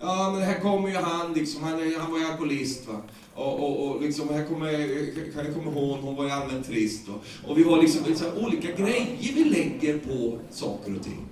Ja, 0.01 0.31
men 0.35 0.43
här 0.43 0.61
kommer 0.61 0.89
ju 0.89 0.95
han, 0.95 1.33
liksom, 1.33 1.63
han, 1.63 1.73
han 1.99 2.13
var 2.13 2.19
ju 2.19 2.25
alkoholist. 2.25 2.89
Va? 2.89 3.03
Och, 3.35 3.61
och, 3.61 3.91
och 3.91 4.03
liksom, 4.03 4.29
här 4.29 4.47
kommer, 4.47 4.73
här 5.35 5.53
kommer 5.53 5.73
hon, 5.73 5.99
hon 5.99 6.17
var 6.17 6.25
ju 6.25 6.31
allmänt 6.31 6.67
trist. 6.67 7.09
Och, 7.09 7.51
och 7.51 7.59
vi 7.59 7.63
har 7.63 7.83
liksom, 7.83 8.01
liksom 8.07 8.27
olika 8.47 8.73
grejer 8.73 9.35
vi 9.35 9.45
lägger 9.45 9.99
på 9.99 10.39
saker 10.51 10.97
och 10.97 11.03
ting. 11.03 11.30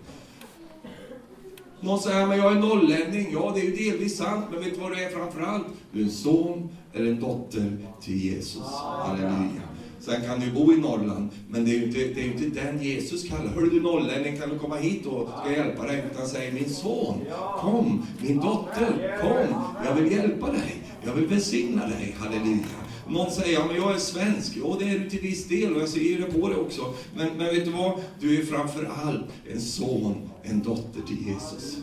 Någon 1.80 2.00
säger, 2.00 2.26
men 2.26 2.38
jag 2.38 2.52
är 2.52 2.60
norrlänning. 2.60 3.28
Ja, 3.32 3.52
det 3.54 3.60
är 3.60 3.64
ju 3.64 3.90
delvis 3.90 4.16
sant, 4.16 4.44
men 4.50 4.60
vet 4.60 4.74
du 4.74 4.80
vad 4.80 4.90
du 4.90 5.04
är 5.04 5.10
framför 5.10 5.40
allt? 5.40 5.66
Du 5.92 6.00
är 6.00 6.04
en 6.04 6.10
son 6.10 6.68
eller 6.92 7.10
en 7.10 7.20
dotter 7.20 7.76
till 8.00 8.16
Jesus. 8.16 8.66
Halleluja. 9.04 9.62
Sen 10.00 10.22
kan 10.26 10.40
du 10.40 10.52
bo 10.52 10.72
i 10.72 10.76
Norrland, 10.76 11.28
men 11.48 11.64
det 11.64 11.70
är 11.70 11.74
ju 11.74 11.84
inte, 11.84 11.98
det 11.98 12.20
är 12.20 12.24
inte 12.24 12.64
den 12.64 12.82
Jesus 12.82 13.28
kallar. 13.28 13.48
Hör 13.54 13.62
du 13.62 13.80
norrlänning, 13.80 14.40
kan 14.40 14.48
du 14.48 14.58
komma 14.58 14.76
hit 14.76 15.06
och 15.06 15.28
ska 15.40 15.52
hjälpa 15.52 15.86
dig? 15.86 16.04
Utan 16.12 16.26
säger, 16.26 16.52
min 16.52 16.70
son, 16.70 17.20
kom, 17.60 18.06
min 18.20 18.36
dotter, 18.36 19.18
kom, 19.20 19.62
jag 19.84 19.94
vill 19.94 20.12
hjälpa 20.12 20.52
dig, 20.52 20.82
jag 21.04 21.12
vill 21.12 21.26
välsigna 21.26 21.86
dig. 21.86 22.16
Halleluja. 22.18 22.87
Någon 23.08 23.30
säger, 23.30 23.54
ja 23.54 23.66
men 23.66 23.76
jag 23.76 23.94
är 23.94 23.98
svensk. 23.98 24.56
Ja, 24.56 24.76
det 24.80 24.88
är 24.88 24.98
du 24.98 25.10
till 25.10 25.20
viss 25.20 25.48
del 25.48 25.74
och 25.74 25.82
jag 25.82 25.88
ser 25.88 26.00
ju 26.00 26.18
det 26.18 26.32
på 26.32 26.48
dig 26.48 26.58
också. 26.58 26.94
Men, 27.16 27.28
men 27.36 27.46
vet 27.46 27.64
du 27.64 27.70
vad? 27.70 28.00
Du 28.20 28.40
är 28.40 28.46
framför 28.46 28.90
allt 29.04 29.24
en 29.52 29.60
son, 29.60 30.30
en 30.42 30.62
dotter 30.62 31.02
till 31.06 31.26
Jesus. 31.26 31.78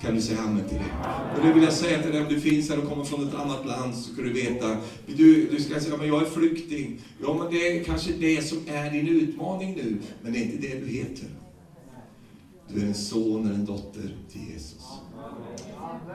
Kan 0.00 0.14
du 0.14 0.22
säga 0.22 0.40
amen 0.40 0.68
till 0.68 0.78
det? 0.78 1.08
Och 1.36 1.46
det 1.46 1.52
vill 1.52 1.62
jag 1.62 1.72
säga 1.72 2.02
till 2.02 2.12
dig, 2.12 2.20
om 2.20 2.28
du 2.28 2.40
finns 2.40 2.70
här 2.70 2.78
och 2.78 2.88
kommer 2.88 3.04
från 3.04 3.28
ett 3.28 3.34
annat 3.34 3.66
land, 3.66 3.94
så 3.94 4.12
ska 4.12 4.22
du 4.22 4.32
veta, 4.32 4.76
du, 5.06 5.48
du 5.50 5.62
ska 5.62 5.80
säga, 5.80 5.96
men 5.96 6.08
jag 6.08 6.22
är 6.22 6.26
flykting. 6.26 7.00
Ja, 7.22 7.36
men 7.38 7.52
det 7.52 7.68
är 7.68 7.84
kanske 7.84 8.12
det 8.12 8.48
som 8.48 8.58
är 8.66 8.90
din 8.90 9.08
utmaning 9.08 9.74
nu, 9.74 9.98
men 10.22 10.32
det 10.32 10.38
är 10.38 10.42
inte 10.42 10.68
det 10.68 10.80
du 10.80 10.86
heter. 10.86 11.28
Du 12.68 12.80
är 12.80 12.86
en 12.86 12.94
son 12.94 13.46
eller 13.46 13.54
en 13.54 13.64
dotter 13.64 14.16
till 14.32 14.40
Jesus. 14.52 14.82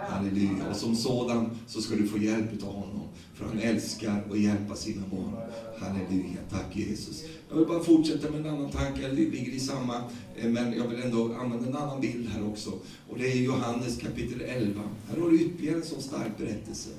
Halleluja. 0.10 0.70
Och 0.70 0.76
som 0.76 0.96
sådan 0.96 1.50
så 1.68 1.82
ska 1.82 1.96
du 1.96 2.08
få 2.08 2.18
hjälp 2.18 2.64
av 2.64 2.74
honom. 2.74 2.99
För 3.40 3.46
han 3.46 3.60
älskar 3.60 4.24
att 4.32 4.40
hjälpa 4.40 4.76
sina 4.76 5.02
barn. 5.12 5.34
Halleluja. 5.80 6.40
Tack 6.50 6.76
Jesus. 6.76 7.24
Jag 7.50 7.58
vill 7.58 7.68
bara 7.68 7.84
fortsätta 7.84 8.32
med 8.32 8.40
en 8.40 8.54
annan 8.54 8.72
tanke. 8.72 9.02
Det 9.02 9.14
ligger 9.14 9.52
i 9.52 9.60
samma, 9.60 9.96
eh, 10.36 10.50
men 10.50 10.74
jag 10.74 10.88
vill 10.88 11.02
ändå 11.02 11.34
använda 11.34 11.68
en 11.68 11.76
annan 11.76 12.02
bild 12.02 12.30
här 12.30 12.48
också. 12.48 12.72
Och 13.10 13.18
det 13.18 13.32
är 13.32 13.36
Johannes 13.36 13.98
kapitel 13.98 14.42
11. 14.42 14.82
Här 15.10 15.22
har 15.22 15.30
du 15.30 15.42
ytterligare 15.42 15.78
en 15.78 15.86
sån 15.86 16.02
stark 16.02 16.38
berättelse. 16.38 16.90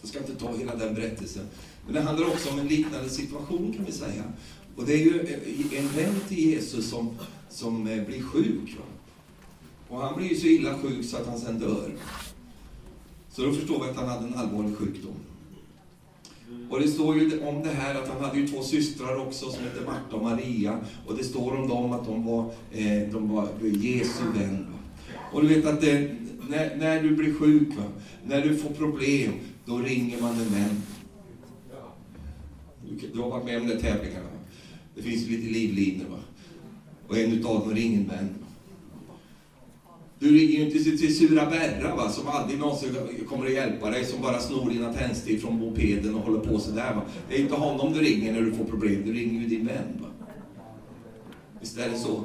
Jag 0.00 0.08
ska 0.08 0.18
inte 0.18 0.34
ta 0.34 0.56
hela 0.56 0.76
den 0.76 0.94
berättelsen. 0.94 1.46
Men 1.84 1.94
det 1.94 2.00
handlar 2.00 2.26
också 2.26 2.50
om 2.50 2.58
en 2.58 2.68
liknande 2.68 3.08
situation 3.08 3.72
kan 3.72 3.84
vi 3.84 3.92
säga. 3.92 4.24
Och 4.76 4.86
det 4.86 4.92
är 4.92 5.04
ju 5.04 5.20
eh, 5.20 5.78
en 5.78 5.88
vän 5.88 6.20
till 6.28 6.38
Jesus 6.38 6.90
som, 6.90 7.18
som 7.50 7.86
eh, 7.86 8.06
blir 8.06 8.22
sjuk. 8.22 8.76
Va? 8.78 8.84
Och 9.88 10.02
han 10.02 10.16
blir 10.16 10.28
ju 10.28 10.36
så 10.36 10.46
illa 10.46 10.78
sjuk 10.78 11.04
så 11.04 11.16
att 11.16 11.26
han 11.26 11.38
sen 11.38 11.58
dör. 11.58 11.90
Så 13.32 13.42
då 13.42 13.52
förstår 13.52 13.84
vi 13.84 13.90
att 13.90 13.96
han 13.96 14.08
hade 14.08 14.26
en 14.26 14.34
allvarlig 14.34 14.76
sjukdom. 14.76 15.14
Och 16.70 16.80
det 16.80 16.88
står 16.88 17.18
ju 17.18 17.46
om 17.46 17.62
det 17.62 17.70
här 17.70 17.94
att 17.94 18.08
han 18.08 18.24
hade 18.24 18.38
ju 18.38 18.48
två 18.48 18.62
systrar 18.62 19.16
också 19.16 19.50
som 19.50 19.64
hette 19.64 19.80
Marta 19.86 20.16
och 20.16 20.22
Maria. 20.22 20.78
Och 21.06 21.16
det 21.16 21.24
står 21.24 21.56
om 21.56 21.68
dem 21.68 21.92
att 21.92 22.06
de 22.06 22.26
var, 22.26 22.50
eh, 22.72 23.08
de 23.12 23.28
var 23.28 23.48
Jesu 23.62 24.24
vän. 24.34 24.66
Och 25.32 25.42
du 25.42 25.48
vet 25.48 25.66
att 25.66 25.80
det, 25.80 26.16
när, 26.48 26.76
när 26.76 27.02
du 27.02 27.16
blir 27.16 27.34
sjuk, 27.34 27.68
va? 27.76 27.84
när 28.26 28.42
du 28.42 28.56
får 28.56 28.70
problem, 28.70 29.32
då 29.64 29.78
ringer 29.78 30.20
man 30.20 30.32
en 30.32 30.48
vän. 30.48 30.82
Du, 32.88 33.08
du 33.14 33.20
har 33.20 33.30
varit 33.30 33.44
med 33.44 33.60
om 33.60 33.68
de 33.68 33.76
tävlingarna. 33.76 34.24
Va? 34.24 34.38
Det 34.94 35.02
finns 35.02 35.28
lite 35.28 35.48
livlinor. 35.52 36.08
Va? 36.10 36.18
Och 37.08 37.18
en 37.18 37.32
utav 37.32 37.60
dem 37.60 37.74
ringer 37.74 37.98
en 37.98 38.08
vän. 38.08 38.34
Du 40.18 40.38
ringer 40.38 40.58
ju 40.58 40.64
inte 40.64 40.84
till 40.84 41.16
sura 41.16 41.46
Berra 41.46 41.96
va, 41.96 42.08
som 42.08 42.28
aldrig 42.28 42.58
någonsin 42.58 42.96
kommer 43.28 43.46
att 43.46 43.52
hjälpa 43.52 43.90
dig, 43.90 44.04
som 44.04 44.22
bara 44.22 44.38
snor 44.38 44.70
dina 44.70 44.92
tändstift 44.92 45.42
från 45.42 45.58
mopeden 45.58 46.14
och 46.14 46.20
håller 46.20 46.40
på 46.40 46.58
sådär. 46.58 46.94
Va. 46.94 47.02
Det 47.28 47.36
är 47.36 47.40
inte 47.40 47.54
honom 47.54 47.92
du 47.92 48.00
ringer 48.00 48.32
när 48.32 48.40
du 48.40 48.52
får 48.52 48.64
problem, 48.64 49.02
du 49.04 49.12
ringer 49.12 49.40
ju 49.42 49.48
din 49.48 49.66
vän. 49.66 49.98
Va. 50.00 50.08
Visst 51.60 51.78
är 51.78 51.90
det 51.90 51.98
så? 51.98 52.24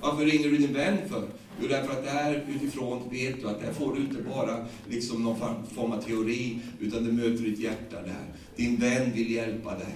Varför 0.00 0.24
ringer 0.24 0.48
du 0.48 0.56
din 0.56 0.74
vän 0.74 0.98
för? 1.08 1.22
Jo, 1.60 1.68
därför 1.68 1.92
att 1.92 2.04
där 2.04 2.44
utifrån 2.54 3.02
vet 3.10 3.42
du 3.42 3.48
att 3.48 3.60
där 3.60 3.72
får 3.72 3.94
du 3.94 4.00
inte 4.00 4.22
bara 4.22 4.66
liksom 4.88 5.22
någon 5.22 5.38
form 5.74 5.92
av 5.92 6.02
teori, 6.02 6.58
utan 6.80 7.04
du 7.04 7.12
möter 7.12 7.44
ditt 7.44 7.58
hjärta 7.58 7.96
där. 8.02 8.24
Din 8.56 8.76
vän 8.76 9.12
vill 9.14 9.30
hjälpa 9.30 9.70
dig. 9.70 9.94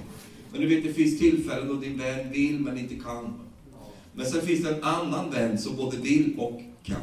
Men 0.53 0.61
du 0.61 0.67
vet, 0.67 0.85
det 0.85 0.93
finns 0.93 1.19
tillfällen 1.19 1.69
då 1.69 1.75
din 1.75 1.99
vän 1.99 2.31
vill 2.33 2.61
men 2.61 2.79
inte 2.79 2.95
kan. 2.95 3.35
Men 4.19 4.27
sen 4.27 4.41
finns 4.41 4.63
det 4.63 4.69
en 4.69 4.85
annan 4.85 5.31
vän 5.31 5.59
som 5.59 5.77
både 5.77 5.97
vill 5.97 6.35
och 6.39 6.61
kan. 6.83 6.97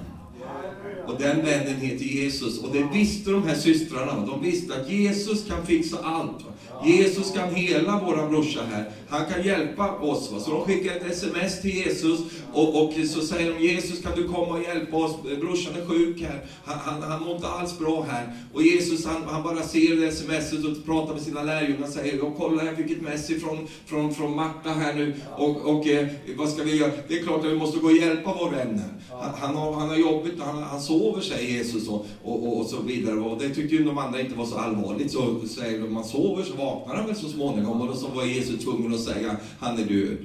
Och 1.07 1.19
den 1.19 1.45
vännen 1.45 1.75
heter 1.75 2.05
Jesus. 2.05 2.59
Och 2.59 2.73
det 2.73 2.87
visste 2.93 3.31
de 3.31 3.43
här 3.43 3.55
systrarna. 3.55 4.25
De 4.25 4.41
visste 4.41 4.81
att 4.81 4.89
Jesus 4.89 5.47
kan 5.47 5.65
fixa 5.65 5.97
allt. 6.03 6.45
Jesus 6.83 7.31
kan 7.33 7.55
hela 7.55 7.99
våran 7.99 8.29
brorsa 8.29 8.59
här. 8.71 8.89
Han 9.09 9.25
kan 9.25 9.43
hjälpa 9.43 9.91
oss. 9.91 10.31
Va? 10.31 10.39
Så 10.39 10.51
de 10.51 10.65
skickar 10.65 10.95
ett 10.95 11.11
sms 11.11 11.61
till 11.61 11.75
Jesus 11.75 12.19
och, 12.53 12.83
och, 12.83 12.93
så 13.07 13.21
säger 13.21 13.53
de 13.53 13.65
Jesus 13.67 14.01
kan 14.01 14.11
du 14.15 14.27
komma 14.27 14.53
och 14.53 14.63
hjälpa 14.63 14.97
oss? 14.97 15.15
Brorsan 15.39 15.73
är 15.81 15.85
sjuk 15.85 16.21
här. 16.21 16.45
Han, 16.65 16.77
han, 16.79 17.11
han 17.11 17.23
mår 17.23 17.35
inte 17.35 17.47
alls 17.47 17.79
bra 17.79 18.05
här. 18.09 18.33
Och 18.53 18.63
Jesus 18.63 19.05
han, 19.05 19.23
han 19.27 19.43
bara 19.43 19.61
ser 19.61 19.95
det 19.95 20.11
smset 20.11 20.65
och 20.65 20.85
pratar 20.85 21.13
med 21.13 21.23
sina 21.23 21.43
lärjungar 21.43 21.83
och 21.83 21.93
säger 21.93 22.23
och 22.23 22.37
kolla 22.37 22.65
jag 22.65 22.77
fick 22.77 22.91
ett 22.91 23.01
mess 23.01 23.29
ifrån, 23.29 23.67
från, 23.85 24.13
från 24.13 24.35
Marta 24.35 24.69
här 24.69 24.93
nu. 24.93 25.15
Och, 25.37 25.75
och 25.75 25.87
eh, 25.87 26.07
vad 26.37 26.49
ska 26.49 26.63
vi 26.63 26.77
göra? 26.77 26.91
Det 27.07 27.19
är 27.19 27.23
klart 27.23 27.39
att 27.39 27.51
vi 27.51 27.55
måste 27.55 27.79
gå 27.79 27.87
och 27.87 27.97
hjälpa 27.97 28.35
vår 28.39 28.49
vän 28.49 28.79
här. 28.79 29.19
Han, 29.21 29.31
han, 29.39 29.55
har, 29.55 29.73
han 29.73 29.89
har 29.89 29.95
jobbigt, 29.95 30.33
han, 30.39 30.63
han 30.63 30.81
sover 30.81 31.21
säger 31.21 31.57
Jesus 31.57 31.87
och, 31.87 32.05
och, 32.23 32.59
och, 32.59 32.65
så 32.65 32.81
vidare. 32.81 33.19
Och 33.19 33.41
det 33.41 33.49
tyckte 33.49 33.75
ju 33.75 33.83
de 33.83 33.97
andra 33.97 34.21
inte 34.21 34.35
var 34.35 34.45
så 34.45 34.57
allvarligt. 34.57 35.11
Så 35.11 35.47
säger 35.47 35.79
de, 35.79 35.93
man 35.93 36.03
sover 36.03 36.43
så 36.43 36.53
vaknar 36.65 36.95
han 36.95 37.07
väl 37.07 37.15
så 37.15 37.29
småningom. 37.29 37.81
Och 37.81 37.87
då 37.87 37.93
så 37.93 38.07
var 38.07 38.25
Jesus 38.25 38.63
tvungen 38.63 38.93
att 38.93 38.99
säga, 38.99 39.37
han 39.59 39.79
är 39.79 39.85
död. 39.85 40.17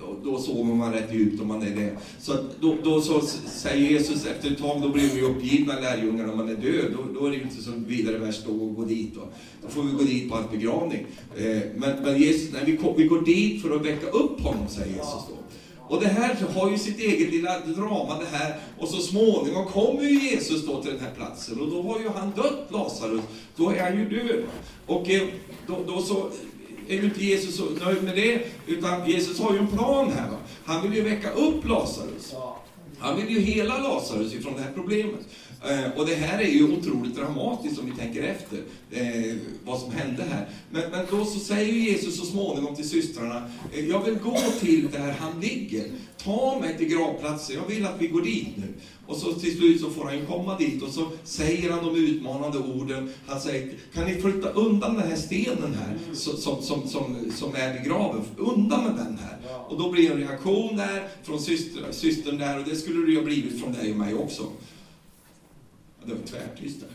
Då, 0.00 0.30
då 0.30 0.38
sover 0.38 0.74
man 0.74 0.92
rätt 0.92 1.14
djupt 1.14 1.40
om 1.40 1.48
man 1.48 1.62
är 1.62 1.76
det. 1.76 1.96
Så 2.20 2.32
då, 2.60 2.76
då 2.84 3.00
så 3.00 3.20
säger 3.46 3.90
Jesus 3.90 4.26
efter 4.26 4.50
ett 4.50 4.58
tag, 4.58 4.82
då 4.82 4.88
blir 4.88 5.16
ju 5.16 5.22
uppgivna 5.22 5.80
lärjungarna, 5.80 6.32
om 6.32 6.38
man 6.38 6.48
är 6.48 6.56
död. 6.56 6.92
Då, 6.96 7.20
då 7.20 7.26
är 7.26 7.30
det 7.30 7.36
ju 7.36 7.42
inte 7.42 7.62
så 7.62 7.70
vidare 7.86 8.18
värst 8.18 8.40
att 8.40 8.76
gå 8.76 8.84
dit. 8.84 9.14
Då. 9.14 9.20
då 9.62 9.68
får 9.68 9.82
vi 9.82 9.92
gå 9.92 10.02
dit 10.02 10.30
på 10.30 10.36
hans 10.36 10.50
begravning. 10.50 11.06
Eh, 11.36 11.60
men, 11.76 12.02
men 12.02 12.18
Jesus, 12.18 12.52
nej, 12.52 12.62
vi, 12.66 12.78
vi 12.96 13.08
går 13.08 13.20
dit 13.20 13.62
för 13.62 13.76
att 13.76 13.86
väcka 13.86 14.06
upp 14.06 14.40
honom, 14.40 14.68
säger 14.68 14.92
Jesus 14.92 15.24
då. 15.28 15.34
Och 15.88 16.00
det 16.00 16.08
här 16.08 16.36
har 16.54 16.70
ju 16.70 16.78
sitt 16.78 17.00
eget 17.00 17.30
lilla 17.30 17.58
drama 17.60 18.18
det 18.18 18.36
här. 18.36 18.56
Och 18.78 18.88
så 18.88 19.00
småningom 19.00 19.66
kommer 19.66 20.02
ju 20.02 20.30
Jesus 20.30 20.66
då 20.66 20.82
till 20.82 20.90
den 20.90 21.00
här 21.00 21.14
platsen. 21.14 21.60
Och 21.60 21.70
då 21.70 21.82
har 21.82 22.00
ju 22.00 22.08
han 22.08 22.30
dött, 22.30 22.68
Lazarus. 22.68 23.20
Då 23.56 23.70
är 23.70 23.82
han 23.82 23.98
ju 23.98 24.08
död. 24.08 24.44
Och 24.86 25.10
eh, 25.10 25.28
då, 25.66 25.78
då 25.86 26.02
så 26.02 26.30
är 26.88 26.94
ju 26.94 27.04
inte 27.04 27.24
Jesus 27.24 27.56
så 27.56 27.64
nöjd 27.84 28.02
med 28.02 28.16
det. 28.16 28.42
Utan 28.66 29.10
Jesus 29.10 29.40
har 29.40 29.52
ju 29.52 29.58
en 29.58 29.68
plan 29.68 30.12
här. 30.12 30.30
Va? 30.30 30.36
Han 30.64 30.82
vill 30.82 30.94
ju 30.94 31.02
väcka 31.02 31.30
upp 31.30 31.68
Lazarus. 31.68 32.34
Han 32.98 33.16
vill 33.16 33.30
ju 33.30 33.40
hela 33.40 33.78
Lazarus 33.78 34.34
ifrån 34.34 34.54
det 34.56 34.62
här 34.62 34.72
problemet. 34.74 35.20
Eh, 35.64 35.98
och 35.98 36.06
det 36.06 36.14
här 36.14 36.38
är 36.38 36.48
ju 36.48 36.72
otroligt 36.72 37.16
dramatiskt 37.16 37.78
om 37.78 37.86
vi 37.86 37.92
tänker 37.92 38.22
efter 38.22 38.62
eh, 38.90 39.36
vad 39.64 39.80
som 39.80 39.92
hände 39.92 40.24
här. 40.30 40.48
Men, 40.70 40.90
men 40.90 41.06
då 41.10 41.24
så 41.24 41.38
säger 41.38 41.72
Jesus 41.72 42.18
så 42.18 42.24
småningom 42.24 42.76
till 42.76 42.88
systrarna, 42.88 43.42
eh, 43.72 43.88
jag 43.88 44.04
vill 44.04 44.18
gå 44.18 44.38
till 44.60 44.90
där 44.90 45.14
han 45.18 45.40
ligger. 45.40 45.84
Ta 46.24 46.58
mig 46.60 46.78
till 46.78 46.88
gravplatsen, 46.88 47.56
jag 47.56 47.74
vill 47.74 47.86
att 47.86 48.00
vi 48.00 48.08
går 48.08 48.22
dit 48.22 48.56
nu. 48.56 48.74
Och 49.06 49.16
så 49.16 49.32
till 49.32 49.56
slut 49.56 49.80
så 49.80 49.90
får 49.90 50.04
han 50.04 50.18
ju 50.18 50.26
komma 50.26 50.58
dit 50.58 50.82
och 50.82 50.88
så 50.88 51.10
säger 51.24 51.70
han 51.70 51.84
de 51.84 51.96
utmanande 51.96 52.58
orden. 52.58 53.12
Han 53.26 53.40
säger, 53.40 53.72
kan 53.94 54.04
ni 54.04 54.20
flytta 54.20 54.50
undan 54.50 54.94
den 54.94 55.08
här 55.08 55.16
stenen 55.16 55.74
här 55.74 55.98
som, 56.14 56.62
som, 56.62 56.88
som, 56.88 57.16
som 57.36 57.54
är 57.54 57.72
vid 57.72 57.84
graven? 57.84 58.22
Undan 58.36 58.84
med 58.84 58.96
den 58.96 59.18
här. 59.18 59.38
Och 59.68 59.78
då 59.78 59.90
blir 59.90 60.10
en 60.10 60.18
reaktion 60.18 60.76
där 60.76 61.08
från 61.22 61.40
syster, 61.40 61.82
systern 61.90 62.38
där 62.38 62.58
och 62.58 62.64
det 62.68 62.76
skulle 62.76 63.06
det 63.06 63.12
ju 63.12 63.18
ha 63.18 63.24
blivit 63.24 63.60
från 63.60 63.72
dig 63.72 63.90
och 63.90 63.98
mig 63.98 64.14
också. 64.14 64.42
Det 66.08 66.14
var 66.14 66.22
tvärtyst 66.22 66.80
där. 66.80 66.88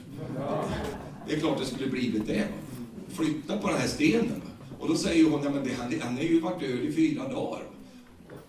Det 1.28 1.36
är 1.36 1.40
klart 1.40 1.60
det 1.60 1.66
skulle 1.66 1.88
blivit 1.88 2.28
det. 2.28 2.44
Flytta 3.10 3.58
på 3.58 3.68
den 3.68 3.78
här 3.78 3.88
stenen. 3.88 4.42
Och 4.80 4.88
då 4.88 4.96
säger 4.96 5.30
hon, 5.30 5.42
men 5.42 5.64
det, 5.64 5.74
han, 5.74 5.94
han 6.02 6.16
har 6.16 6.24
ju 6.24 6.40
varit 6.40 6.60
död 6.60 6.80
i 6.80 6.92
fyra 6.92 7.28
dagar. 7.28 7.64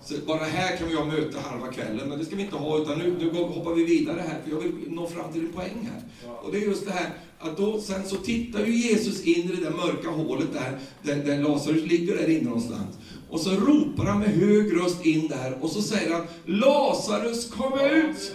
Så 0.01 0.15
bara 0.27 0.45
här 0.45 0.77
kan 0.77 0.89
vi 0.89 0.95
ha 0.95 1.05
möte 1.05 1.39
halva 1.39 1.73
kvällen, 1.73 2.09
men 2.09 2.19
det 2.19 2.25
ska 2.25 2.37
vi 2.37 2.43
inte 2.43 2.57
ha, 2.57 2.79
utan 2.79 2.99
nu, 2.99 3.17
nu 3.19 3.43
hoppar 3.43 3.75
vi 3.75 3.85
vidare 3.85 4.21
här, 4.29 4.41
för 4.45 4.51
jag 4.51 4.61
vill 4.61 4.73
nå 4.89 5.07
fram 5.07 5.33
till 5.33 5.41
en 5.41 5.53
poäng 5.53 5.91
här. 5.93 6.31
Och 6.43 6.53
det 6.53 6.59
är 6.59 6.63
just 6.63 6.87
det 6.87 6.93
här, 6.93 7.11
att 7.39 7.57
då, 7.57 7.81
sen 7.81 8.05
så 8.07 8.17
tittar 8.17 8.67
ju 8.67 8.77
Jesus 8.77 9.25
in 9.25 9.51
i 9.51 9.57
det 9.57 9.65
där 9.65 9.71
mörka 9.71 10.11
hålet 10.11 10.49
där, 10.53 10.79
där, 11.03 11.25
där 11.25 11.43
Lazarus 11.43 11.87
ligger 11.87 12.17
där 12.17 12.31
inne 12.31 12.45
någonstans. 12.45 12.99
Och 13.31 13.41
så 13.41 13.51
ropar 13.51 14.05
han 14.05 14.21
med 14.21 14.29
hög 14.29 14.77
röst 14.77 15.07
in 15.07 15.29
där, 15.29 15.59
och 15.61 15.71
så 15.71 15.83
säger 15.83 16.13
han, 16.13 16.27
Lazarus 16.47 17.51
kom 17.51 17.81
ut! 17.81 18.33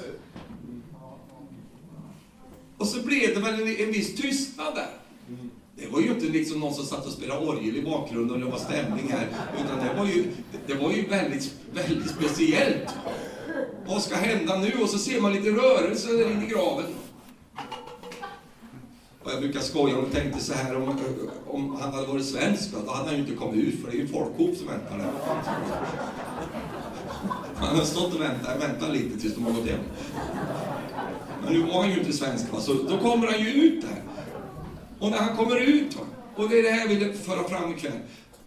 Och 2.80 2.88
så 2.88 3.02
blev 3.02 3.36
det 3.36 3.40
väl 3.40 3.54
en, 3.54 3.68
en 3.68 3.92
viss 3.92 4.16
tystnad 4.16 4.76
där. 4.76 4.90
Det 5.76 5.88
var 5.88 6.00
ju 6.00 6.10
inte 6.10 6.26
liksom 6.26 6.60
någon 6.60 6.74
som 6.74 6.86
satt 6.86 7.06
och 7.06 7.12
spelade 7.12 7.48
orgel 7.48 7.78
i 7.78 7.82
bakgrunden 7.82 8.36
och 8.36 8.40
det 8.40 8.52
var 8.52 8.60
stämning 8.60 9.12
här. 9.12 9.28
Utan 9.64 9.88
det 9.88 9.94
var 9.98 10.06
ju, 10.06 10.26
det 10.68 10.74
var 10.74 10.92
ju 10.92 11.08
väldigt, 11.08 11.54
väldigt 11.74 12.10
speciellt. 12.10 12.90
Vad 13.88 14.02
ska 14.02 14.16
hända 14.16 14.60
nu? 14.60 14.72
Och 14.82 14.90
så 14.90 14.98
ser 14.98 15.22
man 15.22 15.34
lite 15.34 15.50
rörelse 15.50 16.08
där 16.08 16.32
inne 16.32 16.46
i 16.46 16.48
graven. 16.48 16.86
Och 19.24 19.32
jag 19.32 19.40
brukar 19.40 19.60
skoja 19.60 19.98
och 19.98 20.12
tänkte 20.12 20.40
så 20.40 20.54
här 20.54 20.76
om, 20.76 21.00
om 21.48 21.76
han 21.82 21.94
hade 21.94 22.08
varit 22.08 22.26
svensk, 22.26 22.72
då 22.86 22.92
hade 22.92 23.10
han 23.10 23.16
ju 23.16 23.22
inte 23.22 23.36
kommit 23.36 23.66
ut 23.66 23.82
för 23.82 23.92
det 23.92 23.98
är 23.98 24.02
ju 24.02 24.08
folkhop 24.08 24.58
som 24.58 24.68
väntar 24.68 24.98
där. 24.98 25.12
Han 27.56 27.78
har 27.78 27.86
stått 27.86 28.14
och 28.14 28.22
väntat, 28.22 28.62
väntat 28.62 28.94
lite 28.94 29.20
tills 29.20 29.36
de 29.36 29.46
har 29.46 29.52
gått 29.52 29.68
hem. 29.68 29.80
Men 31.50 31.60
nu 31.60 31.68
var 31.68 31.82
han 31.82 31.92
ju 31.92 32.00
inte 32.00 32.14
svensk, 32.14 32.54
va? 32.54 32.62
så 32.62 32.74
då 32.74 32.98
kommer 32.98 33.28
han 33.28 33.40
ju 33.40 33.50
ut 33.50 33.82
där. 33.82 34.04
Och 35.00 35.12
när 35.12 35.18
han 35.18 35.38
kommer 35.38 35.56
ut, 35.56 35.96
va? 35.96 36.02
och 36.36 36.50
det 36.50 36.60
är 36.60 36.64
det 36.64 36.70
här 36.70 36.80
jag 36.80 36.88
vill 36.88 37.14
föra 37.14 37.44
fram 37.44 37.72
ikväll. 37.72 38.00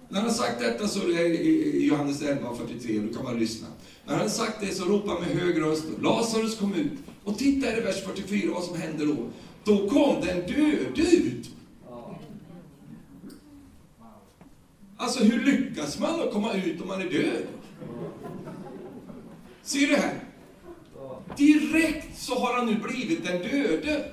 När 0.09 0.21
han 0.21 0.29
har 0.29 0.35
sagt 0.35 0.61
detta 0.61 0.89
så 0.89 1.01
är 1.01 1.29
det 1.29 1.39
i 1.39 1.87
Johannes 1.87 2.23
11.43, 2.23 3.09
du 3.09 3.15
kan 3.15 3.25
bara 3.25 3.35
lyssna. 3.35 3.67
När 4.05 4.13
han 4.13 4.23
har 4.23 4.29
sagt 4.29 4.61
det 4.61 4.75
så 4.75 4.85
ropar 4.85 5.13
han 5.13 5.21
med 5.21 5.29
hög 5.29 5.61
röst, 5.61 5.85
Lazarus 6.03 6.59
kom 6.59 6.75
ut. 6.75 6.93
Och 7.25 7.39
titta 7.39 7.77
i 7.77 7.81
vers 7.81 8.05
44 8.05 8.51
vad 8.55 8.65
som 8.65 8.77
händer 8.77 9.07
då. 9.07 9.17
Då 9.65 9.89
kom 9.89 10.21
den 10.21 10.41
döde 10.41 11.17
ut. 11.17 11.51
Alltså 14.97 15.25
hur 15.25 15.45
lyckas 15.45 15.99
man 15.99 16.21
att 16.21 16.33
komma 16.33 16.53
ut 16.53 16.81
om 16.81 16.89
man 16.89 17.01
är 17.01 17.11
död? 17.11 17.43
Ser 19.63 19.87
du 19.87 19.97
här? 19.97 20.32
Direkt 21.37 22.19
så 22.19 22.39
har 22.39 22.55
han 22.55 22.67
nu 22.67 22.75
blivit 22.75 23.25
den 23.25 23.43
döde. 23.43 24.05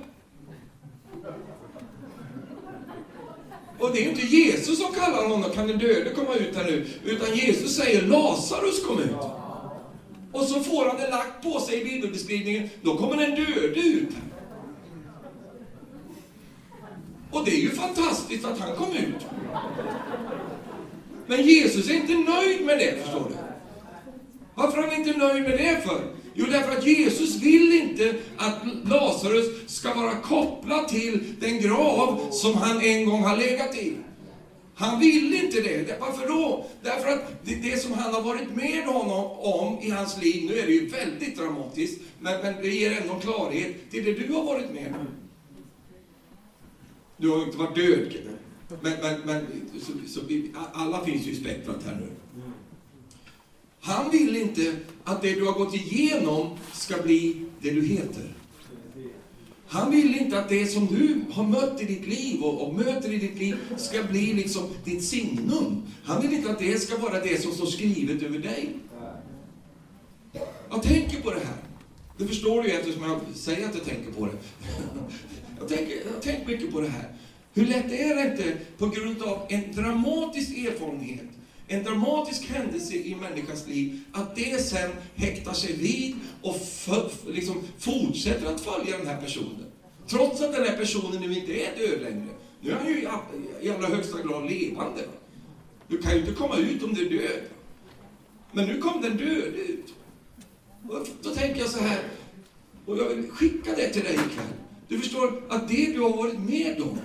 Och 3.78 3.90
det 3.92 4.04
är 4.04 4.08
inte 4.08 4.26
Jesus 4.26 4.78
som 4.78 4.92
kallar 4.94 5.28
honom, 5.28 5.50
kan 5.54 5.66
den 5.66 5.78
döde 5.78 6.10
komma 6.10 6.34
ut 6.34 6.56
här 6.56 6.64
nu? 6.64 6.86
Utan 7.04 7.36
Jesus 7.36 7.76
säger 7.76 8.02
Lazarus 8.02 8.86
kom 8.86 8.98
ut. 8.98 9.16
Och 10.32 10.42
så 10.42 10.60
får 10.60 10.84
han 10.86 10.96
det 10.96 11.10
lagt 11.10 11.42
på 11.42 11.60
sig 11.60 11.80
i 11.80 11.84
bibelbeskrivningen, 11.84 12.68
då 12.82 12.96
kommer 12.96 13.16
den 13.16 13.30
döde 13.30 13.80
ut. 13.80 14.10
Och 17.30 17.44
det 17.44 17.50
är 17.50 17.60
ju 17.60 17.70
fantastiskt 17.70 18.44
att 18.44 18.58
han 18.58 18.76
kom 18.76 18.92
ut. 18.92 19.26
Men 21.26 21.42
Jesus 21.42 21.90
är 21.90 21.94
inte 21.94 22.12
nöjd 22.12 22.66
med 22.66 22.78
det, 22.78 23.02
förstår 23.02 23.28
du. 23.28 23.34
Varför 24.54 24.78
är 24.78 24.86
han 24.86 24.94
inte 24.94 25.18
nöjd 25.18 25.42
med 25.42 25.58
det 25.58 25.82
för? 25.84 26.19
Jo, 26.40 26.46
därför 26.50 26.72
att 26.72 26.86
Jesus 26.86 27.36
vill 27.36 27.72
inte 27.72 28.14
att 28.36 28.58
Lazarus 28.84 29.46
ska 29.66 29.94
vara 29.94 30.16
kopplad 30.16 30.88
till 30.88 31.34
den 31.40 31.60
grav 31.60 32.30
som 32.30 32.54
han 32.54 32.80
en 32.80 33.04
gång 33.04 33.22
har 33.22 33.36
legat 33.36 33.76
i. 33.76 33.96
Han 34.74 35.00
vill 35.00 35.34
inte 35.34 35.60
det. 35.60 36.00
Varför 36.00 36.28
då? 36.28 36.66
Därför 36.82 37.08
att 37.08 37.44
det, 37.44 37.54
det 37.54 37.76
som 37.76 37.92
han 37.92 38.14
har 38.14 38.22
varit 38.22 38.50
med 38.54 38.84
honom 38.84 39.24
om 39.30 39.78
i 39.82 39.90
hans 39.90 40.22
liv, 40.22 40.50
nu 40.50 40.58
är 40.58 40.66
det 40.66 40.72
ju 40.72 40.88
väldigt 40.88 41.36
dramatiskt, 41.36 42.00
men, 42.20 42.40
men 42.40 42.54
det 42.62 42.68
ger 42.68 43.00
ändå 43.00 43.14
klarhet 43.14 43.90
till 43.90 44.04
det 44.04 44.12
du 44.12 44.32
har 44.32 44.44
varit 44.44 44.72
med 44.72 44.94
om. 45.00 45.06
Du 47.16 47.28
har 47.28 47.38
ju 47.38 47.44
inte 47.44 47.58
varit 47.58 47.74
död, 47.74 48.14
men, 48.82 48.92
men, 49.02 49.20
men 49.24 49.46
så, 49.80 49.92
så 50.20 50.20
alla 50.72 51.04
finns 51.04 51.26
ju 51.26 51.30
i 51.30 51.34
spektrat 51.34 51.84
här 51.86 51.94
nu. 51.94 52.19
Han 53.80 54.10
vill 54.10 54.36
inte 54.36 54.76
att 55.04 55.22
det 55.22 55.34
du 55.34 55.44
har 55.44 55.52
gått 55.52 55.74
igenom 55.74 56.58
ska 56.72 57.02
bli 57.02 57.46
det 57.60 57.70
du 57.70 57.86
heter. 57.86 58.34
Han 59.66 59.90
vill 59.90 60.18
inte 60.18 60.38
att 60.38 60.48
det 60.48 60.66
som 60.66 60.86
du 60.86 61.24
har 61.32 61.44
mött 61.44 61.82
i 61.82 61.84
ditt 61.84 62.06
liv 62.06 62.42
och, 62.42 62.68
och, 62.68 62.74
möter 62.74 63.12
i 63.12 63.18
ditt 63.18 63.38
liv 63.38 63.56
ska 63.76 64.02
bli 64.02 64.32
liksom 64.32 64.62
ditt 64.84 65.04
signum. 65.04 65.82
Han 66.04 66.22
vill 66.22 66.32
inte 66.32 66.50
att 66.50 66.58
det 66.58 66.78
ska 66.78 66.98
vara 66.98 67.20
det 67.20 67.42
som 67.42 67.52
står 67.52 67.66
skrivet 67.66 68.22
över 68.22 68.38
dig. 68.38 68.68
Jag 70.70 70.82
tänker 70.82 71.20
på 71.20 71.30
det 71.30 71.40
här. 71.40 71.56
Det 72.18 72.26
förstår 72.26 72.62
du 72.62 72.68
ju 72.68 72.74
eftersom 72.74 73.02
jag 73.02 73.20
säger 73.34 73.68
att 73.68 73.74
jag 73.74 73.84
tänker 73.84 74.12
på 74.12 74.26
det. 74.26 74.32
Jag 75.60 75.68
tänker, 75.68 75.94
jag 76.14 76.22
tänker 76.22 76.46
mycket 76.46 76.72
på 76.72 76.80
det 76.80 76.88
här. 76.88 77.12
Hur 77.54 77.66
lätt 77.66 77.92
är 77.92 78.14
det 78.14 78.30
inte 78.30 78.58
på 78.78 78.86
grund 78.86 79.22
av 79.22 79.46
en 79.48 79.72
dramatisk 79.72 80.50
erfarenhet 80.50 81.28
en 81.72 81.84
dramatisk 81.84 82.44
händelse 82.44 82.94
i 82.94 83.14
människans 83.14 83.66
liv, 83.66 84.00
att 84.12 84.36
det 84.36 84.62
sen 84.62 84.90
häktar 85.14 85.52
sig 85.52 85.72
vid 85.72 86.14
och 86.42 86.56
liksom 87.28 87.62
fortsätter 87.78 88.46
att 88.46 88.60
följa 88.60 88.98
den 88.98 89.06
här 89.06 89.20
personen. 89.20 89.66
Trots 90.06 90.40
att 90.40 90.52
den 90.52 90.64
här 90.64 90.76
personen 90.76 91.20
nu 91.20 91.34
inte 91.34 91.52
är 91.52 91.76
död 91.76 92.02
längre. 92.02 92.28
Nu 92.60 92.70
är 92.70 92.74
han 92.74 92.88
ju 92.88 93.08
i 93.60 93.70
allra 93.70 93.86
högsta 93.86 94.22
grad 94.22 94.50
levande. 94.50 95.04
Du 95.88 95.98
kan 95.98 96.12
ju 96.12 96.20
inte 96.20 96.32
komma 96.32 96.56
ut 96.56 96.82
om 96.82 96.94
du 96.94 97.06
är 97.06 97.10
död. 97.10 97.42
Men 98.52 98.66
nu 98.66 98.78
kom 98.78 99.02
den 99.02 99.16
död 99.16 99.54
ut. 99.54 99.94
Och 100.88 101.08
då 101.22 101.30
tänker 101.30 101.60
jag 101.60 101.70
så 101.70 101.80
här, 101.80 102.00
och 102.86 102.98
jag 102.98 103.08
vill 103.08 103.30
skicka 103.30 103.70
det 103.76 103.88
till 103.88 104.02
dig 104.02 104.14
ikväll. 104.14 104.54
Du 104.88 104.98
förstår 104.98 105.42
att 105.48 105.68
det 105.68 105.92
du 105.92 106.00
har 106.00 106.16
varit 106.16 106.38
med 106.38 106.82
om, 106.82 106.98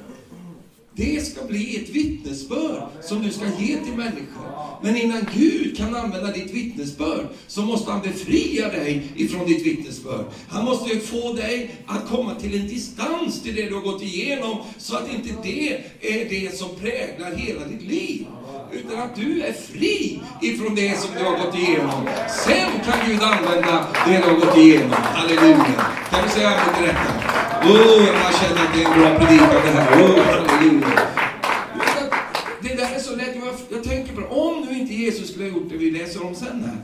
det 0.96 1.26
ska 1.26 1.46
bli 1.46 1.84
ett 1.84 1.90
vittnesbörd 1.90 2.84
som 3.02 3.22
du 3.22 3.32
ska 3.32 3.46
ge 3.46 3.78
till 3.78 3.94
människor. 3.94 4.46
Men 4.84 4.98
innan 4.98 5.28
Gud 5.36 5.78
kan 5.78 5.96
använda 5.96 6.32
ditt 6.32 6.52
vittnesbörd 6.52 7.28
så 7.48 7.62
måste 7.62 7.92
han 7.92 8.02
befria 8.02 8.70
dig 8.70 9.04
ifrån 9.16 9.48
ditt 9.48 9.66
vittnesbörd. 9.66 10.26
Han 10.48 10.66
måste 10.66 11.00
få 11.00 11.34
dig 11.34 11.76
att 11.86 12.10
komma 12.10 12.36
till 12.36 12.62
en 12.62 12.68
distans 12.68 13.42
till 13.44 13.56
det 13.56 13.70
du 13.70 13.76
har 13.76 13.82
gått 13.82 14.04
igenom 14.04 14.58
så 14.78 14.96
att 14.96 15.14
inte 15.14 15.30
det 15.44 15.74
är 16.02 16.30
det 16.30 16.58
som 16.58 16.70
präglar 16.76 17.36
hela 17.36 17.68
ditt 17.68 17.82
liv. 17.82 18.26
Utan 18.76 19.00
att 19.00 19.16
du 19.16 19.42
är 19.42 19.54
fri 19.54 20.22
ifrån 20.42 20.76
det 20.76 21.00
som 21.00 21.10
du 21.18 21.24
har 21.24 21.38
gått 21.46 21.56
igenom. 21.56 22.10
Sen 22.46 22.70
kan 22.86 23.00
Gud 23.08 23.22
använda 23.22 23.88
det 24.06 24.18
du 24.18 24.24
har 24.24 24.40
gått 24.40 24.58
igenom. 24.58 24.92
Halleluja. 24.92 25.66
Kan 26.10 26.24
du 26.24 26.30
säga 26.30 26.48
amen 26.50 26.76
till 26.76 26.86
detta? 26.86 27.00
Oh, 27.64 28.24
man 28.24 28.34
känner 28.34 28.62
att 28.66 28.74
det 28.74 28.84
är 28.84 28.86
en 28.86 29.00
bra 29.00 29.20
predikan 29.20 29.62
det 29.66 29.72
här. 29.72 30.04
Oh, 30.04 30.20
halleluja. 30.20 30.88
Det 32.62 32.76
där 32.76 32.96
är 32.96 33.00
så 33.00 33.16
lätt. 33.16 33.36
Jag, 33.36 33.56
jag 33.78 33.84
tänker 33.84 34.14
på 34.14 34.22
det. 34.22 34.28
Om 34.28 34.66
nu 34.70 34.80
inte 34.80 34.94
Jesus 34.94 35.30
skulle 35.30 35.46
ha 35.46 35.58
gjort 35.58 35.70
det 35.70 35.78
vi 35.78 35.92
läser 35.92 36.26
om 36.26 36.36
sen 36.36 36.64
här. 36.64 36.78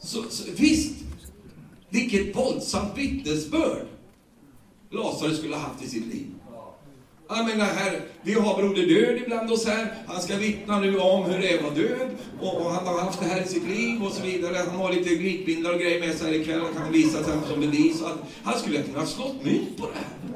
Så, 0.00 0.22
så 0.30 0.42
visst, 0.56 0.94
vilket 1.90 2.36
våldsamt 2.36 2.98
vittnesbörd 2.98 3.86
Lazarus 4.90 5.38
skulle 5.38 5.56
ha 5.56 5.62
haft 5.62 5.82
i 5.82 5.88
sitt 5.88 6.06
liv. 6.06 6.33
Jag 7.28 7.46
menar, 7.46 7.64
här, 7.64 8.00
vi 8.22 8.32
har 8.32 8.56
Broder 8.56 8.86
Död 8.86 9.16
ibland 9.16 9.50
oss 9.50 9.66
här. 9.66 9.94
Han 10.06 10.22
ska 10.22 10.36
vittna 10.36 10.80
nu 10.80 10.98
om 10.98 11.24
hur 11.24 11.38
det 11.38 11.52
är 11.52 11.56
att 11.56 11.62
vara 11.62 11.74
död. 11.74 12.08
Och, 12.40 12.56
och, 12.56 12.70
han 12.70 12.86
har 12.86 13.00
haft 13.00 13.20
det 13.20 13.26
här 13.26 13.42
i 13.42 13.48
sitt 13.48 13.68
liv 13.68 14.02
och 14.04 14.12
så 14.12 14.22
vidare. 14.22 14.56
Han 14.70 14.76
har 14.76 14.92
lite 14.92 15.14
glittbindlar 15.14 15.72
och 15.72 15.80
grejer 15.80 16.00
med 16.00 16.14
sig 16.14 16.26
här 16.26 16.40
ikväll. 16.40 16.60
Han 16.60 16.74
kan 16.74 16.92
visa 16.92 17.24
sig 17.24 17.34
som 17.48 17.60
bevis. 17.60 18.02
Att 18.02 18.18
han 18.44 18.58
skulle 18.58 18.82
kunna 18.82 19.06
slått 19.06 19.44
mynt 19.44 19.76
på 19.76 19.86
det 19.86 19.92
här. 19.94 20.34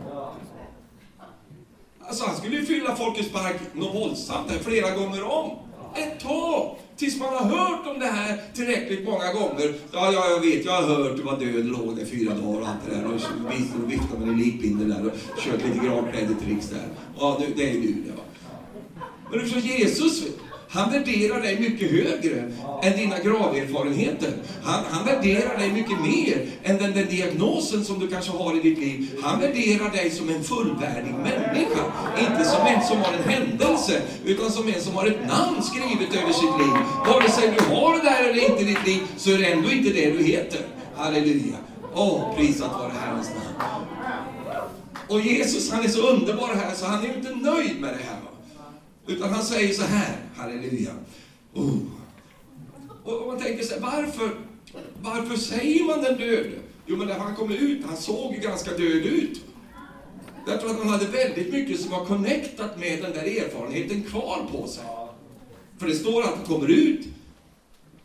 Alltså, 2.00 2.24
han 2.26 2.36
skulle 2.36 2.56
ju 2.56 2.66
fylla 2.66 2.96
Folkets 2.96 3.32
park 3.32 3.60
något 3.72 3.94
våldsamt 3.94 4.50
här 4.50 4.58
flera 4.58 4.90
gånger 4.90 5.24
om. 5.24 5.58
Ett 5.94 6.20
tag! 6.20 6.77
Tills 6.98 7.18
man 7.18 7.28
har 7.28 7.44
hört 7.44 7.86
om 7.86 7.98
det 7.98 8.06
här 8.06 8.40
tillräckligt 8.54 9.04
många 9.04 9.32
gånger. 9.32 9.74
Ja, 9.92 10.12
ja, 10.12 10.30
jag 10.30 10.40
vet, 10.40 10.64
jag 10.64 10.72
har 10.72 10.82
hört 10.82 11.16
du 11.16 11.22
var 11.22 11.38
död, 11.38 11.66
låg 11.66 11.96
där 11.96 12.04
fyra 12.04 12.34
dagar 12.34 12.60
och 12.60 12.68
allt 12.68 12.78
det 12.88 12.96
där. 12.96 13.06
Och 13.06 13.92
viftade 13.92 14.20
med 14.20 14.28
en 14.28 14.38
likbindel 14.38 14.88
där 14.88 15.06
och 15.06 15.12
kört 15.38 15.64
lite 15.66 15.86
gravklädetricks 15.86 16.68
där. 16.68 16.88
Ja, 17.18 17.40
det 17.56 17.70
är 17.70 17.72
du 17.72 17.92
det 17.92 18.10
va. 18.10 18.22
Men 19.30 19.38
du 19.38 19.44
förstår, 19.44 19.62
Jesus, 19.62 20.22
han 20.70 20.92
värderar 20.92 21.40
dig 21.40 21.60
mycket 21.60 21.90
högre 21.90 22.52
än 22.82 22.96
dina 22.96 23.18
graverfarenheter. 23.18 24.32
Han, 24.62 24.84
han 24.90 25.06
värderar 25.06 25.58
dig 25.58 25.72
mycket 25.72 26.00
mer 26.00 26.46
än 26.64 26.78
den, 26.78 26.92
där 26.92 27.04
diagnosen 27.04 27.84
som 27.84 27.98
du 27.98 28.08
kanske 28.08 28.32
har 28.32 28.56
i 28.56 28.60
ditt 28.60 28.78
liv. 28.78 29.08
Han 29.22 29.40
värderar 29.40 29.90
dig 29.90 30.10
som 30.10 30.28
en 30.28 30.44
fullvärdig 30.44 31.14
människa. 31.14 31.84
Inte 32.20 32.44
som 32.44 32.66
en 32.66 32.82
som 32.82 32.98
har 32.98 33.12
en 33.12 33.30
händelse, 33.30 34.02
utan 34.24 34.50
som 34.50 34.68
en 34.68 34.80
som 34.80 34.94
har 34.94 35.06
ett 35.06 35.26
namn 35.28 35.62
skrivet 35.62 36.22
över 36.22 36.32
sitt 36.32 36.58
liv. 36.58 36.74
Vare 37.06 37.30
sig 37.30 37.54
du 37.58 37.74
har 37.74 37.96
det 37.96 38.02
där 38.02 38.28
eller 38.28 38.50
inte 38.50 38.62
i 38.62 38.66
ditt 38.66 38.86
liv, 38.86 39.00
så 39.16 39.30
är 39.30 39.38
det 39.38 39.44
ändå 39.44 39.70
inte 39.70 39.90
det 39.90 40.10
du 40.10 40.24
heter. 40.24 40.60
Halleluja. 40.96 41.56
Åh, 41.94 42.08
oh, 42.08 42.36
prisat 42.36 42.72
vare 42.72 42.92
Herrens 43.00 43.28
namn. 43.28 43.86
Och 45.08 45.20
Jesus, 45.20 45.72
han 45.72 45.84
är 45.84 45.88
så 45.88 46.08
underbar 46.08 46.54
här, 46.54 46.74
så 46.74 46.86
han 46.86 47.04
är 47.04 47.16
inte 47.16 47.30
nöjd 47.30 47.80
med 47.80 47.90
det 47.90 48.04
här. 48.08 48.17
Utan 49.08 49.30
han 49.30 49.42
säger 49.42 49.74
så 49.74 49.82
här, 49.82 50.16
halleluja. 50.36 50.92
Oh. 51.54 51.78
Och 53.04 53.26
man 53.26 53.38
tänker 53.38 53.64
sig, 53.64 53.80
varför, 53.80 54.30
varför 55.02 55.36
säger 55.36 55.84
man 55.84 56.02
den 56.02 56.18
döde? 56.18 56.58
Jo, 56.86 56.96
men 56.96 57.08
när 57.08 57.18
han 57.18 57.36
kom 57.36 57.50
ut, 57.50 57.84
han 57.86 57.96
såg 57.96 58.34
ju 58.34 58.40
ganska 58.40 58.70
död 58.70 59.06
ut. 59.06 59.40
Jag 60.46 60.60
tror 60.60 60.70
att 60.70 60.78
han 60.78 60.88
hade 60.88 61.06
väldigt 61.06 61.52
mycket 61.52 61.80
som 61.80 61.90
var 61.90 62.04
connectat 62.04 62.78
med 62.78 63.02
den 63.02 63.12
där 63.12 63.44
erfarenheten 63.44 64.02
kvar 64.02 64.46
på 64.52 64.66
sig. 64.66 64.84
För 65.78 65.86
det 65.86 65.94
står 65.94 66.22
att 66.22 66.36
han 66.36 66.44
kommer 66.44 66.70
ut 66.70 67.06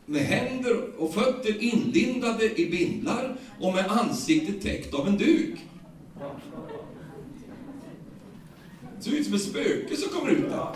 med 0.06 0.22
händer 0.22 0.90
och 0.98 1.14
fötter 1.14 1.64
inlindade 1.64 2.62
i 2.62 2.70
bindlar 2.70 3.36
och 3.60 3.74
med 3.74 3.92
ansiktet 3.92 4.62
täckt 4.62 4.94
av 4.94 5.08
en 5.08 5.18
duk. 5.18 5.60
Det 8.98 9.04
ser 9.04 9.12
ut 9.12 9.26
som 9.26 9.36
ett 9.36 9.42
spöke 9.42 9.96
som 9.96 10.10
kommer 10.10 10.32
ut 10.32 10.50
där. 10.50 10.76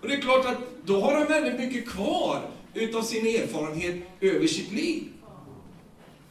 Och 0.00 0.08
det 0.08 0.14
är 0.14 0.20
klart 0.20 0.46
att 0.46 0.58
då 0.84 1.00
har 1.00 1.14
han 1.14 1.26
väldigt 1.26 1.60
mycket 1.60 1.88
kvar 1.88 2.50
utav 2.74 3.02
sin 3.02 3.26
erfarenhet 3.26 3.96
över 4.20 4.46
sitt 4.46 4.72
liv. 4.72 5.02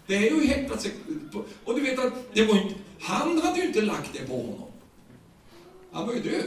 Det 0.08 0.16
är 0.16 0.22
ju 0.22 0.48
häktat 0.48 0.82
sig 0.82 0.92
på, 1.34 1.44
Och 1.66 1.76
du 1.76 1.82
vet 1.82 2.00
att 2.00 2.14
det 2.34 2.46
var 2.46 2.62
inte, 2.62 2.76
han 3.00 3.42
hade 3.42 3.60
ju 3.60 3.68
inte 3.68 3.82
lagt 3.82 4.14
det 4.14 4.28
på 4.28 4.34
honom. 4.34 4.68
Han 5.92 6.08
var 6.08 6.14
ju 6.14 6.20
död. 6.20 6.44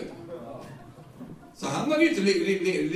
Så 1.57 1.67
han 1.67 1.93
hade 1.93 2.05
ju 2.05 2.11
inte 2.11 2.21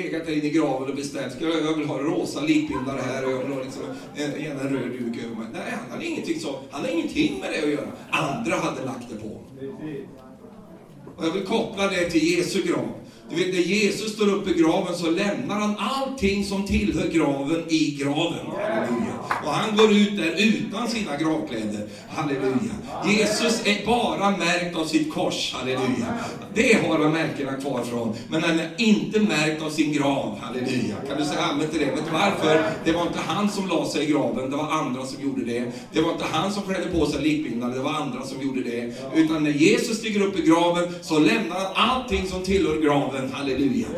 legat 0.02 0.26
där 0.26 0.32
inne 0.32 0.46
i 0.46 0.50
graven 0.50 0.88
och 0.88 0.96
bestämt, 0.96 1.36
jag 1.40 1.76
vill 1.76 1.86
ha 1.86 1.98
rosa 1.98 2.40
likbindare 2.40 3.00
här 3.00 3.24
och 3.24 3.32
jag 3.32 3.38
vill 3.38 3.52
ha 3.52 3.62
liksom 3.62 3.82
en, 4.16 4.34
en 4.34 4.58
röd 4.58 4.90
duk 4.90 5.24
över 5.24 5.36
mig. 5.36 5.46
Nej, 5.52 5.74
han 5.80 5.90
hade 5.90 6.04
ingenting 6.04 6.40
så, 6.40 6.58
han 6.70 6.80
hade 6.80 6.92
ingenting 6.92 7.40
med 7.40 7.50
det 7.52 7.62
att 7.62 7.70
göra. 7.70 7.88
Andra 8.10 8.56
hade 8.56 8.84
lagt 8.84 9.08
det 9.10 9.16
på 9.16 9.28
honom. 9.28 9.74
Och 11.16 11.24
jag 11.26 11.30
vill 11.30 11.44
koppla 11.44 11.88
det 11.88 12.10
till 12.10 12.38
Jesu 12.38 12.62
grav. 12.62 12.88
Du 13.30 13.36
vet, 13.36 13.54
när 13.54 13.60
Jesus 13.60 14.12
står 14.12 14.28
upp 14.28 14.48
i 14.48 14.54
graven 14.54 14.94
så 14.94 15.10
lämnar 15.10 15.60
han 15.60 15.76
allting 15.78 16.44
som 16.44 16.66
tillhör 16.66 17.08
graven 17.08 17.64
i 17.68 17.98
graven. 18.00 18.46
Halleluja. 18.56 19.14
Och 19.44 19.50
han 19.50 19.76
går 19.76 19.92
ut 19.92 20.16
där 20.16 20.34
utan 20.38 20.88
sina 20.88 21.16
gravkläder. 21.16 21.86
Halleluja. 22.08 22.74
Jesus 23.06 23.66
är 23.66 23.86
bara 23.86 24.30
märkt 24.30 24.76
av 24.76 24.84
sitt 24.84 25.14
kors. 25.14 25.54
Halleluja. 25.54 26.06
Det 26.54 26.86
har 26.86 26.98
han 26.98 27.12
märkena 27.12 27.52
kvar 27.52 27.84
från. 27.84 28.14
Men 28.28 28.42
han 28.42 28.60
är 28.60 28.70
inte 28.76 29.20
märkt 29.20 29.62
av 29.62 29.70
sin 29.70 29.92
grav. 29.92 30.38
Halleluja. 30.40 30.96
Kan 31.08 31.18
du 31.18 31.24
säga 31.24 31.40
amen 31.40 31.68
till 31.68 31.80
det? 31.80 31.84
Vet 31.84 32.04
du 32.06 32.12
varför? 32.12 32.62
Det 32.84 32.92
var 32.92 33.02
inte 33.02 33.18
han 33.26 33.48
som 33.48 33.68
la 33.68 33.88
sig 33.88 34.04
i 34.04 34.06
graven, 34.06 34.50
det 34.50 34.56
var 34.56 34.70
andra 34.72 35.06
som 35.06 35.22
gjorde 35.22 35.44
det. 35.44 35.72
Det 35.92 36.00
var 36.00 36.12
inte 36.12 36.24
han 36.30 36.52
som 36.52 36.62
klädde 36.62 36.86
på 36.86 37.06
sig 37.06 37.22
likbyggnader, 37.22 37.74
det 37.74 37.82
var 37.82 37.92
andra 37.92 38.22
som 38.22 38.42
gjorde 38.42 38.62
det. 38.62 38.94
Utan 39.14 39.42
när 39.42 39.50
Jesus 39.50 39.98
stiger 39.98 40.20
upp 40.20 40.38
i 40.38 40.42
graven 40.42 40.94
så 41.02 41.18
lämnar 41.18 41.56
han 41.56 41.90
allting 41.90 42.26
som 42.28 42.42
tillhör 42.42 42.80
graven. 42.80 43.13
Halleluja. 43.22 43.88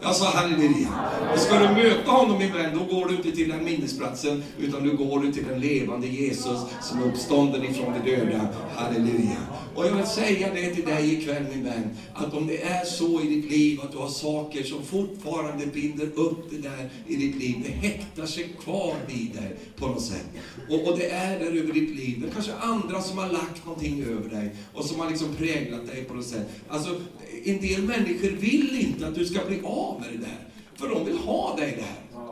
Jag 0.00 0.16
sa 0.16 0.30
halleluja. 0.30 0.88
Och 1.32 1.38
ska 1.38 1.58
du 1.58 1.68
möta 1.68 2.10
honom 2.10 2.38
min 2.38 2.52
vän, 2.52 2.78
då 2.78 2.96
går 2.96 3.08
du 3.08 3.16
inte 3.16 3.32
till 3.32 3.48
den 3.48 3.64
minnesplatsen, 3.64 4.42
utan 4.58 4.82
du 4.82 4.96
går 4.96 5.32
till 5.32 5.44
den 5.48 5.60
levande 5.60 6.06
Jesus 6.06 6.58
som 6.82 7.02
är 7.02 7.06
uppstånden 7.06 7.64
ifrån 7.64 7.94
de 8.04 8.10
döda. 8.10 8.48
Halleluja. 8.74 9.36
Och 9.74 9.86
jag 9.86 9.92
vill 9.92 10.06
säga 10.06 10.54
det 10.54 10.74
till 10.74 10.84
dig 10.84 11.14
ikväll 11.14 11.46
min 11.54 11.64
vän, 11.64 11.90
att 12.14 12.34
om 12.34 12.46
det 12.46 12.62
är 12.62 12.84
så 12.84 13.20
i 13.20 13.26
ditt 13.26 13.50
liv 13.50 13.80
att 13.80 13.92
du 13.92 13.98
har 13.98 14.08
saker 14.08 14.62
som 14.62 14.82
fortfarande 14.82 15.66
binder 15.66 16.06
upp 16.14 16.50
det 16.50 16.58
där 16.58 16.90
i 17.06 17.16
ditt 17.16 17.36
liv, 17.36 17.56
det 17.66 17.88
häktar 17.88 18.26
sig 18.26 18.48
kvar 18.64 18.94
vid 19.06 19.32
dig 19.34 19.56
på 19.76 19.86
något 19.86 20.02
sätt. 20.02 20.26
Och, 20.70 20.88
och 20.88 20.98
det 20.98 21.10
är 21.10 21.38
där 21.38 21.46
över 21.46 21.72
ditt 21.72 21.96
liv. 21.96 22.20
Det 22.20 22.28
är 22.28 22.32
kanske 22.32 22.52
andra 22.60 23.02
som 23.02 23.18
har 23.18 23.28
lagt 23.28 23.66
någonting 23.66 24.02
över 24.02 24.28
dig 24.28 24.54
och 24.74 24.84
som 24.84 25.00
har 25.00 25.10
liksom 25.10 25.34
präglat 25.34 25.86
dig 25.86 26.04
på 26.04 26.14
något 26.14 26.26
sätt. 26.26 26.48
Alltså, 26.68 27.00
en 27.44 27.60
del 27.60 27.82
människor 27.82 28.28
vill 28.28 28.80
inte 28.80 29.06
att 29.06 29.14
du 29.14 29.24
ska 29.24 29.40
bli 29.46 29.60
av 29.64 29.87
med 30.00 30.08
det 30.12 30.18
där, 30.18 30.38
för 30.74 30.88
de 30.88 31.04
vill 31.04 31.18
ha 31.18 31.56
dig 31.56 31.76
där. 31.78 32.22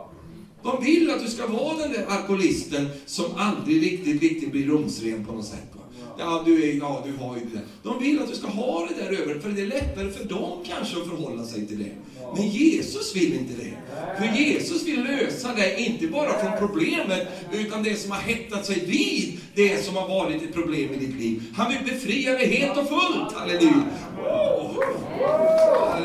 De 0.63 0.85
vill 0.85 1.11
att 1.11 1.21
du 1.21 1.29
ska 1.29 1.47
vara 1.47 1.79
den 1.79 1.93
där 1.93 2.07
alkoholisten 2.07 2.89
som 3.07 3.25
aldrig 3.37 3.83
riktigt, 3.83 4.23
riktigt 4.23 4.51
blir 4.51 4.67
rumsren 4.67 5.25
på 5.25 5.33
något 5.33 5.47
sätt. 5.47 5.73
Ja, 6.19 6.43
du, 6.47 6.71
är, 6.71 6.77
ja, 6.77 7.05
du 7.07 7.25
har 7.25 7.37
ju 7.37 7.43
det. 7.45 7.61
De 7.83 7.99
vill 7.99 8.23
att 8.23 8.29
du 8.29 8.35
ska 8.35 8.47
ha 8.47 8.87
det 8.87 9.05
där 9.05 9.23
över, 9.23 9.41
för 9.41 9.51
det 9.51 9.63
är 9.63 9.67
lättare 9.67 10.11
för 10.11 10.25
dem 10.25 10.65
kanske 10.67 10.97
att 10.97 11.09
förhålla 11.09 11.45
sig 11.45 11.67
till 11.67 11.79
det. 11.79 11.93
Men 12.35 12.49
Jesus 12.49 13.17
vill 13.17 13.35
inte 13.35 13.55
det. 13.55 13.73
För 14.19 14.39
Jesus 14.39 14.83
vill 14.87 15.05
lösa 15.05 15.55
det, 15.55 15.81
inte 15.81 16.07
bara 16.07 16.39
från 16.39 16.69
problemet, 16.69 17.29
utan 17.53 17.83
det 17.83 17.97
som 17.97 18.11
har 18.11 18.19
hettat 18.19 18.67
sig 18.67 18.85
vid 18.87 19.39
det 19.55 19.85
som 19.85 19.97
har 19.97 20.09
varit 20.09 20.43
ett 20.43 20.55
problem 20.55 20.93
i 20.93 20.97
ditt 20.97 21.17
liv. 21.21 21.43
Han 21.57 21.73
vill 21.73 21.95
befria 21.95 22.33
dig 22.33 22.47
helt 22.47 22.79
och 22.79 22.89
fullt. 22.89 23.33
Halleluja! 23.33 23.85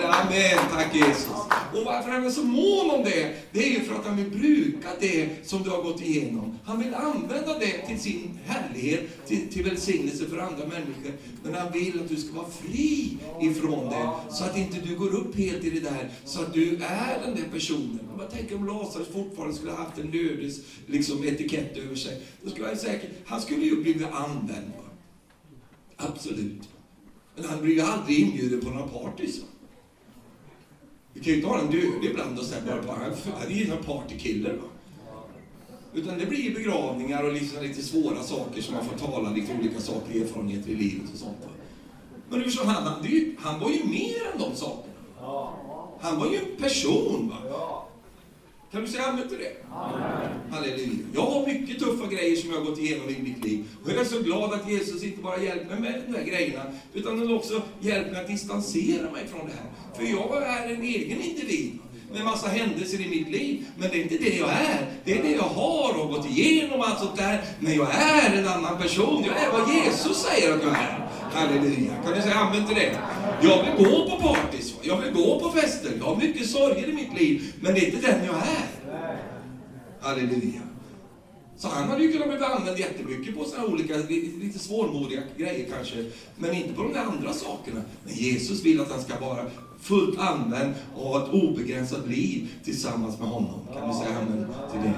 Amen, 0.04 0.60
tack 0.72 0.96
Jesus. 0.96 1.28
Och 1.74 1.86
varför 1.86 2.12
han 2.12 2.26
är 2.26 2.30
så 2.30 2.44
mån 2.44 2.92
om 2.92 3.04
det, 3.04 3.36
det 3.52 3.64
är 3.64 3.70
ju 3.70 3.80
för 3.80 3.96
att 3.96 4.06
han 4.06 4.18
vill 4.18 4.30
bruka 4.30 4.88
det 5.00 5.30
som 5.44 5.64
du 5.64 5.70
har 5.70 5.84
gått 5.84 6.02
igenom. 6.02 6.60
Han 6.66 6.80
vill 6.80 6.94
använda 6.94 7.60
det 7.60 7.88
till 7.88 8.00
sin 8.00 8.40
härlighet, 8.46 9.28
till, 9.28 9.54
till 9.54 9.64
välsignelse 9.64 10.26
för 10.26 10.38
andra 10.38 10.66
människor. 10.66 11.12
Men 11.44 11.54
han 11.54 11.72
vill 11.72 12.00
att 12.04 12.10
du 12.10 12.16
ska 12.16 12.34
vara 12.34 12.50
fri 12.62 13.18
ifrån 13.42 13.90
det, 13.90 14.34
så 14.36 14.44
att 14.44 14.58
inte 14.58 14.78
du 14.80 14.96
går 14.96 15.16
upp 15.16 15.38
helt 15.38 15.64
i 15.64 15.70
det 15.70 15.80
där, 15.80 16.11
så 16.26 16.42
att 16.42 16.54
du 16.54 16.76
är 16.76 17.22
den 17.26 17.36
där 17.36 17.50
personen. 17.52 18.00
Man 18.18 18.28
tänker 18.28 18.56
om 18.56 18.68
Lazarus 18.68 19.08
fortfarande 19.08 19.56
skulle 19.56 19.72
ha 19.72 19.84
haft 19.84 19.98
en 19.98 20.12
lödes 20.12 20.60
liksom, 20.88 21.24
etikett 21.24 21.78
över 21.78 21.96
sig. 21.96 22.22
Då 22.42 22.50
skulle 22.50 22.68
jag 22.68 22.78
säkert, 22.78 23.10
han 23.26 23.42
skulle 23.42 23.66
ju 23.66 23.82
blivit 23.82 24.08
använd. 24.12 24.72
Va? 24.78 24.90
Absolut. 25.96 26.70
Men 27.36 27.46
han 27.46 27.62
blir 27.62 27.76
ju 27.76 27.82
aldrig 27.82 28.20
inbjuden 28.20 28.62
på 28.62 28.70
några 28.70 28.88
partys. 28.88 29.42
Vi 31.14 31.20
kan 31.20 31.34
ju 31.34 31.36
inte 31.36 31.48
ha 31.48 31.60
en 31.60 31.72
död 31.72 32.04
ibland 32.04 32.40
och 32.40 32.46
säga 32.46 32.62
bara 32.88 32.98
han 33.40 33.52
är 33.52 33.56
ju 33.56 33.72
en 33.72 33.84
partykiller. 33.84 34.54
Va? 34.54 34.68
Utan 35.94 36.18
det 36.18 36.26
blir 36.26 36.54
begravningar 36.54 37.24
och 37.24 37.34
liksom 37.34 37.64
lite 37.64 37.82
svåra 37.82 38.24
saker 38.24 38.62
som 38.62 38.76
man 38.76 38.86
får 38.86 38.98
tala 38.98 39.30
lite 39.30 39.54
olika 39.60 39.80
saker, 39.80 40.22
erfarenheter 40.22 40.70
i 40.70 40.76
livet 40.76 41.14
och 41.14 41.20
sånt. 41.20 41.38
Va? 41.42 41.50
Men 42.30 42.40
du 42.40 42.46
förstår, 42.46 42.66
han, 42.66 42.84
han, 42.84 43.06
han 43.40 43.60
var 43.60 43.70
ju 43.70 43.84
mer 43.84 44.32
än 44.34 44.40
de 44.40 44.56
sakerna. 44.56 44.94
Han 46.02 46.20
var 46.20 46.32
ju 46.32 46.38
en 46.38 46.56
person. 46.58 47.34
Va? 47.50 47.82
Kan 48.72 48.82
du 48.82 48.88
säga 48.88 49.06
amen 49.06 49.28
till 49.28 49.38
det? 49.38 49.76
Amen. 49.76 50.30
Halleluja. 50.52 51.06
Jag 51.14 51.22
har 51.22 51.48
mycket 51.48 51.80
tuffa 51.80 52.08
grejer 52.08 52.36
som 52.36 52.50
jag 52.52 52.58
har 52.58 52.66
gått 52.66 52.80
igenom 52.80 53.10
i 53.10 53.20
mitt 53.20 53.44
liv. 53.44 53.66
Och 53.84 53.92
jag 53.92 53.98
är 53.98 54.04
så 54.04 54.20
glad 54.20 54.54
att 54.54 54.70
Jesus 54.70 55.04
inte 55.04 55.22
bara 55.22 55.44
hjälper 55.44 55.76
mig 55.76 55.80
med 55.80 56.04
de 56.08 56.18
här 56.18 56.26
grejerna, 56.26 56.64
utan 56.94 57.20
han 57.20 57.34
också 57.34 57.62
hjälper 57.80 58.12
mig 58.12 58.22
att 58.22 58.28
distansera 58.28 59.12
mig 59.12 59.28
från 59.28 59.48
det 59.48 59.54
här. 59.54 59.72
För 59.96 60.04
jag 60.04 60.44
är 60.44 60.74
en 60.74 60.82
egen 60.82 61.22
individ 61.22 61.80
med 62.14 62.26
massa 62.26 62.48
händelser 62.48 63.02
i 63.02 63.10
mitt 63.10 63.30
liv. 63.30 63.66
Men 63.78 63.90
det 63.90 63.98
är 63.98 64.02
inte 64.02 64.18
det 64.18 64.38
jag 64.38 64.50
är. 64.50 64.86
Det 65.06 65.20
är 65.20 65.24
det 65.24 65.32
jag 65.32 65.44
har 65.44 66.02
och 66.02 66.10
gått 66.10 66.26
igenom 66.30 66.82
allt 66.82 67.00
sånt 67.00 67.18
där. 67.18 67.42
Men 67.60 67.76
jag 67.76 67.88
är 67.96 68.38
en 68.38 68.48
annan 68.48 68.78
person. 68.78 69.24
Jag 69.28 69.38
är 69.38 69.52
vad 69.52 69.76
Jesus 69.76 70.18
säger 70.18 70.54
att 70.54 70.64
jag 70.64 70.72
är. 70.72 71.01
Halleluja. 71.34 71.92
Kan 72.04 72.14
du 72.14 72.22
säga 72.22 72.36
amen 72.36 72.66
till 72.68 72.76
det? 72.76 73.00
Jag 73.42 73.64
vill 73.64 73.86
gå 73.86 74.10
på 74.10 74.18
partys, 74.18 74.76
jag 74.82 74.98
vill 75.02 75.14
gå 75.14 75.40
på 75.40 75.50
fester. 75.50 75.92
Jag 76.00 76.06
har 76.06 76.16
mycket 76.16 76.50
sorger 76.50 76.90
i 76.90 76.94
mitt 76.94 77.20
liv, 77.20 77.54
men 77.62 77.74
det 77.74 77.80
är 77.80 77.86
inte 77.86 78.08
den 78.08 78.26
jag 78.26 78.36
är. 78.36 78.68
Halleluja. 80.00 80.62
Så 81.58 81.68
han 81.68 81.90
hade 81.90 82.04
ju 82.04 82.12
kunnat 82.12 82.28
bli 82.28 82.46
använd 82.46 82.80
jättemycket 82.80 83.38
på 83.38 83.46
sådana 83.46 83.68
olika, 83.68 83.98
lite 84.42 84.60
svårmodiga 84.60 85.22
grejer 85.38 85.68
kanske, 85.76 86.06
men 86.38 86.54
inte 86.54 86.74
på 86.74 86.84
de 86.84 86.94
där 86.94 87.04
andra 87.04 87.34
sakerna. 87.34 87.82
Men 88.06 88.14
Jesus 88.14 88.66
vill 88.66 88.82
att 88.82 88.92
han 88.92 89.02
ska 89.02 89.20
vara 89.20 89.46
fullt 89.82 90.20
använd 90.20 90.74
och 90.96 91.04
ha 91.04 91.24
ett 91.24 91.34
obegränsat 91.34 92.08
liv 92.08 92.50
tillsammans 92.64 93.20
med 93.20 93.28
honom. 93.28 93.60
Kan 93.74 93.88
du 93.90 93.94
säga 93.94 94.18
amen 94.18 94.46
till 94.72 94.82
det? 94.82 94.94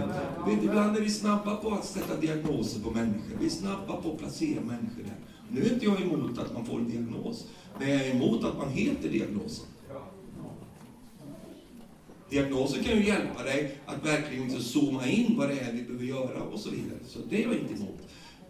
Vet, 0.52 0.64
ibland 0.64 0.98
är 0.98 1.02
vi 1.02 1.10
snabba 1.10 1.56
på 1.56 1.72
att 1.74 1.86
sätta 1.86 2.16
diagnoser 2.16 2.80
på 2.80 2.92
människor. 2.92 3.38
Vi 3.40 3.46
är 3.46 3.50
snabba 3.50 4.02
på 4.02 4.12
att 4.12 4.20
placera 4.20 4.62
människor 4.62 5.04
där. 5.04 5.23
Nu 5.54 5.62
är 5.62 5.74
inte 5.74 5.86
jag 5.86 6.02
emot 6.02 6.38
att 6.38 6.54
man 6.54 6.66
får 6.66 6.80
en 6.80 6.90
diagnos, 6.90 7.48
men 7.80 7.90
jag 7.90 8.02
är 8.02 8.16
emot 8.16 8.44
att 8.44 8.58
man 8.58 8.70
heter 8.70 9.10
diagnosen. 9.10 9.66
Diagnoser 12.30 12.84
kan 12.84 12.98
ju 12.98 13.06
hjälpa 13.06 13.44
dig 13.44 13.78
att 13.86 14.06
verkligen 14.06 14.44
liksom 14.44 14.62
zooma 14.62 15.08
in 15.08 15.38
vad 15.38 15.50
det 15.50 15.60
är 15.60 15.74
vi 15.74 15.84
behöver 15.84 16.06
göra 16.06 16.44
och 16.44 16.60
så 16.60 16.70
vidare. 16.70 17.00
Så 17.08 17.20
det 17.30 17.44
är 17.44 17.48
jag 17.48 17.54
inte 17.54 17.74
emot. 17.74 18.00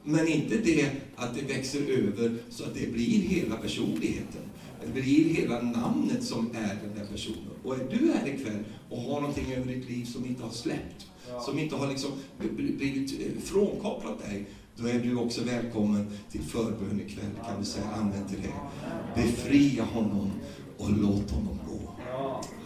Men 0.03 0.27
inte 0.27 0.57
det 0.57 0.91
att 1.15 1.35
det 1.35 1.53
växer 1.53 1.81
över 1.81 2.37
så 2.49 2.63
att 2.63 2.73
det 2.73 2.93
blir 2.93 3.21
hela 3.21 3.55
personligheten. 3.57 4.41
Det 4.85 5.01
blir 5.01 5.33
hela 5.33 5.61
namnet 5.61 6.23
som 6.23 6.49
är 6.53 6.77
den 6.83 6.95
där 6.95 7.05
personen. 7.11 7.49
Och 7.63 7.75
är 7.75 7.99
du 7.99 8.11
här 8.11 8.27
ikväll 8.27 8.63
och 8.89 9.01
har 9.01 9.21
någonting 9.21 9.53
över 9.53 9.73
ditt 9.73 9.89
liv 9.89 10.05
som 10.05 10.25
inte 10.25 10.43
har 10.43 10.51
släppt, 10.51 11.07
som 11.45 11.59
inte 11.59 11.75
har 11.75 11.87
liksom 11.89 12.11
blivit 12.55 13.21
eh, 13.21 13.41
frånkopplat 13.41 14.19
dig, 14.19 14.45
då 14.75 14.87
är 14.87 14.99
du 14.99 15.15
också 15.15 15.43
välkommen 15.43 16.07
till 16.31 16.41
förbön 16.41 17.01
ikväll. 17.05 17.31
Kan 17.47 17.59
du 17.59 17.65
säga 17.65 17.85
amen 17.95 18.27
till 18.27 18.41
det? 18.41 19.21
Befria 19.21 19.83
honom 19.83 20.31
och 20.77 20.89
låt 20.89 21.31
honom 21.31 21.59
gå. 21.67 21.91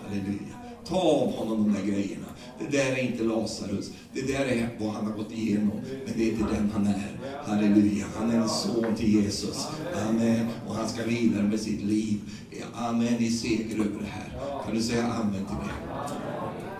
Halleluja. 0.04 0.58
Ta 0.86 0.96
av 0.96 1.32
honom 1.32 1.64
de 1.64 1.74
där 1.74 1.88
grejerna. 1.92 2.26
Det 2.60 2.78
där 2.78 2.92
är 2.92 3.04
inte 3.04 3.24
Lazarus. 3.24 3.92
Det 4.14 4.22
där 4.22 4.46
är 4.46 4.70
vad 4.80 4.90
han 4.90 5.06
har 5.06 5.14
gått 5.14 5.32
igenom. 5.32 5.82
Men 6.06 6.14
det 6.18 6.24
är 6.24 6.32
inte 6.32 6.46
den 6.54 6.72
han 6.74 6.88
är. 6.88 7.20
Halleluja. 7.46 8.06
Han 8.16 8.32
är 8.32 8.36
en 8.36 8.50
son 8.50 8.96
till 8.96 9.16
Jesus. 9.16 9.68
Amen. 10.10 10.48
Och 10.68 10.76
han 10.76 10.90
ska 10.90 11.04
vidare 11.04 11.44
med 11.44 11.60
sitt 11.60 11.82
liv. 11.82 12.20
Amen 12.74 13.18
i 13.20 13.30
seger 13.30 13.76
över 13.76 14.00
det 14.00 14.10
här. 14.10 14.62
Kan 14.66 14.76
du 14.76 14.82
säga 14.82 15.14
amen 15.14 15.46
till 15.46 15.56
det? 15.56 15.97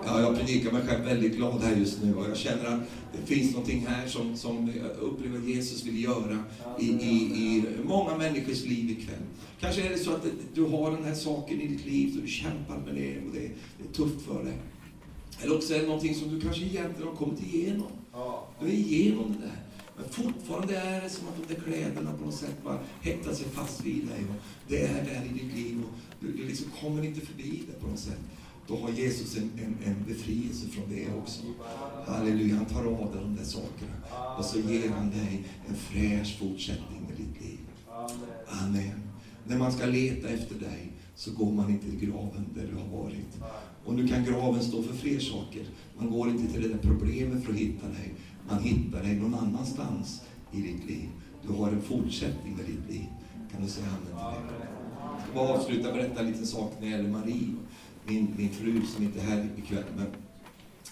Ja, 0.08 0.22
jag 0.22 0.38
predikar 0.38 0.72
mig 0.72 0.82
själv 0.88 1.06
väldigt 1.06 1.36
glad 1.36 1.62
här 1.62 1.76
just 1.76 2.04
nu 2.04 2.16
och 2.16 2.30
jag 2.30 2.38
känner 2.38 2.66
att 2.66 2.80
det 3.14 3.36
finns 3.36 3.52
någonting 3.52 3.86
här 3.88 4.08
som, 4.08 4.38
som 4.38 4.72
jag 4.82 5.08
upplever 5.08 5.40
Jesus 5.40 5.86
vill 5.86 6.04
göra 6.04 6.44
i, 6.80 6.86
i, 6.86 7.16
i 7.16 7.64
många 7.84 8.18
människors 8.18 8.66
liv 8.66 8.90
ikväll. 8.90 9.22
Kanske 9.60 9.86
är 9.86 9.90
det 9.90 9.98
så 9.98 10.12
att 10.12 10.26
du 10.54 10.64
har 10.64 10.92
den 10.92 11.04
här 11.04 11.14
saken 11.14 11.62
i 11.62 11.68
ditt 11.68 11.86
liv 11.86 12.16
och 12.16 12.22
du 12.22 12.28
kämpar 12.28 12.78
med 12.78 12.96
det 12.96 13.18
och 13.18 13.34
det, 13.34 13.40
det 13.78 13.90
är 13.90 13.94
tufft 13.94 14.26
för 14.26 14.44
dig. 14.44 14.54
Eller 15.42 15.56
också 15.56 15.74
är 15.74 15.80
det 15.80 15.86
någonting 15.88 16.16
som 16.16 16.30
du 16.30 16.42
kanske 16.42 16.62
egentligen 16.62 17.08
har 17.08 17.16
kommit 17.16 17.44
igenom. 17.54 17.92
Du 18.60 18.68
är 18.68 18.74
igenom 18.74 19.36
det 19.40 19.46
där. 19.46 19.62
Men 19.98 20.10
fortfarande 20.10 20.78
är 20.78 21.02
det 21.02 21.10
som 21.10 21.28
att 21.28 21.48
de 21.48 21.54
där 21.54 21.62
kläderna 21.62 22.12
på 22.20 22.26
något 22.26 22.36
sätt 22.36 22.56
bara 22.64 22.80
hettar 23.02 23.34
sig 23.34 23.46
fast 23.48 23.86
vid 23.86 24.08
dig. 24.08 24.26
Och 24.30 24.36
det 24.68 24.82
är 24.82 25.06
där 25.06 25.24
i 25.30 25.40
ditt 25.40 25.56
liv 25.56 25.84
och 25.84 26.00
du, 26.20 26.32
du 26.32 26.48
liksom 26.48 26.68
kommer 26.82 27.06
inte 27.06 27.26
förbi 27.26 27.64
det 27.68 27.80
på 27.82 27.88
något 27.88 28.00
sätt. 28.00 28.20
Då 28.68 28.78
har 28.78 28.90
Jesus 28.90 29.38
en, 29.38 29.52
en, 29.58 29.78
en 29.86 30.06
befrielse 30.08 30.68
från 30.68 30.90
det 30.90 31.08
också. 31.18 31.42
Halleluja, 32.06 32.56
han 32.56 32.66
tar 32.66 32.86
av 32.86 33.12
dig 33.12 33.22
de 33.22 33.36
där 33.36 33.44
sakerna. 33.44 33.94
Och 34.38 34.46
så 34.46 34.60
ger 34.60 34.90
han 34.90 35.10
dig 35.10 35.44
en 35.68 35.76
fräsch 35.76 36.40
fortsättning 36.40 37.02
med 37.08 37.18
ditt 37.18 37.42
liv. 37.42 37.60
Amen. 38.48 39.02
När 39.48 39.58
man 39.58 39.72
ska 39.72 39.86
leta 39.86 40.28
efter 40.28 40.56
dig 40.56 40.92
så 41.16 41.32
går 41.32 41.52
man 41.52 41.70
inte 41.70 41.86
till 41.86 42.00
graven 42.00 42.46
där 42.56 42.68
du 42.68 42.76
har 42.76 43.04
varit. 43.04 43.42
Och 43.86 43.94
nu 43.94 44.08
kan 44.08 44.26
graven 44.26 44.62
stå 44.62 44.84
för 44.84 44.94
fler 44.94 45.20
saker. 45.20 45.66
Man 45.98 46.12
går 46.12 46.30
inte 46.30 46.54
till 46.54 46.62
det 46.62 46.68
där 46.68 46.78
problemet 46.82 47.44
för 47.44 47.54
att 47.54 47.60
hitta 47.60 47.88
dig. 47.88 48.14
Man 48.50 48.64
hittar 48.64 49.04
dig 49.04 49.16
någon 49.16 49.36
annanstans 49.36 50.22
i 50.52 50.62
ditt 50.62 50.86
liv. 50.86 51.10
Du 51.48 51.54
har 51.54 51.68
en 51.68 51.82
fortsättning 51.82 52.56
med 52.56 52.66
ditt 52.66 52.90
liv. 52.90 53.06
Kan 53.52 53.62
du 53.62 53.68
säga 53.68 53.88
amen 53.88 54.48
till 54.48 54.60
det? 54.60 54.68
Jag 55.18 55.22
ska 55.24 55.34
bara 55.34 55.60
avsluta 55.60 55.90
och 55.90 55.96
berätta 55.96 56.20
en 56.20 56.28
liten 56.28 56.48
sak 56.48 56.74
när 56.80 56.88
det 56.88 56.92
gäller 56.92 57.10
Marie 57.10 57.54
min, 58.08 58.34
min 58.38 58.50
fru 58.50 58.82
som 58.96 59.04
inte 59.04 59.20
är 59.20 59.24
här 59.24 59.50
ikväll, 59.58 59.84
men, 59.96 60.08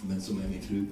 men 0.01 0.22
som 0.22 0.41
är 0.41 0.47
min 0.47 0.61
fru. 0.61 0.86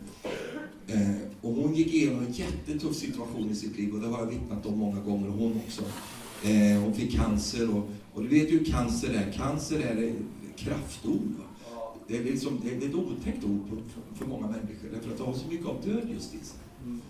Eh, 0.88 1.16
och 1.42 1.54
hon 1.54 1.76
gick 1.76 1.94
igenom 1.94 2.26
en 2.26 2.34
jättetuff 2.34 2.96
situation 2.96 3.50
i 3.50 3.56
sitt 3.56 3.78
liv 3.78 3.94
och 3.94 4.02
det 4.02 4.08
har 4.08 4.20
jag 4.20 4.26
vittnat 4.26 4.66
om 4.66 4.80
många 4.80 5.00
gånger, 5.00 5.28
och 5.28 5.34
hon 5.34 5.60
också. 5.66 5.84
Eh, 6.44 6.82
hon 6.82 6.94
fick 6.94 7.16
cancer 7.16 7.78
och, 7.78 7.90
och 8.14 8.24
du 8.24 8.28
vet 8.28 8.52
ju 8.52 8.58
hur 8.58 8.66
cancer 8.66 9.14
är. 9.14 9.32
Cancer 9.32 9.80
är 9.80 10.04
ett 10.04 10.16
kraftord. 10.56 11.32
Va? 11.40 11.44
Det, 12.08 12.18
är 12.18 12.24
liksom, 12.24 12.60
det 12.64 12.86
är 12.86 12.90
ett 12.90 12.96
otäckt 12.96 13.44
ord 13.44 13.70
för, 13.70 14.18
för 14.18 14.26
många 14.26 14.48
människor, 14.48 14.90
därför 14.94 15.12
att 15.12 15.18
det 15.18 15.24
har 15.24 15.34
så 15.34 15.48
mycket 15.48 15.66
av 15.66 15.82
död 15.86 16.10
just 16.14 16.36
i 16.36 16.38
sig. 16.38 16.60
Mm. 16.86 17.02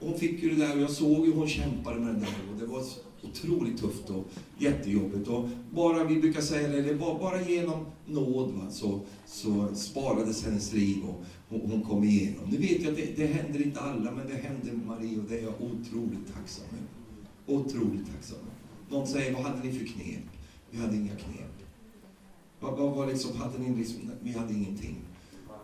Hon 0.00 0.18
fick 0.18 0.42
ju 0.42 0.50
det 0.50 0.66
där 0.66 0.76
och 0.76 0.82
jag 0.82 0.90
såg 0.90 1.26
hur 1.26 1.32
hon 1.32 1.48
kämpade 1.48 2.00
med 2.00 2.14
det 2.14 2.20
där 2.20 2.52
och 2.52 2.60
det 2.60 2.66
var 2.66 2.82
otroligt 3.22 3.80
tufft 3.80 4.10
och 4.10 4.24
jättejobbigt. 4.58 5.28
Och 5.28 5.48
bara, 5.74 6.04
vi 6.04 6.20
brukar 6.20 6.40
säga 6.40 6.68
det, 6.68 6.82
det 6.82 6.94
var 6.94 7.18
bara 7.18 7.42
genom 7.42 7.86
nåd 8.06 8.52
va, 8.52 8.70
så, 8.70 9.00
så 9.26 9.74
sparades 9.74 10.44
hennes 10.44 10.72
liv 10.72 11.04
och 11.04 11.24
hon, 11.48 11.70
hon 11.70 11.82
kom 11.82 12.04
igenom. 12.04 12.50
Nu 12.50 12.56
vet 12.56 12.82
jag 12.82 12.90
att 12.90 12.96
det, 12.96 13.16
det 13.16 13.26
händer 13.26 13.62
inte 13.62 13.80
alla, 13.80 14.10
men 14.10 14.26
det 14.26 14.34
hände 14.34 14.86
Marie 14.86 15.18
och 15.18 15.24
det 15.28 15.38
är 15.38 15.42
jag 15.42 15.54
otroligt 15.60 16.34
tacksam 16.34 16.66
över. 16.66 17.60
Otroligt 17.60 18.06
tacksam 18.12 18.38
Någon 18.90 19.06
säger, 19.06 19.34
vad 19.34 19.42
hade 19.42 19.68
ni 19.68 19.78
för 19.78 19.86
knep? 19.86 20.24
Vi 20.70 20.78
hade 20.78 20.96
inga 20.96 21.16
knep. 21.16 21.54
Vad, 22.60 22.78
vad 22.78 22.96
vad 22.96 23.08
liksom, 23.08 23.36
hade 23.36 23.58
ni 23.58 23.76
liksom, 23.76 24.10
vi 24.22 24.32
hade 24.32 24.54
ingenting. 24.54 24.96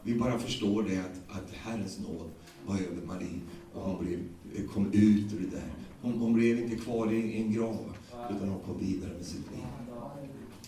Vi 0.03 0.15
bara 0.15 0.39
förstår 0.39 0.83
det 0.83 0.99
att, 0.99 1.37
att 1.37 1.51
Herrens 1.53 1.99
nåd 1.99 2.31
var 2.67 2.75
över 2.75 3.07
Marie 3.07 3.41
och 3.75 3.83
hon 3.83 4.05
blev, 4.05 4.19
kom 4.69 4.87
ut 4.87 5.33
ur 5.33 5.41
det 5.41 5.57
där. 5.57 5.71
Hon, 6.03 6.13
hon 6.13 6.33
blev 6.33 6.59
inte 6.59 6.77
kvar 6.77 7.13
i 7.13 7.37
en 7.43 7.53
grav, 7.53 7.95
utan 8.31 8.49
hon 8.49 8.61
kom 8.61 8.79
vidare 8.79 9.13
med 9.17 9.27
sitt 9.27 9.51
liv. 9.51 9.65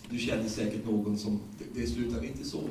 Du 0.09 0.17
känner 0.19 0.49
säkert 0.49 0.85
någon 0.85 1.17
som, 1.17 1.39
det, 1.59 1.81
det 1.81 1.87
slutar 1.87 2.25
inte 2.25 2.43
så, 2.43 2.61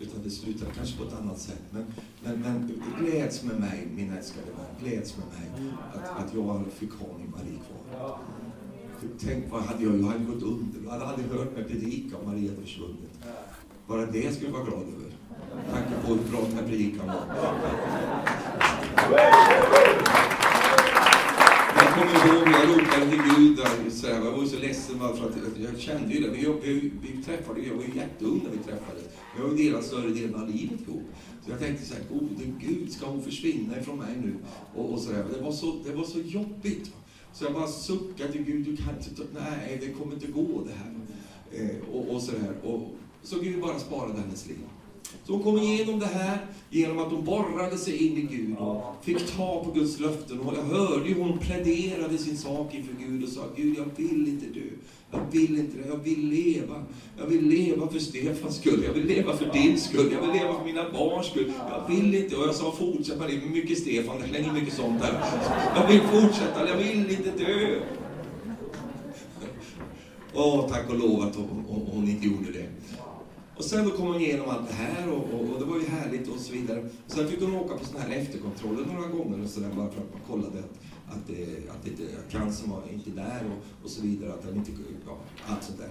utan 0.00 0.22
det 0.24 0.30
slutar 0.30 0.66
kanske 0.76 0.98
på 0.98 1.04
ett 1.04 1.14
annat 1.14 1.38
sätt. 1.38 1.62
Men, 1.70 1.84
men, 2.24 2.40
men 2.40 2.82
gläds 3.00 3.44
med 3.44 3.60
mig, 3.60 3.88
min 3.94 4.12
älskade 4.12 4.46
vän, 4.46 4.90
gläds 4.90 5.16
med 5.16 5.26
mig 5.26 5.70
att, 5.94 6.24
att 6.24 6.34
jag 6.34 6.64
fick 6.72 6.92
ha 6.92 7.06
min 7.18 7.30
Marie 7.30 7.58
kvar. 7.66 8.18
Tänk 9.18 9.50
vad 9.50 9.62
hade 9.62 9.84
jag, 9.84 10.00
jag 10.00 10.06
hade 10.06 10.24
gått 10.24 10.42
under, 10.42 10.80
jag 10.84 10.90
hade 10.90 11.06
aldrig 11.06 11.28
hört 11.28 11.56
mig 11.56 11.64
predika 11.64 12.16
om 12.16 12.26
Maria 12.26 12.50
hade 12.50 12.62
försvunnit. 12.62 13.10
Bara 13.86 14.06
det 14.06 14.34
skulle 14.34 14.50
jag 14.50 14.58
vara 14.58 14.64
glad 14.64 14.82
över. 14.82 15.12
Tanke 15.72 15.94
på 16.06 16.14
hur 16.14 16.30
bra 16.30 16.40
den 16.40 16.58
här 16.58 16.68
predikan 16.68 17.06
var. 17.06 17.24
Jag 21.76 21.94
kommer 21.94 22.26
ihåg, 22.26 22.48
när 22.48 22.58
jag 22.58 22.68
ropade 22.68 23.10
till 23.10 23.22
Gud, 23.36 23.58
så 23.92 24.06
jag 24.06 24.20
var 24.20 24.44
så 24.44 24.58
ledsen 24.58 24.98
för 24.98 25.08
att 25.08 25.58
jag 25.58 25.78
kände 25.80 26.14
ju 26.14 26.20
det. 26.20 26.30
Vi, 26.30 26.54
vi, 26.62 26.92
vi 27.02 27.22
träffade, 27.22 27.60
jag 27.60 27.74
var 27.74 27.82
ju 27.82 27.94
jätteung 27.94 28.40
när 28.44 28.50
vi 28.50 28.58
träffades. 28.58 29.02
Vi 29.36 29.42
har 29.42 29.50
ju 29.50 29.56
delat 29.56 29.84
större 29.84 30.08
delen 30.08 30.34
av 30.34 30.50
livet 30.50 30.80
ihop. 30.88 31.02
Så 31.44 31.50
jag 31.50 31.58
tänkte 31.58 31.86
så 31.86 31.94
här, 31.94 32.02
gode 32.12 32.44
Gud, 32.60 32.92
ska 32.92 33.06
hon 33.06 33.22
försvinna 33.22 33.80
ifrån 33.80 33.98
mig 33.98 34.16
nu? 34.22 34.34
Och, 34.74 34.92
och 34.92 34.98
så 34.98 35.12
där. 35.12 35.24
Det, 35.36 35.42
var 35.42 35.52
så, 35.52 35.78
det 35.84 35.92
var 35.92 36.04
så 36.04 36.18
jobbigt. 36.18 36.92
Så 37.32 37.44
jag 37.44 37.52
bara 37.52 37.66
suckade 37.66 38.32
till 38.32 38.44
Gud, 38.44 38.64
du 38.64 38.76
kan 38.76 38.94
inte, 38.98 39.22
nej 39.34 39.78
det 39.80 39.92
kommer 39.92 40.14
inte 40.14 40.26
gå 40.26 40.64
det 40.64 40.72
här. 40.72 40.94
Eh, 41.52 41.94
och, 41.94 42.14
och 42.14 42.22
så 42.22 42.32
där. 42.32 42.70
Och, 42.70 42.96
så 43.22 43.38
Gud 43.40 43.60
bara 43.60 43.78
sparade 43.78 44.20
hennes 44.20 44.46
liv. 44.46 44.58
Så 45.26 45.32
hon 45.32 45.42
kom 45.42 45.58
igenom 45.58 45.98
det 45.98 46.06
här 46.06 46.38
genom 46.70 46.98
att 46.98 47.12
hon 47.12 47.24
borrade 47.24 47.78
sig 47.78 48.06
in 48.06 48.16
i 48.16 48.20
Gud 48.20 48.56
och 48.58 48.96
fick 49.02 49.36
ta 49.36 49.64
på 49.64 49.70
Guds 49.70 50.00
löften. 50.00 50.40
Och 50.40 50.54
jag 50.56 50.62
hörde 50.62 51.08
ju 51.08 51.20
hon 51.20 51.38
pläderade 51.38 52.18
sin 52.18 52.36
sak 52.36 52.74
inför 52.74 52.94
Gud 53.04 53.22
och 53.22 53.28
sa, 53.28 53.40
Gud 53.56 53.76
jag 53.78 53.86
vill 53.96 54.28
inte 54.28 54.46
dö. 54.46 54.66
Jag 55.10 55.20
vill 55.30 55.58
inte 55.58 55.78
det, 55.78 55.88
jag 55.88 55.96
vill 55.96 56.28
leva. 56.28 56.84
Jag 57.18 57.26
vill 57.26 57.48
leva 57.48 57.88
för 57.88 57.98
Stefans 57.98 58.56
skull, 58.56 58.82
jag 58.84 58.92
vill 58.92 59.06
leva 59.06 59.36
för 59.36 59.52
din 59.52 59.78
skull, 59.78 60.12
jag 60.12 60.20
vill 60.20 60.40
leva 60.40 60.58
för 60.58 60.64
mina 60.64 60.90
barns 60.92 61.26
skull. 61.26 61.52
Jag 61.70 61.96
vill 61.96 62.14
inte, 62.14 62.36
och 62.36 62.42
jag 62.48 62.54
sa 62.54 62.72
fortsätt 62.72 63.18
med 63.18 63.30
det, 63.30 63.46
mycket 63.46 63.78
Stefan, 63.78 64.20
det 64.22 64.28
slänger 64.28 64.52
mycket 64.52 64.74
sånt 64.74 65.00
där. 65.00 65.24
Jag 65.76 65.88
vill 65.88 66.00
fortsätta, 66.00 66.68
jag 66.68 66.76
vill 66.76 67.10
inte 67.10 67.44
dö. 67.44 67.80
Åh, 70.34 70.68
tack 70.68 70.90
och 70.90 70.98
lov 70.98 71.22
att 71.22 71.36
hon, 71.36 71.64
hon, 71.68 71.88
hon 71.92 72.08
inte 72.08 72.26
gjorde 72.26 72.52
det. 72.52 72.68
Och 73.56 73.64
sen 73.64 73.84
då 73.84 73.90
kom 73.90 74.06
hon 74.06 74.20
igenom 74.20 74.48
allt 74.48 74.68
det 74.68 74.74
här 74.74 75.12
och, 75.12 75.34
och, 75.34 75.40
och, 75.40 75.60
det 75.60 75.64
var 75.64 75.76
ju 75.76 75.86
härligt 75.86 76.28
och 76.28 76.40
så 76.40 76.52
vidare. 76.52 76.88
Sen 77.06 77.28
fick 77.28 77.40
hon 77.40 77.54
åka 77.54 77.74
på 77.74 77.84
sådana 77.84 78.04
här 78.04 78.16
efterkontroller 78.16 78.86
några 78.86 79.08
gånger 79.08 79.44
och 79.44 79.50
sådär 79.50 79.70
bara 79.76 79.90
för 79.90 80.00
att 80.00 80.12
man 80.12 80.22
kollade 80.28 80.58
att, 80.58 80.78
att, 81.16 81.26
det, 81.26 81.70
att, 81.70 81.84
det, 81.84 82.18
att 82.18 82.32
cancern 82.32 82.70
var 82.70 82.82
inte 82.92 83.10
där 83.10 83.42
och, 83.44 83.84
och 83.84 83.90
så 83.90 84.02
vidare. 84.02 84.32
Att 84.32 84.42
den 84.42 84.56
inte, 84.56 84.70
ja, 85.06 85.18
allt 85.46 85.64
sånt 85.64 85.78
där. 85.78 85.90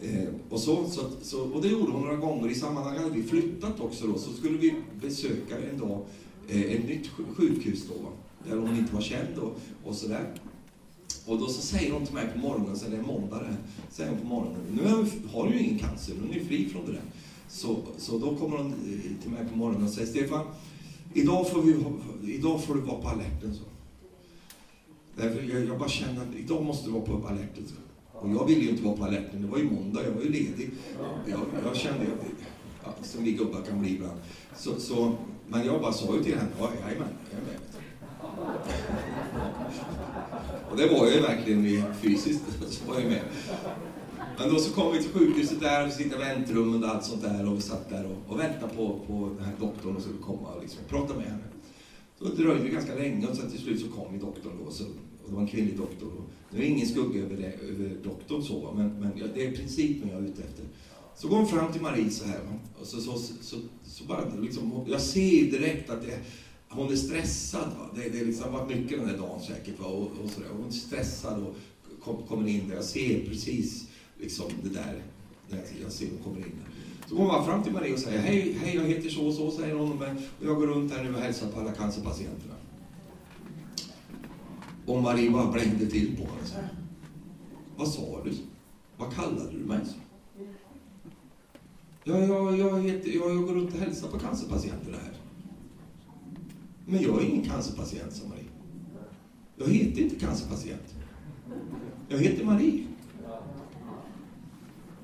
Eh, 0.00 0.28
och, 0.50 0.60
så, 0.60 0.86
så, 0.90 1.00
så, 1.22 1.42
och 1.42 1.62
det 1.62 1.68
gjorde 1.68 1.92
hon 1.92 2.02
några 2.02 2.16
gånger. 2.16 2.50
I 2.50 2.54
sammanhanget 2.54 3.02
hade 3.02 3.14
vi 3.14 3.22
flyttat 3.22 3.80
också 3.80 4.06
då, 4.06 4.18
så 4.18 4.32
skulle 4.32 4.58
vi 4.58 4.74
besöka 5.00 5.58
en 5.70 5.78
dag 5.78 6.06
eh, 6.48 6.60
ett 6.62 6.86
nytt 6.86 7.08
sjukhus 7.36 7.88
då, 7.88 8.08
där 8.50 8.56
hon 8.56 8.76
inte 8.76 8.94
var 8.94 9.02
känd 9.02 9.38
och, 9.38 9.58
och 9.84 9.94
sådär. 9.94 10.34
Och 11.26 11.38
då 11.38 11.46
så 11.46 11.62
säger 11.62 11.92
hon 11.92 12.06
till 12.06 12.14
mig 12.14 12.28
på 12.32 12.38
morgonen, 12.38 12.76
så 12.76 12.88
det 12.88 12.96
är 12.96 13.02
måndag 13.02 13.38
det 13.38 13.44
här, 13.44 13.56
säger 13.90 14.10
hon 14.10 14.20
på 14.20 14.26
morgonen, 14.26 14.60
nu 14.70 14.82
har 15.32 15.48
du 15.48 15.54
ju 15.54 15.64
ingen 15.64 15.78
cancer, 15.78 16.14
nu 16.22 16.28
är 16.28 16.38
ni 16.38 16.44
fri 16.44 16.68
från 16.68 16.86
det 16.86 16.92
där. 16.92 17.02
Så, 17.48 17.76
så 17.98 18.18
då 18.18 18.36
kommer 18.36 18.56
hon 18.56 18.66
eh, 18.66 19.22
till 19.22 19.30
mig 19.30 19.48
på 19.50 19.56
morgonen 19.56 19.84
och 19.84 19.90
säger, 19.90 20.08
Stefan, 20.08 20.46
idag 21.14 21.50
får, 21.50 21.62
vi, 21.62 21.84
idag 22.34 22.64
får 22.64 22.74
du 22.74 22.80
vara 22.80 23.00
på 23.00 23.08
alerten. 23.08 23.54
Så. 23.54 23.62
Därför 25.16 25.42
jag, 25.42 25.64
jag 25.64 25.78
bara 25.78 25.88
känner 25.88 26.20
att 26.20 26.34
idag 26.36 26.64
måste 26.64 26.86
du 26.86 26.92
vara 26.92 27.04
på 27.04 27.28
alerten. 27.28 27.64
Så. 27.66 27.74
Och 28.18 28.30
jag 28.30 28.46
ville 28.46 28.60
ju 28.60 28.70
inte 28.70 28.82
vara 28.82 28.96
på 28.96 29.04
alerten, 29.04 29.42
det 29.42 29.48
var 29.48 29.58
ju 29.58 29.70
måndag, 29.70 30.02
jag 30.04 30.10
var 30.10 30.22
ju 30.22 30.28
ledig. 30.28 30.70
Jag, 31.26 31.40
jag 31.64 31.76
kände, 31.76 32.06
ja, 32.84 32.94
som 33.02 33.24
vi 33.24 33.32
gubbar 33.32 33.62
kan 33.62 33.80
bli 33.80 33.94
ibland. 33.94 34.20
Så, 34.56 34.80
så, 34.80 35.12
men 35.48 35.66
jag 35.66 35.80
bara 35.80 35.92
sa 35.92 36.16
ju 36.16 36.24
till 36.24 36.38
henne, 36.38 36.50
ja, 36.58 36.70
jajamän, 36.86 37.08
jag 37.30 37.40
är 37.40 37.44
med. 37.44 37.60
Och 40.72 40.78
det 40.78 40.86
var 40.86 41.06
jag 41.06 41.14
ju 41.14 41.20
verkligen 41.20 41.94
fysiskt, 41.94 42.42
så 42.68 42.92
var 42.92 43.00
jag 43.00 43.08
med. 43.10 43.22
Men 44.38 44.48
då 44.48 44.58
så 44.58 44.72
kom 44.74 44.92
vi 44.92 45.02
till 45.02 45.12
sjukhuset 45.12 45.60
där, 45.60 45.86
vi 45.86 45.92
sitter 45.92 46.16
i 46.16 46.18
väntrummet 46.18 46.82
och 46.84 46.88
allt 46.88 47.04
sånt 47.04 47.22
där 47.22 47.48
och 47.48 47.56
vi 47.56 47.60
satt 47.60 47.90
där 47.90 48.06
och, 48.06 48.32
och 48.32 48.40
väntade 48.40 48.74
på, 48.74 49.00
på 49.06 49.30
den 49.36 49.46
här 49.46 49.54
doktorn 49.60 49.96
och 49.96 50.02
skulle 50.02 50.18
komma 50.18 50.48
och 50.48 50.62
liksom 50.62 50.80
prata 50.88 51.14
med 51.14 51.24
henne. 51.24 51.42
Så 52.18 52.24
det 52.24 52.42
dröjde 52.42 52.68
ganska 52.68 52.94
länge 52.94 53.26
och 53.26 53.36
sen 53.36 53.50
till 53.50 53.60
slut 53.60 53.80
så 53.80 53.88
kom 53.88 54.14
ju 54.14 54.20
doktorn 54.20 54.52
då. 54.64 54.70
Så, 54.70 54.84
och 54.84 55.28
det 55.28 55.34
var 55.34 55.40
en 55.40 55.48
kvinnlig 55.48 55.76
doktor. 55.76 56.12
Och 56.16 56.56
det 56.56 56.62
är 56.62 56.68
ingen 56.68 56.86
skugga 56.86 57.22
över, 57.22 57.36
det, 57.36 57.52
över 57.68 57.96
doktorn 58.04 58.42
så, 58.42 58.72
men, 58.76 58.88
men 59.00 59.30
det 59.34 59.46
är 59.46 59.52
principen 59.52 60.08
jag 60.08 60.18
är 60.18 60.24
ute 60.24 60.42
efter. 60.42 60.64
Så 61.16 61.28
går 61.28 61.36
hon 61.36 61.48
fram 61.48 61.72
till 61.72 61.82
Marie 61.82 62.10
så 62.10 62.24
här 62.24 62.40
och 62.80 62.86
så, 62.86 63.00
så, 63.00 63.18
så, 63.18 63.34
så, 63.40 63.56
så 63.84 64.04
bara 64.04 64.24
liksom, 64.40 64.84
jag 64.86 65.00
ser 65.00 65.50
direkt 65.50 65.90
att 65.90 66.02
det 66.02 66.18
hon 66.72 66.92
är 66.92 66.96
stressad. 66.96 67.68
Va? 67.78 67.88
Det, 67.94 68.08
det 68.08 68.24
liksom 68.24 68.52
varit 68.52 68.68
mycket 68.68 68.98
den 68.98 69.08
här 69.08 69.16
dagen 69.16 69.40
säkert. 69.40 69.80
Va? 69.80 69.86
Och, 69.86 70.10
och 70.24 70.30
sådär. 70.30 70.48
Hon 70.56 70.66
är 70.66 70.70
stressad 70.70 71.42
och 71.42 71.54
kom, 72.04 72.22
kommer 72.28 72.48
in 72.48 72.68
där. 72.68 72.74
Jag 72.74 72.84
ser 72.84 73.26
precis 73.26 73.88
liksom 74.20 74.46
det 74.62 74.68
där. 74.68 75.02
Jag 75.82 75.92
ser 75.92 76.06
hon 76.10 76.18
kommer 76.18 76.46
in 76.46 76.52
där. 76.64 76.72
Så 77.08 77.16
går 77.16 77.24
hon 77.24 77.46
fram 77.46 77.62
till 77.62 77.72
Marie 77.72 77.92
och 77.92 77.98
säger 77.98 78.18
hej, 78.18 78.56
hej 78.62 78.76
jag 78.76 78.84
heter 78.84 79.10
så 79.10 79.26
och 79.26 79.34
så, 79.34 79.50
säger 79.50 79.74
hon. 79.74 79.92
Och 79.92 80.46
jag 80.46 80.56
går 80.56 80.66
runt 80.66 80.92
här 80.92 81.04
nu 81.04 81.14
och 81.14 81.20
hälsar 81.20 81.48
på 81.48 81.60
alla 81.60 81.72
cancerpatienterna. 81.72 82.54
Och 84.86 85.02
Marie 85.02 85.30
bara 85.30 85.52
blängde 85.52 85.86
till 85.86 86.16
på 86.16 86.22
henne. 86.22 86.68
Vad 87.76 87.88
sa 87.88 88.22
du? 88.24 88.32
Vad 88.96 89.14
kallade 89.14 89.50
du 89.50 89.58
mig? 89.58 89.80
Ja, 92.04 92.18
jag, 92.18 92.58
jag, 92.58 92.82
heter, 92.82 93.10
jag, 93.10 93.30
jag 93.30 93.46
går 93.46 93.54
runt 93.54 93.74
och 93.74 93.80
hälsar 93.80 94.08
på 94.08 94.18
cancerpatienterna 94.18 94.96
här. 94.96 95.21
Men 96.92 97.02
jag 97.02 97.22
är 97.22 97.26
ingen 97.26 97.50
cancerpatient, 97.50 98.12
sa 98.12 98.22
Marie. 98.28 98.44
Jag 99.56 99.66
heter 99.66 100.02
inte 100.02 100.16
cancerpatient. 100.16 100.94
Jag 102.08 102.18
heter 102.18 102.44
Marie. 102.44 102.84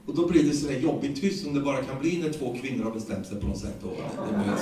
Och 0.07 0.15
då 0.17 0.29
blir 0.29 0.43
det 0.43 0.53
sådär 0.53 0.79
jobbigt 0.79 1.21
tyst 1.21 1.45
som 1.45 1.55
det 1.55 1.61
bara 1.61 1.83
kan 1.83 2.01
bli 2.01 2.23
när 2.23 2.33
två 2.33 2.57
kvinnor 2.61 2.85
har 2.85 2.91
bestämt 2.91 3.27
sig 3.27 3.41
på 3.41 3.47
något 3.47 3.59
sätt. 3.59 3.83
Och 3.83 3.97
det, 4.27 4.39
blir, 4.39 4.55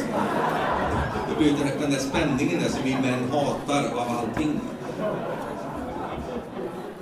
det 1.28 1.36
blir 1.38 1.64
den, 1.64 1.80
den 1.80 1.90
där 1.90 1.98
spänningen 1.98 2.60
där 2.62 2.68
som 2.68 2.80
vi 2.84 2.90
män 2.90 3.30
hatar 3.30 3.84
av 3.84 4.08
allting. 4.08 4.60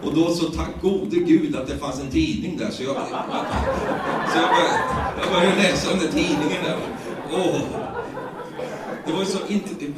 Och 0.03 0.15
då 0.15 0.35
så 0.35 0.51
tack 0.51 0.83
gode 0.83 1.17
gud 1.17 1.57
att 1.57 1.67
det 1.67 1.77
fanns 1.77 2.01
en 2.01 2.11
tidning 2.11 2.57
där 2.57 2.71
så 2.71 2.83
jag, 2.83 2.97
så 2.97 4.39
jag, 4.39 4.49
började, 4.51 4.79
jag 5.21 5.33
började 5.33 5.57
läsa 5.63 5.91
den 5.91 5.99
där 5.99 6.13
tidningen 6.13 6.65
där. 6.65 6.77
Oh 7.33 7.94
det 9.07 9.13
var 9.13 9.21
ju 9.21 9.27
så 9.27 9.39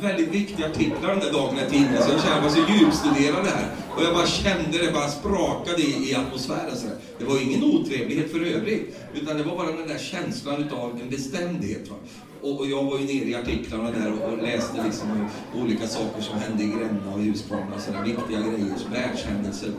väldigt 0.02 0.28
viktiga 0.28 0.66
artiklar 0.66 1.10
den 1.10 1.20
där 1.20 1.32
dagen 1.32 1.56
jag 1.58 1.68
tittade 1.68 2.02
så 2.02 2.12
jag 2.12 2.22
kände 2.22 2.40
mig 2.40 2.50
så 2.50 2.72
djupstuderad 2.72 3.44
det 3.44 3.50
här. 3.50 3.68
Och 3.96 4.02
jag 4.02 4.14
bara 4.14 4.26
kände 4.26 4.78
det 4.78 4.92
bara 4.92 5.08
sprakade 5.08 5.82
i, 5.82 6.10
i 6.10 6.14
atmosfären. 6.14 6.76
Så 6.76 6.86
det 7.18 7.24
var 7.24 7.42
ingen 7.42 7.64
otrevlighet 7.64 8.32
för 8.32 8.40
övrigt, 8.40 8.96
utan 9.14 9.36
det 9.36 9.42
var 9.42 9.56
bara 9.56 9.72
den 9.72 9.88
där 9.88 9.98
känslan 9.98 10.64
utav 10.64 11.00
en 11.02 11.10
bestämdhet. 11.10 11.90
Va? 11.90 11.96
Och, 12.42 12.60
och 12.60 12.66
jag 12.66 12.84
var 12.84 12.98
ju 12.98 13.04
nere 13.04 13.28
i 13.28 13.34
artiklarna 13.34 13.90
där 13.90 14.12
och, 14.12 14.32
och 14.32 14.42
läste 14.42 14.84
liksom 14.84 15.28
olika 15.54 15.86
saker 15.86 16.22
som 16.22 16.38
hände 16.38 16.62
i 16.62 16.66
Gränna 16.66 17.14
och 17.14 17.20
Huskvarna 17.20 17.74
och 17.74 17.80
sådär 17.80 18.02
viktiga 18.02 18.40
grejer, 18.40 18.74
världshändelser. 18.92 19.70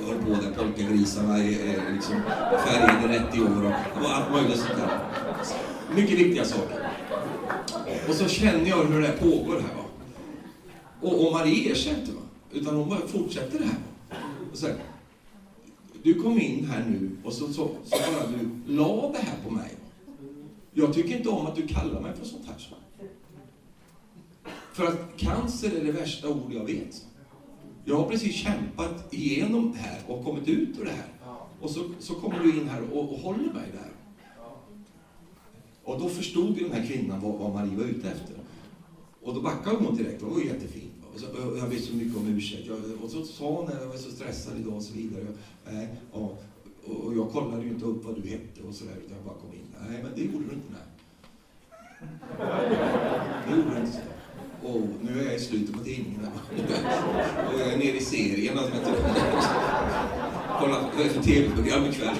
Och 0.00 0.08
höll 0.08 0.18
på 0.18 0.42
där 0.42 0.52
polkagrisarna 0.56 1.38
är, 1.38 1.92
liksom 1.94 2.14
färgade 2.66 3.08
rätt 3.08 3.36
i 3.36 3.40
år 3.40 3.64
och, 3.66 4.02
och 4.04 4.10
allt 4.16 4.32
möjligt 4.32 4.58
sånt 4.58 4.76
där. 4.76 4.98
Mycket 5.94 6.18
viktiga 6.18 6.44
saker. 6.44 6.89
Och 8.10 8.16
så 8.16 8.28
känner 8.28 8.68
jag 8.68 8.84
hur 8.84 9.00
det 9.00 9.06
här 9.06 9.16
pågår 9.16 9.60
här. 9.60 9.74
Va? 9.76 9.84
Och, 11.00 11.26
och 11.26 11.32
Marie 11.32 11.70
erkänner 11.70 12.00
inte, 12.00 12.12
va? 12.12 12.20
utan 12.52 12.76
hon 12.76 12.88
bara 12.88 13.06
fortsätter 13.06 13.58
det 13.58 13.64
här. 13.64 13.78
Och 14.52 14.58
så 14.58 14.66
här, 14.66 14.76
du 16.02 16.14
kom 16.14 16.40
in 16.40 16.64
här 16.64 16.84
nu 16.88 17.10
och 17.24 17.32
så, 17.32 17.52
så, 17.52 17.70
så 17.84 17.96
bara 17.96 18.26
du 18.26 18.74
la 18.74 19.12
det 19.12 19.18
här 19.18 19.36
på 19.44 19.50
mig. 19.50 19.70
Jag 20.72 20.94
tycker 20.94 21.16
inte 21.16 21.28
om 21.28 21.46
att 21.46 21.56
du 21.56 21.66
kallar 21.66 22.00
mig 22.00 22.16
för 22.16 22.24
sånt 22.24 22.46
här. 22.46 22.58
Så. 22.58 22.74
För 24.72 24.86
att 24.86 25.16
cancer 25.16 25.76
är 25.80 25.84
det 25.84 25.92
värsta 25.92 26.28
ord 26.28 26.52
jag 26.52 26.64
vet. 26.64 27.06
Jag 27.84 27.96
har 27.96 28.08
precis 28.08 28.34
kämpat 28.34 29.14
igenom 29.14 29.72
det 29.72 29.78
här 29.78 30.00
och 30.06 30.24
kommit 30.24 30.48
ut 30.48 30.78
ur 30.78 30.84
det 30.84 30.90
här. 30.90 31.36
Och 31.60 31.70
så, 31.70 31.80
så 31.98 32.14
kommer 32.14 32.38
du 32.38 32.50
in 32.50 32.68
här 32.68 32.82
och, 32.92 33.12
och 33.12 33.18
håller 33.18 33.52
mig 33.52 33.68
där. 33.72 33.99
Och 35.84 36.00
då 36.00 36.08
förstod 36.08 36.58
ju 36.58 36.64
den 36.68 36.72
här 36.72 36.86
kvinnan 36.86 37.20
vad, 37.20 37.32
vad 37.32 37.54
Marie 37.54 37.76
var 37.76 37.84
ute 37.84 38.08
efter. 38.08 38.36
Och 39.22 39.34
då 39.34 39.40
backade 39.40 39.76
hon 39.76 39.96
direkt, 39.96 40.20
det 40.20 40.26
var 40.26 40.40
jättefint. 40.40 40.92
och 41.14 41.20
så, 41.20 41.26
och 41.26 41.58
jag 41.58 41.66
vet 41.66 41.84
så 41.84 41.94
mycket 41.94 42.16
om 42.16 42.26
ursäkt. 42.28 42.66
Jag, 42.66 42.78
och 43.04 43.10
så 43.10 43.24
sa 43.24 43.50
hon 43.50 43.66
att 43.68 43.80
jag 43.80 43.88
var 43.88 43.96
så 43.96 44.10
stressad 44.10 44.58
idag 44.60 44.74
och 44.74 44.82
så 44.82 44.94
vidare. 44.94 45.26
Nej, 45.70 45.88
ja, 46.12 46.30
och, 46.86 46.96
och 47.06 47.16
jag 47.16 47.30
kollade 47.30 47.62
ju 47.62 47.68
inte 47.68 47.84
upp 47.84 48.04
vad 48.04 48.22
du 48.22 48.28
hette 48.28 48.62
och 48.68 48.74
sådär, 48.74 48.94
utan 49.04 49.16
jag 49.16 49.24
bara 49.24 49.34
kom 49.34 49.52
in. 49.52 49.66
Nej, 49.88 50.02
men 50.02 50.12
det 50.14 50.22
gjorde 50.22 50.44
du 50.48 50.54
inte. 50.54 50.72
Nej. 50.72 50.82
Det 53.48 53.56
gjorde 53.56 53.74
du 53.74 53.80
inte. 53.80 54.02
Och 54.62 54.80
nu 55.02 55.20
är 55.20 55.24
jag 55.24 55.34
i 55.34 55.40
slutet 55.40 55.74
på 55.74 55.84
tidningen. 55.84 56.20
Och 57.52 57.60
jag 57.60 57.72
är 57.72 57.78
nere 57.78 57.96
i 57.96 58.00
serien. 58.00 58.58
Alltså, 58.58 58.76
på 61.16 61.22
tv-program 61.22 61.84
ikväll? 61.84 62.16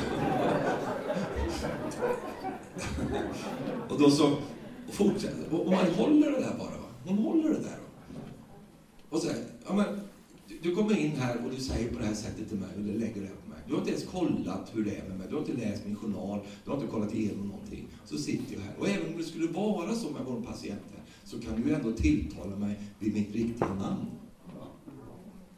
Och 3.91 3.99
då 3.99 4.11
så 4.11 4.37
fortsätter 4.91 5.55
och 5.55 5.73
man 5.73 5.87
håller 5.87 6.31
det 6.31 6.41
där 6.41 6.55
bara. 6.59 6.71
Va? 6.71 6.89
Man 7.07 7.19
håller 7.19 7.49
det 7.49 7.61
där. 7.61 7.79
Och 9.09 9.19
så 9.19 9.29
ja 9.67 9.75
men, 9.75 10.01
du 10.63 10.75
kommer 10.75 10.99
in 10.99 11.11
här 11.11 11.45
och 11.45 11.51
du 11.51 11.61
säger 11.61 11.93
på 11.93 11.99
det 11.99 12.07
här 12.07 12.15
sättet 12.15 12.49
till 12.49 12.59
mig 12.59 12.69
och 12.77 12.83
du 12.83 12.93
lägger 12.93 13.21
det 13.21 13.27
här 13.27 13.35
på 13.45 13.51
mig. 13.51 13.59
Du 13.67 13.73
har 13.73 13.81
inte 13.81 13.91
ens 13.91 14.05
kollat 14.05 14.71
hur 14.73 14.85
det 14.85 14.97
är 14.97 15.09
med 15.09 15.19
mig. 15.19 15.27
Du 15.29 15.35
har 15.35 15.43
inte 15.43 15.53
läst 15.53 15.87
min 15.87 15.97
journal. 15.97 16.41
Du 16.65 16.71
har 16.71 16.77
inte 16.77 16.91
kollat 16.91 17.15
igenom 17.15 17.49
någonting. 17.49 17.87
Så 18.05 18.19
sitter 18.19 18.55
jag 18.55 18.61
här. 18.61 18.75
Och 18.79 18.89
även 18.89 19.13
om 19.13 19.19
det 19.19 19.25
skulle 19.25 19.47
vara 19.47 19.95
så 19.95 20.11
med 20.11 20.23
vår 20.27 20.41
patient 20.41 20.83
här, 20.95 21.03
så 21.25 21.41
kan 21.41 21.63
du 21.63 21.75
ändå 21.75 21.93
tilltala 21.93 22.57
mig 22.57 22.81
vid 22.99 23.15
mitt 23.15 23.35
riktiga 23.35 23.75
namn. 23.75 24.07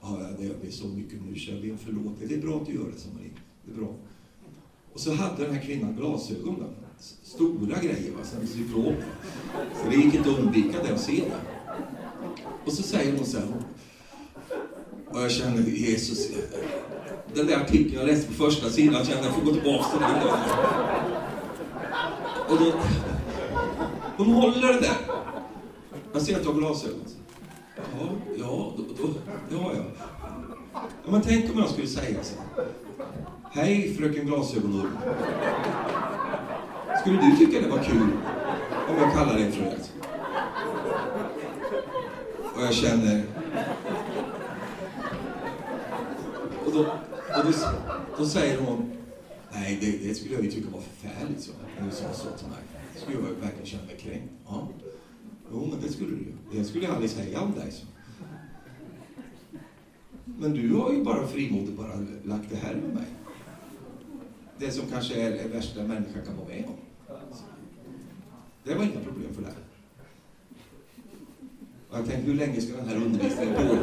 Ja, 0.03 0.19
det 0.39 0.63
ber 0.63 0.71
så 0.71 0.87
mycket 0.87 1.19
nu, 1.27 1.39
så 1.39 1.51
jag 1.51 1.61
ber 1.61 1.73
om 1.73 1.79
förlåtelse. 1.79 2.27
Det 2.27 2.35
är 2.35 2.43
bra 2.43 2.57
att 2.57 2.67
du 2.67 2.75
gör 2.75 2.91
det, 2.95 2.99
som 2.99 3.15
Marie. 3.15 3.31
Det 3.65 3.73
är 3.73 3.77
bra. 3.77 3.95
Och 4.93 5.01
så 5.01 5.15
hade 5.15 5.45
den 5.45 5.55
här 5.55 5.63
kvinnan 5.63 5.97
glasögon. 5.97 6.57
Då. 6.59 6.82
Stora 7.23 7.79
grejer, 7.79 8.13
va? 8.13 8.25
som 8.25 8.47
cyklop. 8.47 8.95
Så 9.83 9.91
det 9.91 9.97
gick 9.97 10.15
inte 10.15 10.31
att 10.31 10.39
undvika 10.39 10.83
det 10.83 10.93
och 10.93 11.01
se 11.01 11.13
det. 11.13 11.63
Och 12.65 12.73
så 12.73 12.83
säger 12.83 13.17
hon 13.17 13.27
så 13.27 13.39
här. 13.39 13.49
Och 15.11 15.23
jag 15.23 15.31
känner 15.31 15.63
Jesus. 15.63 16.31
Eh, 16.31 16.37
eh, 16.37 16.69
den 17.35 17.47
där 17.47 17.57
artikeln 17.57 17.95
jag 17.95 18.07
läste 18.07 18.27
på 18.27 18.33
första 18.33 18.71
sidan, 18.71 18.95
jag 18.95 19.07
kände 19.07 19.25
jag 19.25 19.35
får 19.35 19.43
gå 19.43 19.53
tillbaka 19.53 19.85
till 19.91 20.01
den. 20.01 20.29
Och 22.49 22.59
då, 22.59 22.73
hon 24.17 24.27
håller 24.27 24.73
det 24.73 24.81
där. 24.81 24.97
Jag 26.13 26.23
ser 26.23 26.37
att 26.37 26.43
du 26.43 26.49
har 26.49 26.55
glasögon. 26.55 27.01
Ja, 27.77 28.09
ja, 28.39 28.73
då, 28.77 28.85
då, 29.03 29.09
det 29.51 29.57
har 29.65 29.75
jag. 29.75 29.85
Ja, 30.73 31.11
men 31.11 31.23
tänk 31.23 31.55
om 31.55 31.59
jag 31.59 31.71
skulle 31.71 31.87
säga 31.87 32.19
så. 32.23 32.35
Hej 33.51 33.95
fröken 33.95 34.27
Glasögonorm. 34.27 34.97
Skulle 37.01 37.21
du 37.21 37.37
tycka 37.37 37.61
det 37.61 37.69
var 37.69 37.83
kul 37.83 38.09
om 38.89 38.97
jag 38.99 39.13
kallar 39.13 39.35
dig 39.35 39.53
fröet? 39.53 39.93
Och 42.55 42.63
jag 42.63 42.75
känner... 42.75 43.25
Och 46.67 46.73
då, 46.73 46.79
och 46.79 47.45
då, 47.45 47.53
då 48.19 48.27
säger 48.27 48.61
hon, 48.61 48.93
nej 49.53 49.79
det, 49.81 50.09
det, 50.09 50.15
skulle 50.15 50.35
jag 50.35 50.45
ju 50.45 50.51
tycka 50.51 50.71
var 50.71 50.81
förfärligt 50.81 51.41
så, 51.41 51.53
om 51.81 51.89
du 51.89 51.97
sa 51.97 52.13
så 52.13 52.39
till 52.39 52.49
mig. 52.49 52.59
Det 52.95 53.01
skulle 53.01 53.17
jag 53.17 53.23
verkligen 53.23 53.67
känna 53.67 53.85
mig 53.85 53.97
kränkt. 53.97 54.33
Ja. 54.47 54.69
Jo, 55.53 55.69
men 55.71 55.81
det 55.81 55.93
skulle 55.93 56.11
du 56.11 56.17
ju. 56.17 56.59
Det 56.59 56.65
skulle 56.65 56.85
jag 56.85 56.95
aldrig 56.95 57.11
säga 57.11 57.41
om 57.41 57.53
dig. 57.53 57.73
Så. 57.73 57.87
Men 60.25 60.53
du 60.53 60.75
har 60.75 60.93
ju 60.93 61.05
bara 61.05 61.27
frimodigt 61.27 61.77
bara 61.77 61.95
lagt 62.25 62.51
det 62.51 62.57
här 62.57 62.75
med 62.75 62.95
mig. 62.95 63.07
Det 64.63 64.73
som 64.73 64.87
kanske 64.91 65.15
är 65.15 65.31
det 65.31 65.49
värsta 65.49 65.83
människan 65.83 66.25
kan 66.27 66.37
vara 66.37 66.49
med 66.49 66.65
om. 66.67 66.77
Det 68.65 68.75
var 68.75 68.85
inga 68.85 69.01
problem 69.05 69.35
för 69.35 69.43
läraren. 69.43 69.59
Och 71.91 71.99
jag 71.99 72.07
tänkte, 72.07 72.31
hur 72.31 72.35
länge 72.35 72.61
ska 72.61 72.77
den 72.77 72.89
här 72.89 72.97
undervisningen 72.97 73.55
pågå? 73.55 73.77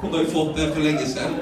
Hon 0.00 0.12
har 0.12 0.20
ju 0.20 0.26
fått 0.26 0.56
den 0.56 0.74
för 0.74 0.80
länge 0.80 1.06
sedan. 1.06 1.32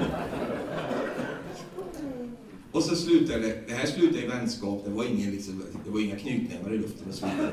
Och 2.73 2.83
så 2.83 2.97
slutade 2.97 3.39
det, 3.39 3.63
det 3.67 3.75
här 3.75 3.87
slutade 3.87 4.25
i 4.25 4.29
vänskap, 4.29 4.85
det 4.85 4.91
var, 4.91 5.05
ingen, 5.05 5.31
liksom, 5.31 5.63
det 5.85 5.91
var 5.91 6.01
inga 6.01 6.17
knytnävar 6.17 6.73
i 6.73 6.79
luften 6.79 7.09
och 7.09 7.15
så 7.15 7.27
vidare. 7.27 7.51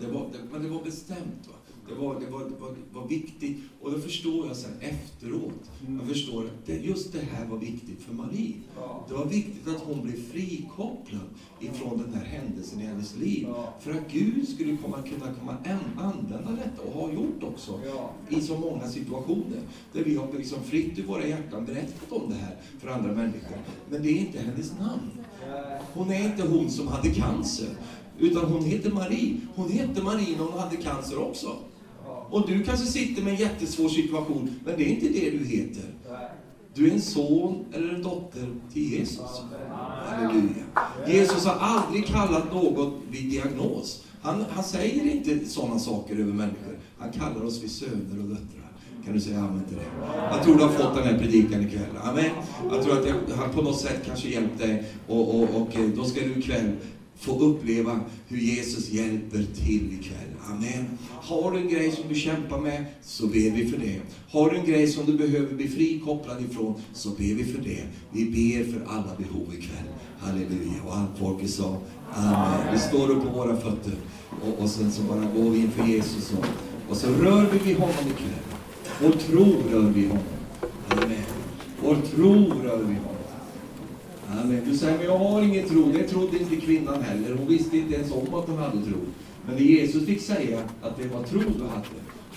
Det 0.00 0.06
var, 0.06 0.26
det, 0.32 0.38
men 0.52 0.62
det 0.62 0.68
var 0.68 0.82
bestämt. 0.82 1.48
Va? 1.48 1.54
Det 1.90 1.96
var, 2.00 2.20
det, 2.20 2.26
var, 2.26 2.40
det, 2.40 2.60
var, 2.60 2.68
det 2.68 2.98
var 2.98 3.08
viktigt. 3.08 3.58
Och 3.80 3.90
då 3.90 3.98
förstår 3.98 4.46
jag 4.46 4.56
sen 4.56 4.72
efteråt, 4.80 5.70
jag 5.98 6.08
förstår 6.08 6.44
att 6.44 6.66
det, 6.66 6.76
just 6.76 7.12
det 7.12 7.20
här 7.32 7.46
var 7.46 7.58
viktigt 7.58 8.02
för 8.02 8.14
Marie. 8.14 8.54
Det 9.08 9.14
var 9.14 9.24
viktigt 9.24 9.68
att 9.68 9.80
hon 9.80 10.02
blev 10.02 10.30
frikopplad 10.32 11.28
ifrån 11.60 11.98
den 11.98 12.14
här 12.14 12.24
händelsen 12.24 12.80
i 12.80 12.84
hennes 12.84 13.16
liv. 13.16 13.46
För 13.80 13.90
att 13.90 14.12
Gud 14.12 14.48
skulle 14.48 14.76
komma, 14.76 15.02
kunna 15.02 15.34
komma 15.34 15.56
använda 15.98 16.50
detta, 16.50 16.82
och 16.82 17.02
har 17.02 17.12
gjort 17.12 17.42
också, 17.42 17.80
i 18.28 18.40
så 18.40 18.58
många 18.58 18.88
situationer. 18.88 19.60
Där 19.92 20.04
vi 20.04 20.16
har 20.16 20.32
liksom 20.32 20.62
fritt 20.62 20.98
i 20.98 21.02
våra 21.02 21.26
hjärtan 21.26 21.64
berättat 21.66 22.12
om 22.12 22.30
det 22.30 22.34
här 22.36 22.56
för 22.78 22.88
andra 22.88 23.12
människor. 23.12 23.58
Men 23.90 24.02
det 24.02 24.08
är 24.08 24.16
inte 24.16 24.38
hennes 24.38 24.72
namn. 24.78 25.10
Hon 25.94 26.10
är 26.10 26.24
inte 26.24 26.48
hon 26.48 26.70
som 26.70 26.88
hade 26.88 27.10
cancer. 27.10 27.68
Utan 28.18 28.52
hon 28.52 28.64
heter 28.64 28.90
Marie. 28.90 29.36
Hon 29.54 29.70
hette 29.70 30.02
Marie 30.02 30.36
när 30.36 30.44
hon 30.44 30.58
hade 30.58 30.76
cancer 30.76 31.18
också. 31.18 31.56
Och 32.30 32.46
du 32.46 32.64
kanske 32.64 32.86
sitter 32.86 33.22
med 33.22 33.32
en 33.32 33.40
jättesvår 33.40 33.88
situation, 33.88 34.50
men 34.64 34.76
det 34.76 34.84
är 34.84 34.88
inte 34.88 35.08
det 35.08 35.30
du 35.30 35.44
heter. 35.44 35.84
Du 36.74 36.88
är 36.88 36.92
en 36.92 37.00
son 37.00 37.64
eller 37.72 37.94
en 37.94 38.02
dotter 38.02 38.46
till 38.72 38.92
Jesus. 38.92 39.42
Halleluja. 40.06 40.64
Jesus 41.08 41.44
har 41.44 41.56
aldrig 41.60 42.06
kallat 42.06 42.52
något 42.52 42.94
vid 43.10 43.30
diagnos. 43.30 44.04
Han, 44.22 44.44
han 44.50 44.64
säger 44.64 45.04
inte 45.04 45.48
sådana 45.48 45.78
saker 45.78 46.14
över 46.14 46.32
människor. 46.32 46.78
Han 46.98 47.12
kallar 47.12 47.44
oss 47.44 47.62
vid 47.62 47.70
söner 47.70 48.22
och 48.22 48.28
döttrar. 48.28 48.72
Kan 49.04 49.14
du 49.14 49.20
säga 49.20 49.38
amen 49.38 49.64
till 49.68 49.76
det? 49.76 50.06
Jag 50.30 50.44
tror 50.44 50.56
du 50.56 50.62
har 50.62 50.72
fått 50.72 50.94
den 50.94 51.04
här 51.04 51.18
predikan 51.18 51.66
ikväll. 51.66 51.96
Amen. 52.02 52.30
Jag 52.70 52.82
tror 52.82 52.98
att 52.98 53.32
har 53.38 53.48
på 53.48 53.62
något 53.62 53.80
sätt 53.80 54.02
kanske 54.06 54.28
hjälpt 54.28 54.58
dig. 54.58 54.84
Och, 55.06 55.34
och, 55.34 55.42
och 55.42 55.68
då 55.96 56.04
ska 56.04 56.20
du 56.20 56.38
ikväll 56.38 56.72
få 57.20 57.38
uppleva 57.38 58.00
hur 58.28 58.38
Jesus 58.38 58.90
hjälper 58.90 59.46
till 59.54 59.92
ikväll. 60.00 60.30
Amen. 60.50 60.98
Har 61.22 61.50
du 61.50 61.58
en 61.58 61.68
grej 61.68 61.92
som 61.92 62.08
du 62.08 62.14
kämpar 62.14 62.60
med, 62.60 62.84
så 63.02 63.26
ber 63.26 63.50
vi 63.50 63.66
för 63.66 63.78
det. 63.78 64.00
Har 64.30 64.50
du 64.50 64.56
en 64.56 64.66
grej 64.66 64.88
som 64.88 65.06
du 65.06 65.12
behöver 65.12 65.54
bli 65.54 65.68
frikopplad 65.68 66.44
ifrån, 66.50 66.74
så 66.92 67.08
ber 67.08 67.34
vi 67.34 67.44
för 67.44 67.62
det. 67.62 67.82
Vi 68.12 68.24
ber 68.24 68.72
för 68.72 68.84
alla 68.86 69.16
behov 69.18 69.54
ikväll. 69.58 69.86
Halleluja. 70.18 70.82
Och 70.86 70.96
allt 70.96 71.18
folket 71.18 71.50
sa 71.50 71.76
Amen. 72.14 72.72
Vi 72.72 72.78
står 72.78 73.10
upp 73.10 73.22
på 73.22 73.30
våra 73.30 73.56
fötter 73.56 73.92
och, 74.42 74.62
och 74.62 74.70
sen 74.70 74.92
så 74.92 75.02
bara 75.02 75.24
går 75.36 75.50
vi 75.50 75.58
inför 75.58 75.86
Jesus 75.86 76.32
och, 76.32 76.46
och 76.90 76.96
så 76.96 77.06
rör 77.06 77.46
vi 77.52 77.58
vid 77.58 77.76
honom 77.76 77.94
ikväll. 78.06 78.44
Vår 79.02 79.10
tro 79.10 79.44
rör 79.72 79.90
vi 79.90 80.06
honom. 80.06 80.24
Amen. 80.88 81.24
Vår 81.82 81.96
tro 82.14 82.34
rör 82.62 82.78
vi 82.78 82.94
honom. 82.94 83.19
Amen. 84.32 84.62
Du 84.64 84.76
säger, 84.76 84.96
men 84.98 85.06
jag 85.06 85.18
har 85.18 85.42
ingen 85.42 85.68
tro. 85.68 85.92
Det 85.92 86.08
trodde 86.08 86.38
inte 86.38 86.56
kvinnan 86.56 87.02
heller. 87.02 87.34
Hon 87.34 87.48
visste 87.48 87.76
inte 87.76 87.94
ens 87.94 88.12
om 88.12 88.34
att 88.34 88.48
hon 88.48 88.58
hade 88.58 88.82
tro. 88.82 88.98
Men 89.46 89.56
det 89.56 89.62
Jesus 89.62 90.06
fick 90.06 90.20
säga 90.20 90.62
att 90.82 90.96
det 90.96 91.08
var 91.08 91.22
tro 91.22 91.38
du 91.38 91.64
hade. 91.64 91.86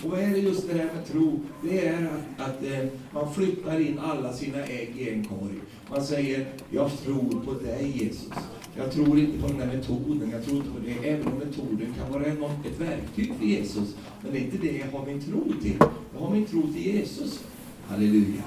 Och 0.02 0.10
vad 0.10 0.20
är 0.20 0.30
det 0.30 0.38
just 0.38 0.68
det 0.68 0.78
här 0.78 0.84
med 0.84 1.06
tro? 1.12 1.40
Det 1.62 1.86
är 1.86 2.04
att, 2.04 2.48
att 2.48 2.64
eh, 2.64 2.86
man 3.12 3.34
flyttar 3.34 3.80
in 3.80 3.98
alla 3.98 4.32
sina 4.32 4.64
ägg 4.64 4.94
i 4.96 5.10
en 5.10 5.24
korg. 5.24 5.54
Man 5.90 6.04
säger, 6.04 6.46
jag 6.70 6.90
tror 7.04 7.42
på 7.44 7.52
dig 7.52 7.92
Jesus. 7.94 8.32
Jag 8.76 8.92
tror 8.92 9.18
inte 9.18 9.38
på 9.42 9.48
den 9.48 9.60
här 9.60 9.76
metoden, 9.76 10.30
jag 10.32 10.44
tror 10.44 10.56
inte 10.56 10.70
på 10.70 10.78
det. 10.84 11.08
Även 11.08 11.26
om 11.26 11.38
metoden 11.38 11.94
kan 11.98 12.12
vara 12.12 12.34
något, 12.34 12.66
ett 12.66 12.80
verktyg 12.80 13.32
för 13.38 13.46
Jesus. 13.46 13.96
Men 14.22 14.32
det 14.32 14.38
är 14.38 14.42
inte 14.42 14.58
det 14.58 14.78
jag 14.78 14.98
har 14.98 15.06
min 15.06 15.20
tro 15.20 15.44
till. 15.62 15.76
Jag 16.14 16.20
har 16.20 16.30
min 16.30 16.46
tro 16.46 16.62
till 16.62 16.86
Jesus. 16.86 17.44
Halleluja. 17.88 18.42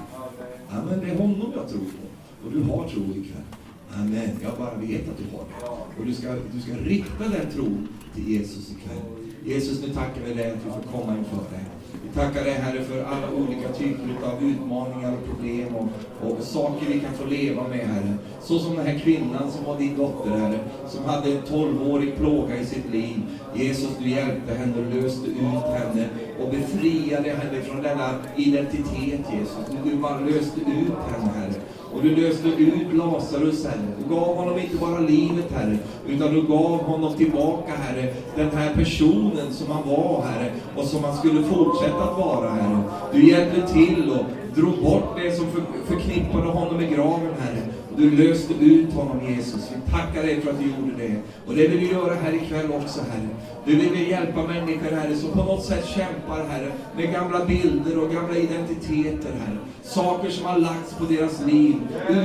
Ja, 0.70 0.84
men 0.90 1.00
det 1.00 1.06
är 1.10 1.16
honom 1.16 1.52
jag 1.56 1.68
tror 1.68 1.80
på. 1.80 2.07
Och 2.44 2.52
du 2.52 2.62
har 2.62 2.88
tro 2.88 3.02
ikväll. 3.02 3.48
Amen. 3.94 4.30
Jag 4.42 4.52
bara 4.58 4.74
vet 4.74 5.08
att 5.08 5.18
du 5.18 5.36
har 5.36 5.44
det. 5.44 5.66
Och 6.00 6.06
du 6.06 6.14
ska, 6.14 6.28
du 6.52 6.60
ska 6.60 6.72
rikta 6.72 7.24
den 7.28 7.50
tron 7.52 7.88
till 8.14 8.28
Jesus 8.28 8.72
ikväll. 8.72 9.02
Jesus, 9.44 9.82
nu 9.82 9.94
tackar 9.94 10.20
vi 10.26 10.34
dig 10.34 10.50
att 10.50 10.56
vi 10.66 10.70
får 10.70 10.98
komma 10.98 11.18
inför 11.18 11.36
dig. 11.36 11.64
Vi 12.02 12.14
tackar 12.14 12.44
dig 12.44 12.52
Herre 12.52 12.84
för 12.84 13.04
alla 13.04 13.30
olika 13.30 13.68
typer 13.68 14.26
av 14.26 14.42
utmaningar 14.42 15.12
och 15.12 15.26
problem 15.28 15.76
och, 15.76 15.88
och 16.30 16.42
saker 16.42 16.86
vi 16.86 17.00
kan 17.00 17.12
få 17.14 17.24
leva 17.24 17.68
med 17.68 17.78
Herre. 17.78 18.14
Så 18.42 18.58
som 18.58 18.76
den 18.76 18.86
här 18.86 18.98
kvinnan 18.98 19.50
som 19.50 19.64
var 19.64 19.78
din 19.78 19.96
dotter 19.96 20.30
Herre, 20.30 20.58
som 20.88 21.04
hade 21.04 21.32
en 21.32 21.42
12-årig 21.42 22.16
plåga 22.16 22.56
i 22.56 22.66
sitt 22.66 22.90
liv. 22.92 23.22
Jesus, 23.54 23.90
du 23.98 24.08
hjälpte 24.08 24.54
henne 24.54 24.74
och 24.78 24.94
löste 24.94 25.26
ut 25.26 25.64
henne 25.78 26.08
och 26.40 26.50
befriade 26.50 27.30
henne 27.30 27.62
från 27.62 27.82
denna 27.82 28.14
identitet 28.36 29.20
Jesus. 29.32 29.58
Du 29.84 29.96
bara 29.96 30.20
löste 30.20 30.60
ut 30.60 30.98
henne 31.10 31.32
Herre. 31.34 31.54
Och 31.94 32.02
du 32.02 32.16
löste 32.16 32.48
ut 32.48 32.94
Lazarus, 32.94 33.66
Herre. 33.66 33.88
Du 33.98 34.14
gav 34.14 34.36
honom 34.36 34.58
inte 34.58 34.76
bara 34.76 35.00
livet, 35.00 35.52
Herre, 35.54 35.78
utan 36.08 36.34
du 36.34 36.42
gav 36.42 36.78
honom 36.78 37.14
tillbaka, 37.14 37.72
Herre, 37.72 38.14
den 38.36 38.50
här 38.50 38.74
personen 38.74 39.52
som 39.52 39.70
han 39.70 39.88
var, 39.88 40.22
Herre, 40.22 40.52
och 40.76 40.84
som 40.84 41.04
han 41.04 41.16
skulle 41.16 41.42
fortsätta 41.42 42.02
att 42.02 42.18
vara, 42.18 42.50
Herre. 42.50 42.82
Du 43.12 43.28
hjälpte 43.30 43.72
till 43.72 44.10
och 44.10 44.24
drog 44.60 44.82
bort 44.82 45.16
det 45.16 45.36
som 45.36 45.46
förknippade 45.86 46.46
honom 46.46 46.76
med 46.76 46.90
graven, 46.94 47.34
Herre. 47.38 47.62
Du 47.98 48.10
löste 48.10 48.54
ut 48.54 48.92
honom 48.92 49.20
Jesus. 49.28 49.70
Vi 49.74 49.90
tackar 49.90 50.22
dig 50.22 50.40
för 50.40 50.50
att 50.50 50.58
du 50.58 50.64
gjorde 50.64 50.96
det. 50.98 51.16
Och 51.46 51.54
det 51.54 51.68
vill 51.68 51.80
du 51.80 51.86
göra 51.86 52.14
här 52.14 52.32
ikväll 52.32 52.72
också 52.72 53.00
Herre. 53.10 53.28
Du 53.64 53.76
vill 53.76 54.10
hjälpa 54.10 54.46
människor 54.46 54.96
Herre 54.96 55.16
som 55.16 55.30
på 55.30 55.44
något 55.44 55.64
sätt 55.64 55.86
kämpar 55.86 56.44
Herre 56.48 56.72
med 56.96 57.12
gamla 57.12 57.44
bilder 57.44 57.98
och 57.98 58.10
gamla 58.12 58.36
identiteter 58.36 59.32
Herre. 59.32 59.58
Saker 59.82 60.30
som 60.30 60.46
har 60.46 60.58
lagts 60.58 60.94
på 60.94 61.04
deras 61.04 61.46
liv. 61.46 61.74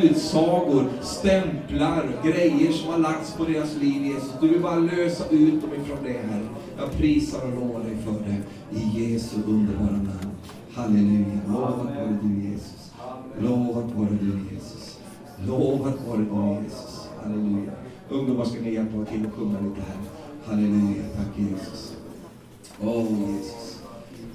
Utsagor, 0.03 0.86
stämplar, 1.01 2.03
grejer 2.24 2.71
som 2.71 2.91
har 2.91 2.99
lagts 2.99 3.34
på 3.34 3.43
deras 3.43 3.76
liv 3.76 4.05
Jesus. 4.05 4.32
Du 4.41 4.47
vill 4.47 4.61
bara 4.61 4.80
lösa 4.80 5.30
ut 5.30 5.61
dem 5.61 5.69
ifrån 5.84 5.97
det 6.03 6.09
Herre. 6.09 6.47
Jag 6.78 6.91
prisar 6.91 7.39
och 7.47 7.53
lovar 7.53 7.80
dig 7.80 7.97
för 8.05 8.11
det. 8.11 8.38
I 8.80 9.11
Jesu 9.11 9.36
underbara 9.47 9.91
namn. 9.91 10.32
Halleluja. 10.74 11.39
Lovad 11.47 11.86
vare 11.86 12.17
du 12.24 12.49
Jesus. 12.49 12.91
Lovad 13.39 13.91
vare 13.95 14.17
du 14.21 14.55
Jesus. 14.55 14.72
Lovad 15.47 15.93
vare 16.07 16.17
du 16.17 16.63
Jesus. 16.63 17.09
Halleluja. 17.23 17.71
Ungdomar, 18.09 18.45
ska 18.45 18.61
ni 18.61 18.73
hjälpa 18.73 19.05
till 19.05 19.25
att 19.25 19.33
sjunga 19.33 19.59
lite 19.59 19.81
här? 19.81 19.97
Halleluja. 20.45 21.03
Tack 21.15 21.37
Jesus. 21.37 21.93
Åh 22.81 22.89
oh, 22.89 23.31
Jesus. 23.31 23.81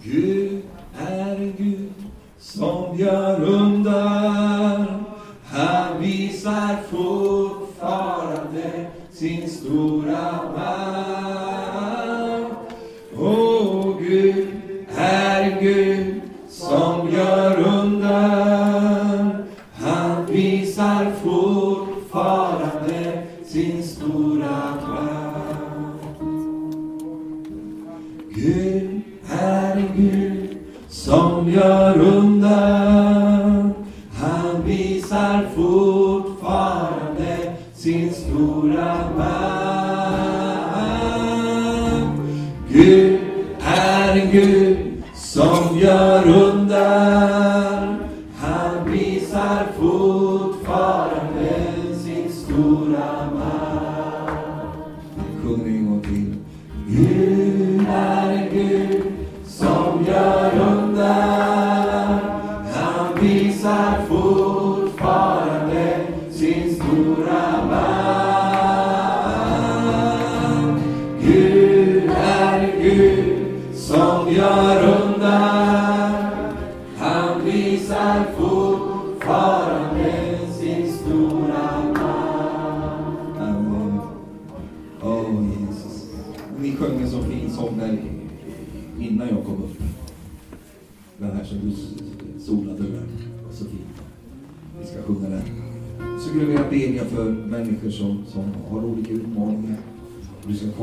Gud 0.03 0.63
är 0.99 1.37
en 1.37 1.55
Gud 1.59 1.93
som 2.39 2.99
gör 2.99 3.43
under. 3.43 4.87
Han 5.45 6.01
visar 6.01 6.77
fortfarande 6.91 8.87
sin 9.13 9.51
stora 9.51 10.33
makt. 10.57 10.88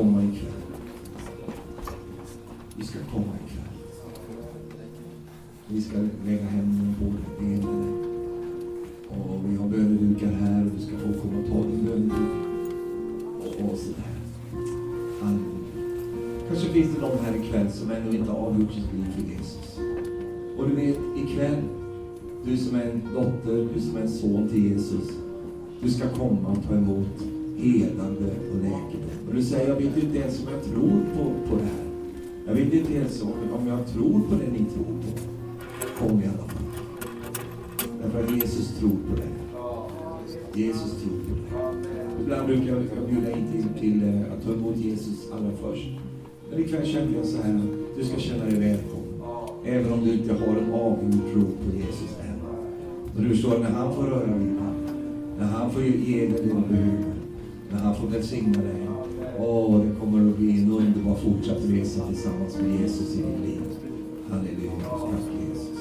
Komma 0.06 0.24
ikväll. 0.24 0.62
Vi 2.78 2.84
ska 2.84 3.00
komma 3.12 3.34
ikväll. 3.46 3.76
Vi 5.68 5.82
ska 5.82 5.98
lägga 6.26 6.46
händerna 6.46 6.94
på 7.00 7.06
dig, 7.06 7.50
med 7.50 7.60
dig. 7.60 7.94
Och 9.10 9.40
vi 9.46 9.56
har 9.56 9.68
bönedukar 9.68 10.32
här 10.32 10.66
och 10.66 10.72
du 10.78 10.86
ska 10.86 10.98
få 10.98 11.22
komma 11.22 11.40
och 11.40 11.48
ta 11.48 11.70
din 11.70 11.86
böneduk. 11.86 12.12
Och, 13.40 13.72
och 13.72 13.78
sådär. 13.78 14.16
Halleluja. 15.22 16.48
Kanske 16.48 16.70
finns 16.70 16.96
det 16.96 17.02
någon 17.02 17.26
här 17.26 17.36
ikväll 17.36 17.72
som 17.72 17.92
ännu 17.92 18.18
inte 18.18 18.32
har 18.32 18.40
avgjort 18.40 18.72
sitt 18.72 18.94
liv 18.94 19.06
för 19.16 19.22
Jesus. 19.22 19.80
Och 20.58 20.70
du 20.70 20.76
vet, 20.76 20.98
ikväll, 21.18 21.62
du 22.46 22.58
som 22.58 22.76
är 22.76 22.84
en 22.84 23.02
dotter, 23.14 23.70
du 23.74 23.82
som 23.82 23.98
är 23.98 24.02
en 24.02 24.10
son 24.10 24.50
till 24.50 24.66
Jesus, 24.66 25.10
du 25.82 25.90
ska 25.90 26.10
komma 26.10 26.50
och 26.50 26.68
ta 26.68 26.76
emot 26.76 27.24
helande 27.58 28.32
och 28.52 28.58
läkande 28.64 28.95
och 29.28 29.34
du 29.34 29.44
säger, 29.44 29.70
jag 29.70 29.76
vet 29.76 29.98
inte 29.98 30.18
ens 30.18 30.40
om 30.40 30.54
jag 30.54 30.64
tror 30.64 31.06
på, 31.16 31.50
på 31.50 31.56
det 31.56 31.64
här. 31.64 31.86
Jag 32.48 32.54
vet 32.54 32.74
inte 32.74 32.94
ens 32.94 33.22
om, 33.22 33.32
om 33.60 33.68
jag 33.68 33.88
tror 33.88 34.20
på 34.20 34.36
det 34.36 34.52
ni 34.52 34.60
tror 34.60 34.86
på. 34.86 35.20
Kom 36.00 36.22
i 36.22 36.26
alla 36.26 36.38
fall. 36.38 36.66
Därför 38.02 38.24
att 38.24 38.32
Jesus 38.32 38.80
tror 38.80 38.90
på 38.90 39.16
det. 39.16 39.36
Jesus 40.62 41.02
tror 41.02 41.12
på 41.12 41.36
det. 41.54 42.24
Ibland 42.24 42.48
brukar 42.48 42.68
jag, 42.68 42.78
jag 42.78 43.10
bjuda 43.10 43.32
in 43.32 43.48
till, 43.52 43.82
till 43.82 44.04
eh, 44.04 44.34
att 44.34 44.44
ta 44.46 44.54
emot 44.54 44.78
Jesus 44.78 45.32
allra 45.32 45.52
först. 45.62 45.88
Men 46.50 46.60
ikväll 46.60 46.86
kände 46.86 47.18
jag 47.18 47.26
så 47.26 47.38
här 47.42 47.56
att 47.56 47.98
du 47.98 48.06
ska 48.06 48.18
känna 48.18 48.46
dig 48.46 48.60
välkommen. 48.60 49.06
Även 49.66 49.94
om 49.94 50.06
du 50.06 50.14
inte 50.14 50.34
har 50.34 50.56
en 50.56 50.74
avgjord 50.74 51.34
tro 51.34 51.42
på 51.42 51.78
Jesus 51.78 52.18
än. 52.30 52.40
Men 53.16 53.24
du 53.24 53.30
förstår, 53.30 53.60
när 53.60 53.72
han 53.72 53.96
får 53.96 54.04
röra 54.04 54.34
vid 54.34 54.48
dig, 54.48 54.56
när 55.40 55.46
han 55.46 55.72
får 55.72 55.84
ge 55.84 56.20
dig 56.20 56.28
det 56.28 56.44
du 56.44 56.50
behöver, 56.50 57.14
när 57.72 57.80
han 57.80 57.96
får 57.96 58.08
välsigna 58.08 58.62
dig. 58.62 58.85
Åh, 59.40 59.82
det 59.82 60.00
kommer 60.00 60.30
att 60.30 60.38
bli 60.38 60.62
en 60.62 60.72
underbar 60.72 61.16
fortsatt 61.16 61.58
resa 61.58 62.08
tillsammans 62.08 62.58
med 62.62 62.82
Jesus 62.82 63.14
i 63.14 63.18
ditt 63.18 63.40
liv. 63.46 63.62
Halleluja. 64.30 64.72
Tack 64.90 65.26
Jesus. 65.50 65.80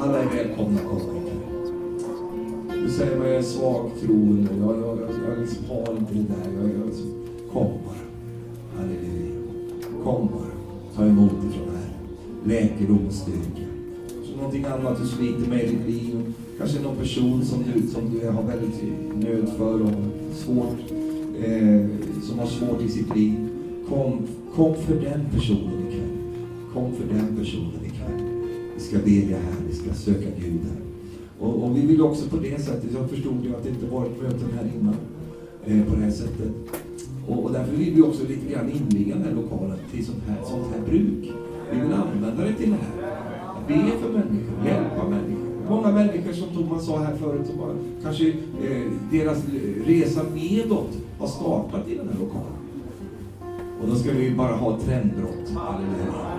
Alla 0.00 0.18
är 0.18 0.26
välkomna 0.26 0.80
att 0.80 0.86
komma 0.86 1.18
ikväll. 1.18 2.82
Du 2.84 2.90
säger 2.90 3.20
att 3.20 3.26
jag 3.26 3.36
är 3.36 3.42
svag 3.42 3.90
troende. 4.00 4.50
Jag, 4.60 4.76
jag, 4.76 4.98
jag, 4.98 5.10
jag 5.30 5.38
liksom 5.40 5.64
har 5.68 5.96
inte 5.98 6.14
det 6.14 6.20
där. 6.20 6.62
Jag, 6.62 6.70
jag, 6.70 6.86
liksom, 6.86 7.26
kom 7.52 7.70
bara. 7.84 8.04
Halleluja. 8.76 9.32
Kom 10.04 10.28
bara. 10.32 10.52
Ta 10.96 11.04
emot 11.04 11.32
ifrån 11.32 11.68
här. 11.76 11.90
Läkedom 12.44 13.06
och 13.06 13.12
styrka. 13.12 13.66
Så 14.24 14.36
någonting 14.36 14.64
annat 14.64 14.98
du 15.02 15.06
sliter 15.06 15.50
med 15.50 15.64
i 15.64 15.66
ditt 15.66 15.86
liv. 15.86 16.32
Kanske 16.58 16.80
någon 16.80 16.96
person 16.96 17.44
som 17.44 17.64
du, 17.74 17.86
som 17.86 18.10
du 18.10 18.28
har 18.28 18.42
väldigt 18.42 18.82
nöd 19.14 19.48
för 19.56 19.82
och 19.82 19.90
svårt, 20.34 20.78
eh, 21.44 21.80
som 22.22 22.38
har 22.38 22.46
svårt 22.46 22.82
i 22.82 22.88
sitt 22.88 23.16
liv. 23.16 23.48
Kom, 23.88 24.18
kom 24.54 24.74
för 24.74 24.94
den 24.94 25.20
personen 25.34 25.88
ikväll. 25.88 26.16
Kom 26.74 26.92
för 26.92 27.14
den 27.14 27.36
personen 27.36 27.84
ikväll. 27.86 28.22
Vi 28.74 28.80
ska 28.80 28.98
bedja 28.98 29.36
här, 29.36 29.56
vi 29.68 29.74
ska 29.74 29.94
söka 29.94 30.28
Gud 30.40 30.60
här. 30.64 30.80
Och, 31.38 31.64
och, 31.64 31.76
vi 31.76 31.86
vill 31.86 32.02
också 32.02 32.28
på 32.28 32.36
det 32.36 32.62
sättet, 32.62 32.90
jag 32.94 33.10
förstod 33.10 33.44
ju 33.44 33.56
att 33.56 33.62
det 33.62 33.68
inte 33.68 33.86
varit 33.86 34.22
möten 34.22 34.48
här 34.56 34.70
innan 34.80 34.96
eh, 35.64 35.90
på 35.90 35.96
det 35.96 36.02
här 36.02 36.10
sättet. 36.10 36.52
Och, 37.28 37.44
och 37.44 37.52
därför 37.52 37.76
vill 37.76 37.94
vi 37.94 38.02
också 38.02 38.22
lite 38.28 38.52
grann 38.52 38.70
inviga 38.70 39.14
den 39.14 39.24
här 39.24 39.34
lokalen 39.34 39.78
till 39.92 40.06
sånt 40.06 40.22
här, 40.28 40.36
sånt 40.44 40.66
här 40.72 40.86
bruk. 40.86 41.32
Vi 41.72 41.80
vill 41.80 41.92
använda 41.92 42.44
det 42.44 42.52
till 42.52 42.70
det 42.70 42.76
här. 42.76 43.12
Be 43.68 43.74
för 43.74 44.12
människor, 44.12 44.66
hjälpa 44.66 45.08
människor. 45.08 45.55
Många 45.68 45.90
människor 45.90 46.32
som 46.32 46.48
Thomas 46.48 46.86
sa 46.86 46.98
här 46.98 47.16
förut, 47.16 47.46
som 47.46 47.58
har, 47.58 47.74
kanske 48.02 48.28
eh, 48.28 48.92
deras 49.10 49.38
resa 49.86 50.20
nedåt 50.34 50.90
har 51.18 51.26
startat 51.26 51.88
i 51.88 51.96
den 51.96 52.08
här 52.08 52.18
lokalen. 52.20 52.56
Och 53.82 53.88
då 53.88 53.94
ska 53.94 54.12
vi 54.12 54.30
bara 54.30 54.56
ha 54.56 54.76
ett 54.76 54.84
trendbrott. 54.84 55.50
Halleluja. 55.54 56.36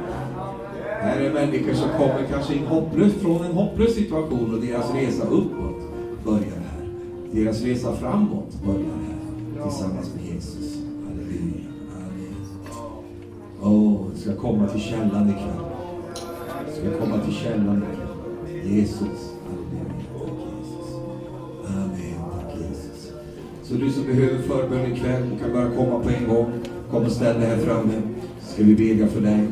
Här 1.01 1.21
är 1.21 1.33
människor 1.33 1.73
som 1.73 1.89
kommer 1.89 2.27
kanske 2.31 2.55
in 2.55 2.65
hopplös, 2.65 3.13
från 3.13 3.45
en 3.45 3.51
hopplös 3.53 3.95
situation 3.95 4.53
och 4.53 4.61
deras 4.61 4.93
resa 4.93 5.23
uppåt 5.23 5.81
börjar 6.25 6.39
här. 6.41 6.89
Deras 7.31 7.61
resa 7.61 7.95
framåt 7.95 8.63
börjar 8.65 8.79
här 9.07 9.63
tillsammans 9.63 10.11
med 10.15 10.33
Jesus. 10.33 10.77
Halleluja. 11.07 11.63
halleluja. 11.93 12.35
Åh, 13.61 13.71
oh, 13.71 14.05
du 14.13 14.21
ska 14.21 14.35
komma 14.35 14.67
till 14.67 14.81
källan 14.81 15.29
ikväll. 15.29 15.65
Du 16.65 16.81
ska 16.81 16.99
komma 16.99 17.19
till 17.25 17.33
källan 17.33 17.77
ikväll. 17.77 18.06
Jesus. 18.67 19.33
Halleluja. 19.43 19.93
Tack 20.13 20.31
Jesus. 20.57 20.95
Amen. 21.67 22.19
Tack 22.31 22.57
Jesus. 22.61 23.11
Så 23.63 23.73
du 23.73 23.91
som 23.91 24.03
behöver 24.05 24.37
förbön 24.41 24.93
ikväll, 24.93 25.29
du 25.29 25.39
kan 25.39 25.53
bara 25.53 25.69
komma 25.69 25.99
på 26.03 26.09
en 26.09 26.27
gång. 26.27 26.51
Kom 26.91 27.05
och 27.05 27.11
ställ 27.11 27.39
dig 27.39 27.49
här 27.49 27.57
framme. 27.57 28.01
Så 28.41 28.53
ska 28.53 28.63
vi 28.63 28.75
bedja 28.75 29.07
för 29.07 29.21
dig. 29.21 29.47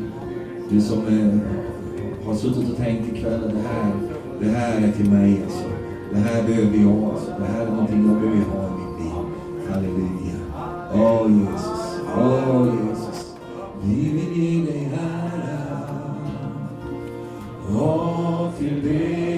Du 0.70 0.80
som 0.80 0.98
eh, 0.98 2.26
har 2.26 2.34
suttit 2.34 2.70
och 2.70 2.76
tänkt 2.76 3.16
ikväll 3.16 3.44
att 3.44 3.52
det 3.52 3.68
här, 3.68 3.92
det 4.40 4.48
här 4.48 4.88
är 4.88 4.92
till 4.92 5.10
mig 5.10 5.42
alltså. 5.44 5.64
Det 6.12 6.18
här 6.18 6.42
behöver 6.42 6.78
jag. 6.78 7.04
alltså. 7.04 7.30
Det 7.38 7.44
här 7.44 7.66
är 7.66 7.70
någonting 7.70 8.06
jag 8.06 8.20
behöver 8.20 8.44
ha 8.44 8.66
i 8.66 8.70
mitt 8.70 9.00
liv. 9.00 9.12
Halleluja. 9.70 10.36
Åh 10.94 11.30
Jesus. 11.30 12.00
Åh 12.18 12.66
Jesus. 12.66 13.36
Vi 13.82 14.10
vill 14.12 14.42
ge 14.42 14.64
dig 14.72 14.90
här. 14.94 15.15
Åh, 17.74 18.52
tillbe 18.58 18.88
dig. 18.88 19.36